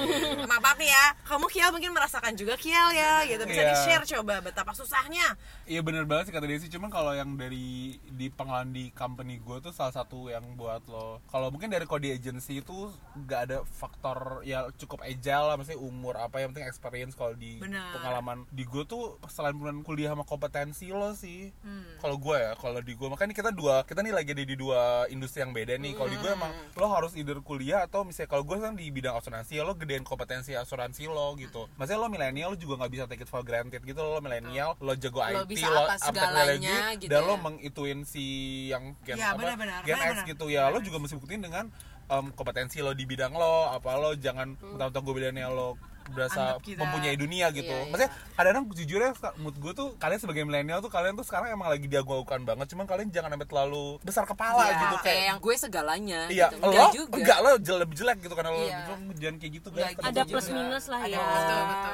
maaf 0.47 0.77
nih 0.77 0.89
ya. 0.89 1.05
Kamu 1.25 1.47
Kial 1.49 1.71
mungkin 1.71 1.91
merasakan 1.91 2.33
juga 2.35 2.55
Kial 2.55 2.91
ya 2.91 3.23
gitu. 3.25 3.43
Bisa 3.45 3.61
Iya. 3.61 3.71
di 3.71 3.77
share 3.81 4.05
coba 4.09 4.41
betapa 4.41 4.73
susahnya 4.99 5.39
Iya 5.69 5.85
bener 5.85 6.09
banget 6.09 6.33
sih 6.33 6.35
kata 6.35 6.49
Desi. 6.49 6.73
Cuman 6.73 6.89
kalau 6.89 7.13
yang 7.13 7.37
dari 7.37 8.01
di 8.01 8.33
pengalaman 8.33 8.73
di 8.73 8.89
company 8.97 9.37
gue 9.37 9.61
tuh 9.61 9.69
salah 9.69 9.93
satu 9.93 10.33
yang 10.33 10.57
buat 10.57 10.81
lo. 10.89 11.21
Kalau 11.29 11.53
mungkin 11.53 11.69
dari 11.69 11.85
kode 11.85 12.09
agency 12.09 12.65
itu 12.65 12.89
nggak 13.13 13.41
ada 13.45 13.59
faktor 13.69 14.41
ya 14.49 14.65
cukup 14.81 15.05
agile 15.05 15.53
lah. 15.53 15.61
Maksudnya 15.61 15.77
umur 15.85 16.17
apa 16.17 16.41
yang 16.41 16.57
penting 16.57 16.65
experience 16.65 17.13
kalau 17.13 17.37
di 17.37 17.61
Benar. 17.61 18.01
pengalaman. 18.01 18.49
Di 18.49 18.65
gue 18.65 18.81
tuh 18.89 19.21
selain 19.29 19.53
pengalaman 19.61 19.85
kuliah 19.85 20.17
sama 20.17 20.25
kompetensi 20.25 20.89
lo 20.89 21.13
sih. 21.13 21.53
Hmm. 21.61 22.01
Kalau 22.01 22.17
gue 22.17 22.37
ya, 22.41 22.57
kalau 22.57 22.81
di 22.81 22.97
gue 22.97 23.09
Makanya 23.13 23.37
kita 23.37 23.53
dua, 23.53 23.85
kita 23.85 24.01
nih 24.01 24.17
lagi 24.17 24.33
ada 24.33 24.45
di 24.49 24.57
dua 24.57 25.05
industri 25.13 25.45
yang 25.45 25.53
beda 25.53 25.77
nih. 25.77 25.93
Kalau 25.93 26.09
di 26.09 26.17
gue 26.17 26.33
emang 26.33 26.53
lo 26.81 26.89
harus 26.89 27.13
either 27.13 27.45
kuliah 27.45 27.85
atau 27.85 28.09
misalnya 28.09 28.33
Kalau 28.33 28.45
gue 28.49 28.57
kan 28.57 28.73
di 28.73 28.89
bidang 28.89 29.21
asuransi 29.21 29.61
ya 29.61 29.69
lo 29.69 29.77
gedein 29.77 30.01
kompetensi 30.01 30.57
asuransi 30.57 31.13
lo 31.13 31.37
gitu. 31.37 31.69
Maksudnya 31.77 32.01
lo 32.01 32.09
milenial 32.09 32.49
lo 32.53 32.57
juga 32.57 32.81
nggak 32.81 32.93
bisa 32.97 33.05
take 33.05 33.21
it 33.21 33.29
for 33.29 33.45
granted 33.45 33.85
gitu. 33.85 34.01
Lo 34.01 34.25
milenial, 34.25 34.73
lo 34.81 34.88
jago 34.95 35.21
Lo 35.21 35.43
IT, 35.43 35.51
bisa 35.51 35.67
lo 35.67 35.83
teknologi, 35.91 36.73
gitu 36.97 37.11
dan 37.11 37.21
ya. 37.21 37.27
lo 37.27 37.35
mengituin 37.37 38.01
si 38.03 38.25
yang 38.67 38.97
gen 39.03 39.17
Iya, 39.17 39.29
apa 39.29 39.39
benar-benar, 39.39 39.81
gen 39.83 39.93
X 39.93 39.99
benar-benar. 39.99 40.27
gitu 40.27 40.45
ya 40.47 40.63
lo 40.67 40.79
juga 40.79 40.97
mesti 40.97 41.15
buktiin 41.15 41.43
dengan 41.43 41.65
em, 42.07 42.27
kompetensi 42.31 42.79
lo 42.79 42.93
di 42.93 43.05
bidang 43.05 43.31
lo 43.31 43.69
apa 43.69 43.91
lo 43.95 44.15
jangan 44.15 44.55
Hmm. 44.55 44.73
mentang-mentang 44.73 45.03
gue 45.03 45.15
milenial 45.15 45.53
lo 45.53 45.71
berasa 46.09 46.57
mempunyai 46.57 47.13
dunia 47.15 47.53
gitu 47.53 47.69
Iya, 47.69 47.85
iya. 47.85 47.91
maksudnya 47.93 48.09
kadang-kadang 48.33 48.65
jujurnya 48.73 49.11
mood 49.37 49.53
gue 49.55 49.73
tuh 49.75 49.93
kalian 49.95 50.17
sebagai 50.17 50.41
milenial 50.41 50.81
tuh 50.81 50.89
kalian 50.89 51.13
tuh 51.13 51.21
sekarang 51.23 51.53
emang 51.53 51.69
lagi 51.69 51.85
diaguakan 51.85 52.49
banget 52.49 52.65
cuman 52.73 52.89
kalian 52.89 53.13
jangan 53.13 53.29
sampai 53.31 53.45
terlalu 53.45 54.01
besar 54.01 54.25
kepala 54.25 54.65
Ya, 54.65 54.73
gitu 54.79 54.97
kayak 54.97 55.05
kayak 55.05 55.25
yang 55.27 55.39
gue 55.39 55.55
segalanya 55.59 56.21
iya 56.29 56.49
gitu. 56.49 56.57
lo 56.59 56.67
Enggak 56.67 56.89
juga 56.95 57.13
enggak 57.15 57.39
lo 57.39 57.51
jel- 57.61 57.77
lebih 57.79 57.95
jelek 57.95 58.19
gitu 58.21 58.33
karena 58.33 58.51
lo 58.51 58.61
Iya. 58.63 58.81
lo 58.81 58.95
jangan 59.15 59.37
kayak 59.37 59.53
gitu 59.53 59.69
Enggak 59.69 59.85
guys 59.87 60.01
ada 60.01 60.09
juga. 60.19 60.33
plus 60.33 60.47
minus 60.49 60.85
lah 60.87 61.01
Ada 61.03 61.13
ya 61.13 61.21
betul, 61.21 61.61
betul. 61.63 61.93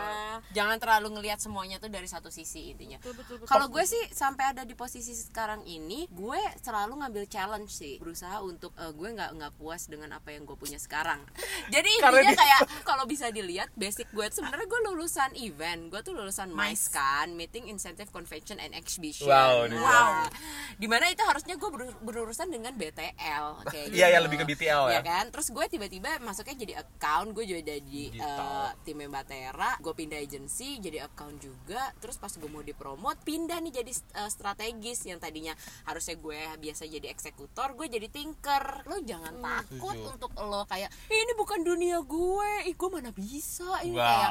Jangan 0.51 0.77
terlalu 0.77 1.09
ngelihat 1.15 1.39
semuanya 1.39 1.77
tuh 1.77 1.89
dari 1.89 2.07
satu 2.07 2.29
sisi 2.29 2.71
intinya. 2.71 2.99
Kalau 3.45 3.69
gue 3.69 3.85
sih 3.85 4.01
sampai 4.11 4.51
ada 4.51 4.63
di 4.63 4.73
posisi 4.73 5.13
sekarang 5.13 5.63
ini 5.65 6.07
gue 6.09 6.41
selalu 6.61 6.99
ngambil 6.99 7.25
challenge 7.27 7.71
sih. 7.71 7.95
Berusaha 7.99 8.41
untuk 8.41 8.73
eh, 8.77 8.91
gue 8.91 9.09
nggak 9.11 9.31
nggak 9.35 9.53
puas 9.55 9.87
dengan 9.87 10.15
apa 10.15 10.31
yang 10.31 10.43
gue 10.43 10.55
punya 10.55 10.77
sekarang. 10.77 11.21
Jadi 11.75 11.91
intinya 11.95 12.33
kayak 12.33 12.61
kalau 12.83 13.05
bisa 13.05 13.29
dilihat 13.29 13.71
basic 13.75 14.09
gue 14.11 14.27
sebenarnya 14.29 14.65
gue 14.65 14.81
lulusan 14.85 15.31
event. 15.37 15.89
Gue 15.89 16.01
tuh 16.01 16.13
lulusan 16.13 16.51
MICE 16.51 16.87
kan 16.89 17.29
meeting 17.33 17.69
incentive 17.69 18.09
convention 18.09 18.57
and 18.57 18.73
exhibition. 18.73 19.29
Wow. 19.29 19.67
Nah, 19.69 20.27
di 20.75 20.87
mana 20.87 21.09
itu 21.09 21.23
harusnya 21.23 21.55
gue 21.55 21.71
ber- 21.71 21.99
berurusan 22.01 22.49
dengan 22.49 22.73
BTL 22.75 23.47
kayak 23.73 23.89
Iya, 23.91 24.07
iya, 24.07 24.19
gitu. 24.19 24.25
lebih 24.27 24.37
ke 24.41 24.47
BTL 24.49 24.83
ya. 24.89 24.93
Iya 24.95 25.01
kan? 25.03 25.25
Terus 25.31 25.49
gue 25.51 25.65
tiba-tiba 25.69 26.11
masuknya 26.21 26.57
jadi 26.57 26.75
account 26.81 27.29
gue 27.33 27.45
juga 27.45 27.63
jadi 27.65 28.03
Digital. 28.11 28.71
eh, 28.71 28.71
tim 28.83 28.99
Batera 29.05 29.77
gue 29.79 29.95
pindah 29.95 30.21
agency 30.25 30.77
jadi 30.79 31.05
account 31.05 31.37
juga 31.39 31.93
terus 31.99 32.17
pas 32.17 32.31
gue 32.31 32.47
mau 32.47 32.61
dipromot 32.61 33.15
pindah 33.19 33.61
nih 33.61 33.79
jadi 33.79 33.93
eh, 33.93 34.29
strategis 34.29 35.05
yang 35.05 35.17
tadinya 35.17 35.53
harusnya 35.85 36.17
gue 36.17 36.35
biasa 36.59 36.85
jadi 36.85 37.07
eksekutor 37.07 37.73
gue 37.75 37.87
jadi 37.87 38.09
tinker 38.09 38.83
lo 38.85 38.99
jangan 39.01 39.37
takut 39.37 39.93
Setuju. 39.95 40.11
untuk 40.11 40.31
lo 40.41 40.65
kayak 40.65 40.89
"Ih, 41.07 41.21
ini 41.21 41.33
bukan 41.35 41.61
dunia 41.61 42.01
gue 42.01 42.51
ih 42.65 42.75
gue 42.75 42.89
mana 42.89 43.11
bisa 43.11 43.69
ini 43.81 43.93
Wow. 43.93 44.03
kayak 44.03 44.31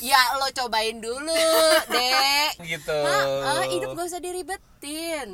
ya 0.00 0.20
lo 0.34 0.46
cobain 0.48 0.96
dulu 0.96 1.34
dek 1.92 2.54
gitu 2.62 2.94
Nah, 2.96 3.60
eh, 3.60 3.72
hidup 3.72 3.92
gak 3.92 4.06
usah 4.06 4.20
diribetin. 4.20 5.28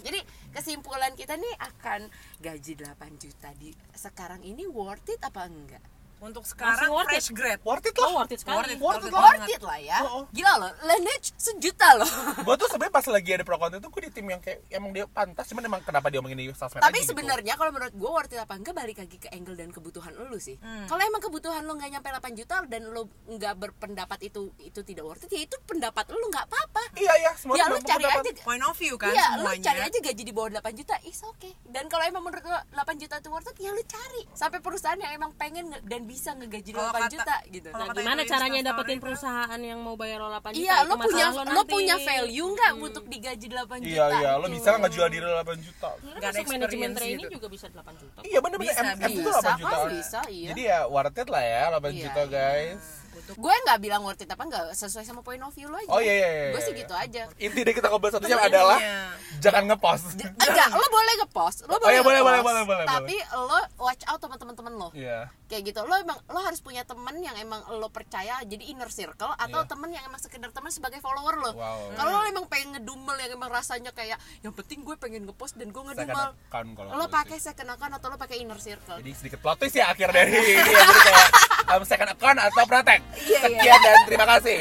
Jadi 0.00 0.20
kesimpulan 0.50 1.12
kita 1.12 1.34
nih 1.34 1.54
akan 1.58 2.06
gaji 2.38 2.72
8 2.76 2.94
juta 3.16 3.50
di 3.54 3.68
sekarang 3.92 4.40
ini 4.40 4.64
worth 4.64 5.08
it 5.08 5.20
apa 5.20 5.44
enggak? 5.44 5.82
Untuk 6.16 6.42
sekarang 6.42 6.88
worth 6.88 7.06
it. 7.06 7.16
fresh 7.16 7.30
grade 7.30 7.60
worth 7.60 7.82
it 7.82 7.94
oh 7.94 8.04
lah 8.06 8.12
worth 8.18 8.30
it 8.30 8.38
sekali 8.38 8.56
Worth 8.56 8.70
it. 8.70 8.78
worth 8.78 9.02
it 9.02 9.12
lah 9.12 9.22
Worth 9.24 9.50
it 9.50 9.62
lah 9.62 9.78
ya. 9.78 9.98
Oh, 10.00 10.10
oh. 10.10 10.22
Gila 10.30 10.52
loh, 10.56 10.70
Laneige 10.82 11.30
sejuta 11.34 11.88
loh. 11.94 12.08
gue 12.46 12.54
tuh 12.56 12.66
sebenarnya 12.66 12.92
pas 12.92 13.06
lagi 13.06 13.30
ada 13.30 13.42
pro 13.42 13.56
konten 13.56 13.78
tuh 13.78 13.88
gue 13.88 14.02
di 14.02 14.10
tim 14.10 14.26
yang 14.26 14.38
kayak 14.38 14.62
emang 14.68 14.90
dia 14.90 15.04
pantas 15.06 15.44
cuman 15.46 15.62
emang 15.64 15.80
kenapa 15.80 16.06
dia 16.06 16.18
omongin 16.18 16.36
di 16.36 16.48
sosmed 16.50 16.78
Tapi 16.78 16.90
aja 16.90 16.98
gitu. 16.98 17.10
sebenarnya 17.12 17.54
kalau 17.54 17.70
menurut 17.70 17.92
gue 17.92 18.10
worth 18.10 18.30
it 18.30 18.38
apa 18.38 18.54
enggak 18.54 18.74
balik 18.74 18.96
lagi 18.96 19.16
ke 19.16 19.28
angle 19.30 19.54
dan 19.54 19.68
kebutuhan 19.68 20.12
lo 20.12 20.36
sih. 20.36 20.56
Hmm. 20.56 20.84
Kalau 20.84 21.00
emang 21.00 21.20
kebutuhan 21.20 21.60
lo 21.60 21.74
nggak 21.74 21.90
nyampe 21.90 22.08
8 22.08 22.34
juta 22.34 22.56
dan 22.64 22.82
lo 22.86 23.02
nggak 23.26 23.54
berpendapat 23.56 24.18
itu 24.22 24.40
itu 24.60 24.80
tidak 24.80 25.04
worth 25.04 25.22
it, 25.22 25.30
ya 25.30 25.42
itu 25.42 25.56
pendapat 25.62 26.08
lo 26.08 26.24
nggak 26.24 26.46
apa-apa. 26.46 26.82
iya 26.94 27.12
iya 27.18 27.32
semua 27.34 27.54
Ya 27.54 27.66
lo 27.66 27.76
cari 27.76 28.00
berpendapat. 28.02 28.24
aja 28.30 28.42
point 28.42 28.62
of 28.62 28.74
view 28.74 28.94
kan 28.94 29.10
Iya, 29.10 29.26
lu 29.34 29.44
semuanya 29.46 29.64
cari 29.64 29.80
aja 29.82 29.98
gaji 30.00 30.22
di 30.22 30.32
bawah 30.32 30.50
8 30.54 30.72
juta, 30.74 30.94
is 31.02 31.20
oke. 31.20 31.50
Dan 31.64 31.84
kalau 31.86 32.04
emang 32.04 32.22
menurut 32.22 32.42
lo 32.42 32.58
8 32.72 32.96
juta 32.96 33.14
itu 33.16 33.28
worth 33.28 33.46
it, 33.46 33.56
ya 33.58 33.70
lu 33.70 33.82
cari. 33.82 34.22
Sampai 34.32 34.58
perusahaan 34.58 34.96
yang 34.96 35.12
emang 35.12 35.32
pengen 35.34 35.66
nge- 35.66 35.84
dan 35.84 36.03
bisa 36.04 36.30
ngegaji 36.32 36.70
Kalau 36.70 36.86
8 36.86 36.94
kata- 36.94 37.10
juta 37.10 37.36
gitu. 37.48 37.68
Nah, 37.70 37.86
gimana 37.90 38.20
itu 38.20 38.30
caranya 38.30 38.60
dapetin 38.64 38.92
kan? 38.92 39.02
perusahaan 39.02 39.60
yang 39.60 39.78
mau 39.78 39.94
bayar 39.94 40.18
lo 40.18 40.28
8 40.30 40.50
juta? 40.50 40.60
Iya, 40.60 40.76
Itu 40.76 40.86
lo 40.86 40.94
punya 40.98 41.26
masalah 41.26 41.44
lo, 41.44 41.52
nanti. 41.56 41.72
punya 41.72 41.96
value 41.98 42.46
nggak 42.50 42.72
untuk 42.78 43.04
digaji 43.06 43.46
8 43.48 43.78
juta? 43.78 43.90
iya 43.90 44.04
iya 44.14 44.30
lo 44.34 44.44
itu? 44.44 44.54
bisa 44.54 44.68
nggak 44.74 44.92
jual 44.92 45.08
diri 45.08 45.24
8 45.24 45.34
juta 45.58 45.90
Sebenarnya 45.94 46.14
Nggak 46.14 46.30
ada 46.30 46.42
manajemen 46.46 46.90
training 46.94 47.18
gitu. 47.24 47.34
juga 47.34 47.46
bisa 47.48 47.66
8 47.68 47.94
juta. 47.96 48.18
iya 48.22 48.38
bener 48.38 48.56
bener 48.56 48.70
Bisa, 48.70 48.82
MF 48.86 49.00
itu 49.06 49.20
bisa 49.22 49.32
8 49.34 49.44
kan, 49.44 49.56
juta 49.58 49.76
bisa, 49.90 50.20
iya. 50.28 50.48
jadi 50.50 50.62
ya 50.64 50.78
worth 50.86 51.16
it 51.16 51.28
lah 51.28 51.42
ya 51.42 51.62
8 51.72 51.80
Iya, 51.90 52.02
juta 52.04 52.20
iya. 52.22 52.28
Guys 53.26 53.36
Gue 53.36 53.54
nggak 53.58 53.78
bilang 53.78 54.02
worth 54.02 54.18
it 54.18 54.28
apa 54.28 54.42
nggak 54.42 54.64
sesuai 54.72 55.02
sama 55.02 55.20
point 55.20 55.38
of 55.38 55.50
view 55.50 55.66
lo 55.66 55.76
aja. 55.76 55.88
oh 55.88 55.98
iya 55.98 56.14
iya 56.14 56.28
iya 56.28 56.48
Gue 56.50 56.60
sih 56.60 56.70
iya. 56.70 56.80
gitu 56.80 56.94
aja. 56.94 57.22
inti 57.38 57.60
dari 57.60 57.72
kita 57.72 57.88
ngobrol 57.88 58.10
satu 58.10 58.24
jam 58.24 58.36
Intinya. 58.36 58.50
adalah 58.50 58.78
jangan 59.38 59.62
ngepost 59.66 60.06
J- 60.14 60.30
Enggak, 60.30 60.68
lo 60.70 60.86
boleh 60.88 61.14
nge-post, 61.18 61.58
lo 61.62 61.72
Oh 61.72 61.78
boleh 61.78 61.90
iya, 61.90 62.02
boleh, 62.02 62.20
boleh, 62.20 62.40
boleh, 62.40 62.62
boleh, 62.64 62.84
Tapi 62.84 63.16
lo 63.34 63.58
watch 63.78 64.04
out 64.04 64.18
sama 64.18 64.36
teman-teman 64.36 64.72
lo. 64.74 64.88
iya 64.92 65.32
kayak 65.44 65.62
gitu 65.66 65.80
lo 65.80 65.94
emang 65.94 66.18
lo 66.26 66.40
harus 66.40 66.58
punya 66.58 66.82
temen 66.82 67.14
yang 67.18 67.36
emang 67.36 67.60
lo 67.70 67.86
percaya 67.88 68.40
jadi 68.42 68.64
inner 68.66 68.88
circle 68.88 69.30
atau 69.30 69.60
Iya. 69.60 69.68
temen 69.68 69.88
yang 69.88 70.02
emang 70.02 70.18
sekedar 70.18 70.50
temen 70.50 70.68
sebagai 70.68 70.98
follower 70.98 71.36
lo 71.36 71.52
Wow. 71.52 71.94
kalau 71.94 72.10
lo 72.12 72.26
emang 72.26 72.44
pengen 72.44 72.74
ngedumel 72.74 73.14
yang 73.16 73.32
emang 73.34 73.48
rasanya 73.48 73.90
kayak 73.90 74.14
yang 74.40 74.50
penting 74.50 74.82
gue 74.82 74.96
pengen 74.96 75.22
ngepost 75.22 75.54
dan 75.54 75.68
gue 75.68 75.82
ngedumel 75.84 76.32
account 76.42 76.68
lo 76.90 77.06
pakai 77.06 77.38
second 77.38 77.68
account 77.68 77.92
atau 77.92 78.08
lo 78.08 78.16
pakai 78.16 78.36
inner 78.36 78.58
circle 78.58 78.98
jadi 78.98 79.10
sedikit 79.12 79.38
plot 79.38 79.56
twist 79.58 79.74
ya 79.74 79.88
akhir 79.88 80.10
dari 80.10 80.32
ini 80.32 80.52
ya 80.54 80.64
kayak 80.64 81.28
um, 81.68 81.82
second 81.84 82.08
account 82.08 82.38
atau 82.38 82.64
protect 82.64 83.02
Iya, 83.14 83.24
iya. 83.24 83.38
sekian 83.40 83.78
dan 83.80 83.96
terima 84.04 84.26
kasih 84.28 84.58